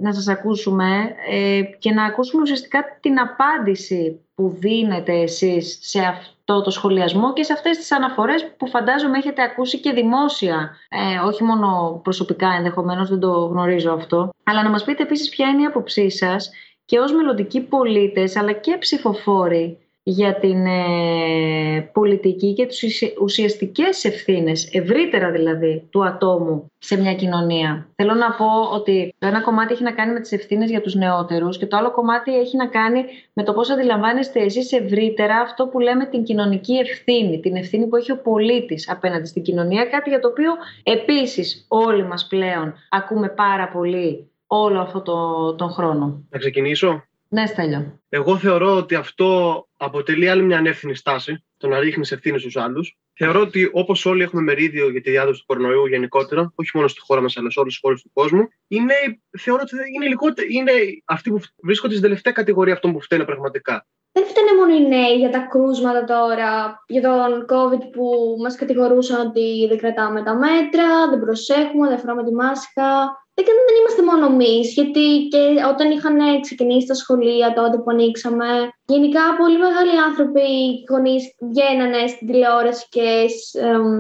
να 0.01 0.12
σας 0.12 0.28
ακούσουμε 0.28 1.14
ε, 1.30 1.62
και 1.78 1.91
να 1.91 2.05
ακούσουμε 2.05 2.43
ουσιαστικά 2.43 2.99
την 3.01 3.18
απάντηση 3.20 4.20
που 4.35 4.57
δίνετε 4.59 5.12
εσείς 5.12 5.78
σε 5.80 6.01
αυτό 6.01 6.34
το 6.45 6.70
σχολιασμό 6.70 7.32
και 7.32 7.42
σε 7.42 7.53
αυτές 7.53 7.76
τις 7.76 7.92
αναφορές 7.92 8.55
που 8.57 8.68
φαντάζομαι 8.68 9.18
έχετε 9.18 9.42
ακούσει 9.42 9.80
και 9.80 9.92
δημόσια, 9.92 10.76
ε, 10.88 11.18
όχι 11.26 11.45
μόνο 11.45 12.01
προσωπικά 12.03 12.49
ενδεχομένως, 12.57 13.09
δεν 13.09 13.20
το 13.20 13.30
γνωρίζω 13.30 13.92
αυτό, 13.92 14.30
αλλά 14.45 14.62
να 14.62 14.70
μας 14.70 14.84
πείτε 14.84 15.03
επίσης 15.03 15.28
ποια 15.28 15.49
είναι 15.49 15.62
η 15.62 15.64
άποψή 15.64 16.11
σας 16.11 16.51
και 16.84 16.99
ως 16.99 17.12
μελλοντικοί 17.12 17.61
πολίτες 17.61 18.36
αλλά 18.36 18.53
και 18.53 18.76
ψηφοφόροι 18.78 19.84
για 20.07 20.38
την 20.38 20.66
ε, 20.66 21.90
πολιτική 21.92 22.52
και 22.52 22.66
τις 22.66 23.02
ουσιαστικές 23.20 24.05
ευθύνες, 24.05 24.68
ευρύτερα 24.72 25.30
δηλαδή, 25.30 25.88
του 25.90 26.05
ατόμου 26.05 26.72
σε 26.78 27.00
μια 27.00 27.14
κοινωνία. 27.14 27.88
Θέλω 27.94 28.14
να 28.14 28.30
πω 28.32 28.46
ότι 28.72 29.14
το 29.18 29.26
ένα 29.26 29.42
κομμάτι 29.42 29.72
έχει 29.72 29.82
να 29.82 29.92
κάνει 29.92 30.12
με 30.12 30.20
τις 30.20 30.32
ευθύνες 30.32 30.70
για 30.70 30.80
τους 30.80 30.94
νεότερους 30.94 31.59
και 31.59 31.66
το 31.66 31.76
άλλο 31.76 31.90
κομμάτι 31.90 32.38
έχει 32.38 32.57
να 32.57 32.66
κάνει 32.66 33.05
με 33.32 33.42
το 33.42 33.52
πώς 33.52 33.70
αντιλαμβάνεστε 33.70 34.40
εσείς 34.40 34.72
ευρύτερα 34.72 35.36
αυτό 35.36 35.66
που 35.66 35.80
λέμε 35.80 36.07
την 36.07 36.22
κοινωνική 36.22 36.74
ευθύνη, 36.74 37.40
την 37.40 37.57
ευθύνη 37.57 37.86
που 37.86 37.96
έχει 37.96 38.12
ο 38.12 38.20
πολίτης 38.22 38.90
απέναντι 38.90 39.26
στην 39.26 39.42
κοινωνία, 39.42 39.84
κάτι 39.84 40.09
για 40.09 40.20
το 40.20 40.28
οποίο 40.28 40.52
επίσης 40.82 41.64
όλοι 41.68 42.05
μας 42.05 42.26
πλέον 42.26 42.74
ακούμε 42.90 43.28
πάρα 43.28 43.68
πολύ 43.68 44.28
όλο 44.46 44.80
αυτό 44.80 45.00
το, 45.02 45.55
τον 45.55 45.70
χρόνο. 45.70 46.24
Να 46.30 46.38
ξεκινήσω. 46.38 47.05
Ναι, 47.35 47.47
Στέλιο. 47.47 48.01
Εγώ 48.09 48.37
θεωρώ 48.39 48.76
ότι 48.76 48.95
αυτό 48.95 49.28
αποτελεί 49.76 50.28
άλλη 50.28 50.43
μια 50.43 50.59
ανεύθυνη 50.59 50.95
στάση, 50.95 51.45
το 51.57 51.68
να 51.68 51.78
ρίχνεις 51.78 52.12
ευθύνες 52.12 52.41
στους 52.41 52.57
άλλους. 52.57 52.99
Θεωρώ 53.14 53.41
ότι 53.41 53.70
όπως 53.72 54.07
όλοι 54.07 54.22
έχουμε 54.22 54.43
μερίδιο 54.43 54.91
για 54.91 55.01
τη 55.01 55.11
διάδοση 55.11 55.41
του 55.41 55.47
κορονοϊού 55.47 55.87
γενικότερα, 55.87 56.53
όχι 56.55 56.70
μόνο 56.74 56.89
στη 56.89 57.01
χώρα 57.01 57.20
μας 57.20 57.37
αλλά 57.37 57.51
σε 57.51 57.61
όλες 57.61 57.72
τις 57.72 57.82
χώρες 57.82 58.03
του 58.03 58.11
κόσμου, 58.12 58.49
είναι, 58.68 58.95
θεωρώ 59.39 59.62
ότι 59.64 59.74
είναι, 59.95 60.07
λιγότερο, 60.07 60.49
είναι 60.51 60.72
αυτοί 61.05 61.30
που 61.30 61.41
βρίσκονται 61.62 61.93
στην 61.93 62.05
τελευταία 62.07 62.32
κατηγορία 62.32 62.72
αυτών 62.72 62.93
που 62.93 63.01
φταίνουν 63.01 63.26
πραγματικά. 63.26 63.87
Δεν 64.12 64.24
φταίνε 64.26 64.55
μόνο 64.59 64.74
οι 64.74 64.89
νέοι 64.89 65.16
για 65.18 65.30
τα 65.30 65.39
κρούσματα 65.39 66.05
τώρα, 66.05 66.85
για 66.87 67.03
τον 67.03 67.47
COVID 67.49 67.82
που 67.93 68.37
μας 68.43 68.57
κατηγορούσαν 68.57 69.26
ότι 69.26 69.66
δεν 69.68 69.78
κρατάμε 69.78 70.22
τα 70.22 70.35
μέτρα, 70.35 71.09
δεν 71.11 71.20
προσέχουμε, 71.20 71.89
δεν 71.89 71.99
φοράμε 71.99 72.24
τη 72.24 72.35
μάσκα 72.35 73.24
δεν, 73.35 73.55
δεν 73.66 73.76
είμαστε 73.80 74.03
μόνο 74.03 74.26
εμείς, 74.26 74.72
γιατί 74.72 75.28
και 75.30 75.39
όταν 75.72 75.91
είχαν 75.91 76.41
ξεκινήσει 76.41 76.87
τα 76.87 76.95
σχολεία 76.95 77.53
τότε 77.53 77.76
που 77.76 77.91
ανοίξαμε, 77.91 78.47
γενικά 78.87 79.20
πολύ 79.39 79.59
μεγάλοι 79.59 79.95
άνθρωποι, 80.09 80.49
γονείς 80.91 81.22
βγαίνανε 81.51 82.07
στην 82.07 82.26
τηλεόραση 82.26 82.87
και 82.91 83.09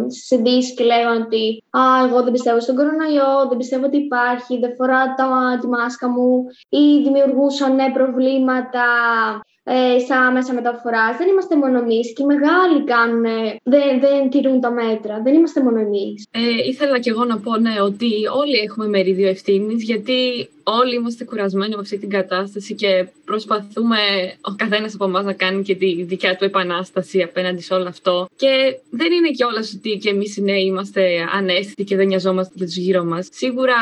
στις 0.08 0.30
ειδήσεις 0.30 0.74
και 0.74 0.84
λέγανε 0.84 1.24
ότι 1.24 1.62
Α, 1.78 1.82
εγώ 2.06 2.22
δεν 2.22 2.32
πιστεύω 2.32 2.60
στον 2.60 2.76
κορονοϊό, 2.76 3.32
δεν 3.48 3.58
πιστεύω 3.58 3.84
ότι 3.84 3.96
υπάρχει, 3.96 4.58
δεν 4.58 4.74
φοράω 4.74 5.06
τη 5.60 5.66
μάσκα 5.66 6.08
μου, 6.08 6.44
ή 6.68 6.84
δημιουργούσαν 7.02 7.76
προβλήματα 7.92 8.86
ε, 9.64 9.98
στα 9.98 10.30
μέσα 10.32 10.52
μεταφοράς. 10.52 11.16
Δεν 11.16 11.28
είμαστε 11.28 11.56
μόνο 11.56 11.78
εμείς 11.78 12.12
και 12.12 12.22
οι 12.22 12.26
μεγάλοι 12.26 12.84
κάνουν, 12.84 13.24
δεν, 13.62 14.00
δεν 14.00 14.30
τηρούν 14.30 14.60
τα 14.60 14.70
μέτρα. 14.70 15.20
Δεν 15.24 15.34
είμαστε 15.34 15.62
μόνο 15.62 15.80
εμείς. 15.80 16.26
Ε, 16.30 16.68
ήθελα 16.68 16.98
κι 16.98 17.08
εγώ 17.08 17.24
να 17.24 17.38
πω 17.38 17.56
ναι, 17.56 17.80
ότι 17.80 18.10
όλοι 18.42 18.56
έχουμε 18.56 18.86
μερίδιο 18.88 19.28
ευθύνης, 19.28 19.82
γιατί 19.82 20.48
όλοι 20.64 20.94
είμαστε 20.94 21.24
κουρασμένοι 21.24 21.72
από 21.72 21.80
αυτή 21.80 21.98
την 21.98 22.10
κατάσταση 22.10 22.74
και 22.74 23.08
προσπαθούμε 23.24 23.98
ο 24.40 24.54
καθένας 24.56 24.94
από 24.94 25.04
εμάς 25.04 25.24
να 25.24 25.32
κάνει 25.32 25.62
και 25.62 25.74
τη 25.74 26.02
δικιά 26.02 26.36
του 26.36 26.44
επανάσταση 26.44 27.22
απέναντι 27.22 27.62
σε 27.62 27.74
όλο 27.74 27.88
αυτό. 27.88 28.28
Και 28.36 28.78
δεν 28.90 29.12
είναι 29.12 29.30
κιόλας 29.30 29.74
ότι 29.74 29.98
και 30.02 30.08
εμείς 30.08 30.36
οι 30.36 30.42
νέοι 30.42 30.64
είμαστε 30.64 31.28
ανέστητοι 31.32 31.84
και 31.84 31.96
δεν 31.96 32.06
νοιαζόμαστε 32.06 32.52
για 32.56 32.66
τους 32.66 32.76
γύρω 32.76 33.04
μας. 33.04 33.28
Σίγουρα 33.32 33.74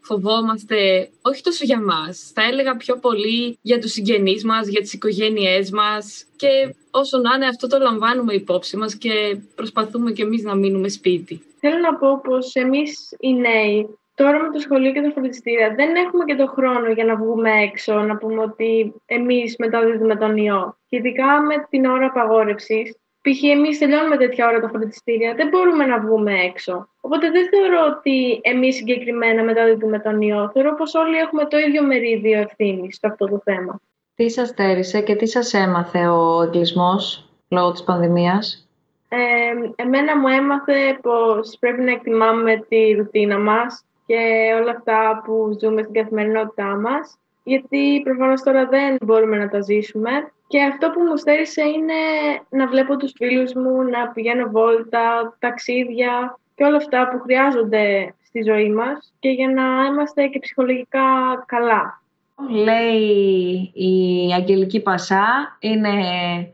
φοβόμαστε 0.00 1.08
όχι 1.22 1.42
τόσο 1.42 1.64
για 1.64 1.80
μας. 1.80 2.30
Θα 2.34 2.42
έλεγα 2.42 2.76
πιο 2.76 2.98
πολύ 2.98 3.58
για 3.62 3.78
τους 3.78 3.92
συγγενείς 3.92 4.44
μας, 4.44 4.68
για 4.68 4.80
τις 4.80 4.92
οικογένειές 4.92 5.70
μας. 5.70 6.24
Και 6.36 6.74
όσο 6.90 7.18
να 7.18 7.34
είναι, 7.34 7.46
αυτό 7.46 7.66
το 7.66 7.78
λαμβάνουμε 7.78 8.34
υπόψη 8.34 8.76
μας 8.76 8.94
και 8.96 9.36
προσπαθούμε 9.54 10.12
κι 10.12 10.22
εμείς 10.22 10.42
να 10.42 10.54
μείνουμε 10.54 10.88
σπίτι. 10.88 11.42
Θέλω 11.60 11.78
να 11.78 11.94
πω 11.94 12.20
πως 12.20 12.54
εμείς 12.54 13.16
οι 13.20 13.34
νέοι 13.34 13.88
Τώρα 14.14 14.38
με 14.42 14.50
το 14.52 14.58
σχολείο 14.58 14.92
και 14.92 15.02
τα 15.02 15.10
φροντιστήρια 15.10 15.74
δεν 15.74 15.94
έχουμε 15.94 16.24
και 16.24 16.34
το 16.34 16.46
χρόνο 16.46 16.88
για 16.88 17.04
να 17.04 17.16
βγούμε 17.16 17.50
έξω, 17.50 17.94
να 17.94 18.16
πούμε 18.16 18.42
ότι 18.42 18.94
εμείς 19.06 19.56
μεταδίδουμε 19.58 20.16
τον 20.16 20.36
ιό. 20.36 20.76
Και 20.88 20.96
ειδικά 20.96 21.40
με 21.40 21.66
την 21.70 21.84
ώρα 21.84 22.06
απαγόρευσης, 22.06 22.96
π.χ. 23.20 23.42
εμείς 23.42 23.78
τελειώνουμε 23.78 24.16
τέτοια 24.16 24.46
ώρα 24.48 24.60
τα 24.60 24.68
φροντιστήρια, 24.68 25.34
δεν 25.34 25.48
μπορούμε 25.48 25.86
να 25.86 26.00
βγούμε 26.00 26.32
έξω. 26.32 26.88
Οπότε 27.00 27.30
δεν 27.30 27.48
θεωρώ 27.48 27.96
ότι 27.96 28.40
εμείς 28.42 28.74
συγκεκριμένα 28.76 29.42
μεταδίδουμε 29.42 29.98
τον 29.98 30.20
ιό. 30.20 30.50
Θεωρώ 30.52 30.74
πως 30.74 30.94
όλοι 30.94 31.16
έχουμε 31.16 31.44
το 31.46 31.58
ίδιο 31.58 31.82
μερίδιο 31.82 32.38
ευθύνης 32.38 32.96
σε 32.96 33.06
αυτό 33.06 33.26
το 33.26 33.40
θέμα. 33.44 33.80
Τι 34.14 34.30
σας 34.30 34.48
στέρισε 34.48 35.00
και 35.00 35.16
τι 35.16 35.26
σας 35.26 35.54
έμαθε 35.54 36.06
ο 36.06 36.42
εγκλισμός 36.42 37.30
λόγω 37.48 37.72
της 37.72 37.82
πανδημίας; 37.84 38.66
Ε, 39.08 39.82
εμένα 39.82 40.18
μου 40.18 40.28
έμαθε 40.28 40.98
πως 41.02 41.56
πρέπει 41.60 41.80
να 41.80 41.90
εκτιμάμε 41.90 42.64
τη 42.68 42.92
ρουτίνα 42.92 43.38
μας, 43.38 43.84
και 44.12 44.54
όλα 44.60 44.70
αυτά 44.70 45.22
που 45.24 45.56
ζούμε 45.60 45.82
στην 45.82 45.94
καθημερινότητά 45.94 46.76
μας, 46.76 47.18
γιατί 47.42 48.00
προφανώς 48.04 48.42
τώρα 48.42 48.66
δεν 48.66 48.96
μπορούμε 49.00 49.36
να 49.38 49.48
τα 49.48 49.60
ζήσουμε. 49.60 50.10
Και 50.46 50.62
αυτό 50.62 50.90
που 50.90 51.00
μου 51.00 51.16
στέρισε 51.16 51.62
είναι 51.62 51.94
να 52.48 52.66
βλέπω 52.66 52.96
τους 52.96 53.12
φίλους 53.16 53.52
μου, 53.54 53.82
να 53.82 54.08
πηγαίνω 54.08 54.50
βόλτα, 54.50 55.36
ταξίδια 55.38 56.38
και 56.54 56.64
όλα 56.64 56.76
αυτά 56.76 57.08
που 57.08 57.20
χρειάζονται 57.20 58.14
στη 58.22 58.42
ζωή 58.42 58.70
μας 58.70 59.14
και 59.18 59.28
για 59.28 59.48
να 59.48 59.62
είμαστε 59.90 60.26
και 60.26 60.38
ψυχολογικά 60.38 61.00
καλά. 61.46 62.01
Λέει 62.50 63.72
η 63.74 64.32
Αγγελική 64.34 64.80
Πασά, 64.80 65.56
είναι 65.58 65.90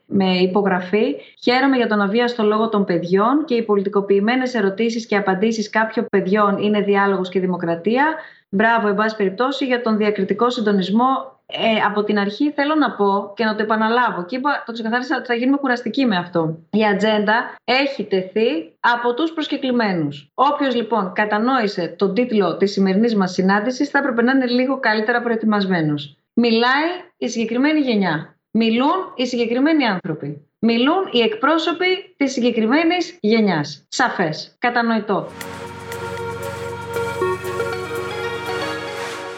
με 0.06 0.36
υπογραφή. 0.36 1.14
Χαίρομαι 1.42 1.76
για 1.76 1.86
τον 1.86 2.00
αβίαστο 2.00 2.42
λόγο 2.42 2.68
των 2.68 2.84
παιδιών 2.84 3.44
και 3.44 3.54
οι 3.54 3.62
πολιτικοποιημένες 3.62 4.54
ερωτήσεις 4.54 5.06
και 5.06 5.16
απαντήσεις 5.16 5.70
κάποιων 5.70 6.06
παιδιών 6.10 6.58
είναι 6.58 6.80
διάλογος 6.80 7.28
και 7.28 7.40
δημοκρατία. 7.40 8.14
Μπράβο, 8.48 8.88
εν 8.88 8.94
πάση 8.94 9.16
περιπτώσει, 9.16 9.64
για 9.64 9.82
τον 9.82 9.96
διακριτικό 9.96 10.50
συντονισμό 10.50 11.37
ε, 11.52 11.80
από 11.86 12.04
την 12.04 12.18
αρχή 12.18 12.50
θέλω 12.50 12.74
να 12.74 12.90
πω 12.90 13.32
και 13.36 13.44
να 13.44 13.54
το 13.54 13.62
επαναλάβω 13.62 14.24
και 14.24 14.36
είπα, 14.36 14.62
το 14.66 14.72
ξεκαθάρισα 14.72 15.16
ότι 15.16 15.26
θα 15.26 15.34
γίνουμε 15.34 15.56
κουραστικοί 15.56 16.06
με 16.06 16.16
αυτό. 16.16 16.58
Η 16.70 16.84
ατζέντα 16.84 17.54
έχει 17.64 18.04
τεθεί 18.04 18.72
από 18.80 19.14
τους 19.14 19.32
προσκεκλημένους. 19.32 20.30
Όποιος 20.34 20.74
λοιπόν 20.74 21.12
κατανόησε 21.12 21.94
τον 21.98 22.14
τίτλο 22.14 22.56
της 22.56 22.72
σημερινής 22.72 23.14
μας 23.14 23.32
συνάντησης 23.32 23.88
θα 23.90 23.98
έπρεπε 23.98 24.22
να 24.22 24.32
είναι 24.32 24.46
λίγο 24.46 24.80
καλύτερα 24.80 25.22
προετοιμασμένος. 25.22 26.16
Μιλάει 26.32 26.88
η 27.16 27.28
συγκεκριμένη 27.28 27.80
γενιά. 27.80 28.36
Μιλούν 28.50 29.12
οι 29.14 29.26
συγκεκριμένοι 29.26 29.84
άνθρωποι. 29.84 30.48
Μιλούν 30.58 31.08
οι 31.10 31.20
εκπρόσωποι 31.20 32.14
της 32.16 32.32
συγκεκριμένης 32.32 33.18
γενιάς. 33.20 33.84
Σαφές. 33.88 34.56
Κατανοητό. 34.58 35.28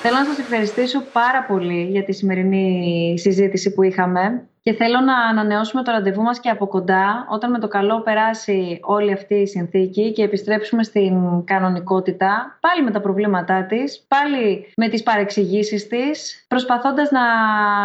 Θέλω 0.03 0.17
να 0.17 0.25
σας 0.25 0.39
ευχαριστήσω 0.39 1.01
πάρα 1.13 1.45
πολύ 1.45 1.83
για 1.91 2.05
τη 2.05 2.13
σημερινή 2.13 3.15
συζήτηση 3.19 3.73
που 3.75 3.83
είχαμε 3.83 4.49
και 4.63 4.73
θέλω 4.73 5.01
να 5.01 5.17
ανανεώσουμε 5.17 5.83
το 5.83 5.91
ραντεβού 5.93 6.23
μας 6.23 6.41
και 6.41 6.49
από 6.49 6.67
κοντά 6.67 7.27
όταν 7.31 7.51
με 7.51 7.59
το 7.59 7.69
καλό 7.69 8.01
περάσει 8.01 8.81
όλη 8.83 9.13
αυτή 9.13 9.35
η 9.35 9.47
συνθήκη 9.47 10.13
και 10.13 10.23
επιστρέψουμε 10.23 10.83
στην 10.83 11.45
κανονικότητα, 11.45 12.59
πάλι 12.61 12.83
με 12.85 12.91
τα 12.91 13.01
προβλήματά 13.01 13.65
της, 13.65 14.05
πάλι 14.09 14.73
με 14.77 14.89
τις 14.89 15.03
παρεξηγήσεις 15.03 15.87
της, 15.87 16.45
προσπαθώντας 16.49 17.11
να, 17.11 17.25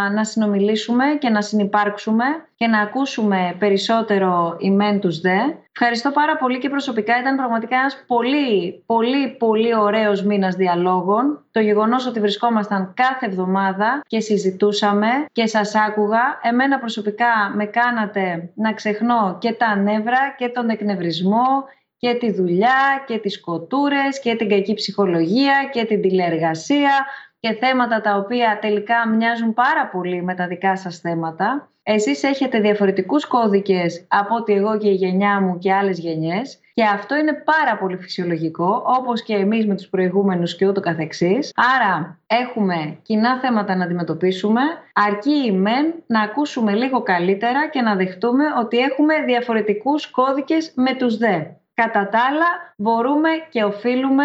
να 0.09 0.23
συνομιλήσουμε 0.23 1.05
και 1.19 1.29
να 1.29 1.41
συνυπάρξουμε 1.41 2.25
και 2.57 2.67
να 2.67 2.79
ακούσουμε 2.79 3.55
περισσότερο 3.59 4.55
οι 4.59 4.71
μεν 4.71 4.99
τους 4.99 5.19
δε. 5.19 5.37
Ευχαριστώ 5.71 6.11
πάρα 6.11 6.37
πολύ 6.37 6.57
και 6.57 6.69
προσωπικά 6.69 7.19
ήταν 7.19 7.35
πραγματικά 7.35 7.77
ένας 7.77 8.03
πολύ, 8.07 8.83
πολύ, 8.85 9.35
πολύ 9.39 9.75
ωραίος 9.75 10.23
μήνας 10.23 10.55
διαλόγων. 10.55 11.45
Το 11.51 11.59
γεγονός 11.59 12.07
ότι 12.07 12.19
βρισκόμασταν 12.19 12.93
κάθε 12.93 13.25
εβδομάδα 13.25 14.01
και 14.07 14.19
συζητούσαμε 14.19 15.07
και 15.31 15.45
σας 15.45 15.75
άκουγα, 15.75 16.39
εμένα 16.41 16.64
προσωπικά 16.79 17.51
με 17.55 17.65
κάνατε 17.65 18.51
να 18.55 18.73
ξεχνώ 18.73 19.37
και 19.39 19.53
τα 19.53 19.75
νεύρα 19.75 20.35
και 20.37 20.49
τον 20.49 20.69
εκνευρισμό 20.69 21.63
και 21.97 22.13
τη 22.13 22.31
δουλειά 22.31 23.03
και 23.07 23.17
τις 23.17 23.41
κοτούρες 23.41 24.19
και 24.19 24.35
την 24.35 24.49
κακή 24.49 24.73
ψυχολογία 24.73 25.69
και 25.71 25.85
την 25.85 26.01
τηλεεργασία 26.01 27.05
και 27.39 27.53
θέματα 27.53 28.01
τα 28.01 28.15
οποία 28.15 28.57
τελικά 28.61 29.07
μοιάζουν 29.07 29.53
πάρα 29.53 29.87
πολύ 29.87 30.23
με 30.23 30.35
τα 30.35 30.47
δικά 30.47 30.77
σας 30.77 30.99
θέματα. 30.99 31.69
Εσείς 31.83 32.23
έχετε 32.23 32.59
διαφορετικούς 32.59 33.25
κώδικες 33.25 34.05
από 34.07 34.35
ότι 34.35 34.53
εγώ 34.53 34.77
και 34.77 34.89
η 34.89 34.93
γενιά 34.93 35.41
μου 35.41 35.57
και 35.57 35.73
άλλες 35.73 35.99
γενιές 35.99 36.59
και 36.75 36.83
αυτό 36.83 37.15
είναι 37.15 37.33
πάρα 37.33 37.77
πολύ 37.77 37.97
φυσιολογικό, 37.97 38.83
όπως 38.85 39.23
και 39.23 39.35
εμείς 39.35 39.67
με 39.67 39.75
τους 39.75 39.87
προηγούμενους 39.87 40.55
και 40.55 40.67
ούτω 40.67 40.79
καθεξής. 40.79 41.51
Άρα 41.75 42.19
έχουμε 42.27 42.99
κοινά 43.01 43.39
θέματα 43.39 43.75
να 43.75 43.83
αντιμετωπίσουμε, 43.83 44.61
αρκεί 44.93 45.45
η 45.45 45.51
μεν 45.51 45.93
να 46.07 46.21
ακούσουμε 46.21 46.73
λίγο 46.73 47.01
καλύτερα 47.01 47.67
και 47.69 47.81
να 47.81 47.95
δεχτούμε 47.95 48.43
ότι 48.59 48.77
έχουμε 48.77 49.13
διαφορετικούς 49.25 50.11
κώδικες 50.11 50.71
με 50.75 50.95
τους 50.95 51.17
δε. 51.17 51.41
Κατά 51.73 52.09
τα 52.09 52.19
άλλα 52.29 52.73
μπορούμε 52.77 53.29
και 53.49 53.63
οφείλουμε 53.63 54.23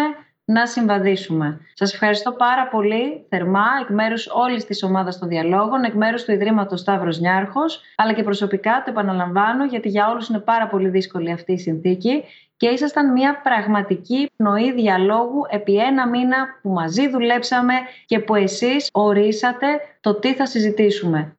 να 0.51 0.65
συμβαδίσουμε. 0.65 1.59
Σας 1.73 1.93
ευχαριστώ 1.93 2.31
πάρα 2.31 2.67
πολύ 2.67 3.25
θερμά 3.29 3.65
εκ 3.81 3.89
μέρους 3.89 4.27
όλης 4.27 4.65
της 4.65 4.83
ομάδας 4.83 5.19
των 5.19 5.27
διαλόγων, 5.27 5.83
εκ 5.83 5.93
μέρους 5.93 6.23
του 6.23 6.31
Ιδρύματος 6.31 6.79
Σταύρος 6.79 7.19
Νιάρχος, 7.19 7.81
αλλά 7.95 8.13
και 8.13 8.23
προσωπικά 8.23 8.81
το 8.85 8.91
επαναλαμβάνω 8.91 9.65
γιατί 9.65 9.89
για 9.89 10.09
όλους 10.09 10.27
είναι 10.27 10.39
πάρα 10.39 10.67
πολύ 10.67 10.89
δύσκολη 10.89 11.31
αυτή 11.31 11.51
η 11.51 11.57
συνθήκη 11.57 12.23
και 12.57 12.67
ήσασταν 12.67 13.11
μια 13.11 13.41
πραγματική 13.43 14.29
πνοή 14.35 14.71
διαλόγου 14.73 15.41
επί 15.49 15.77
ένα 15.77 16.07
μήνα 16.07 16.37
που 16.61 16.69
μαζί 16.69 17.09
δουλέψαμε 17.09 17.73
και 18.05 18.19
που 18.19 18.35
εσείς 18.35 18.89
ορίσατε 18.91 19.67
το 20.01 20.15
τι 20.15 20.33
θα 20.33 20.45
συζητήσουμε. 20.45 21.35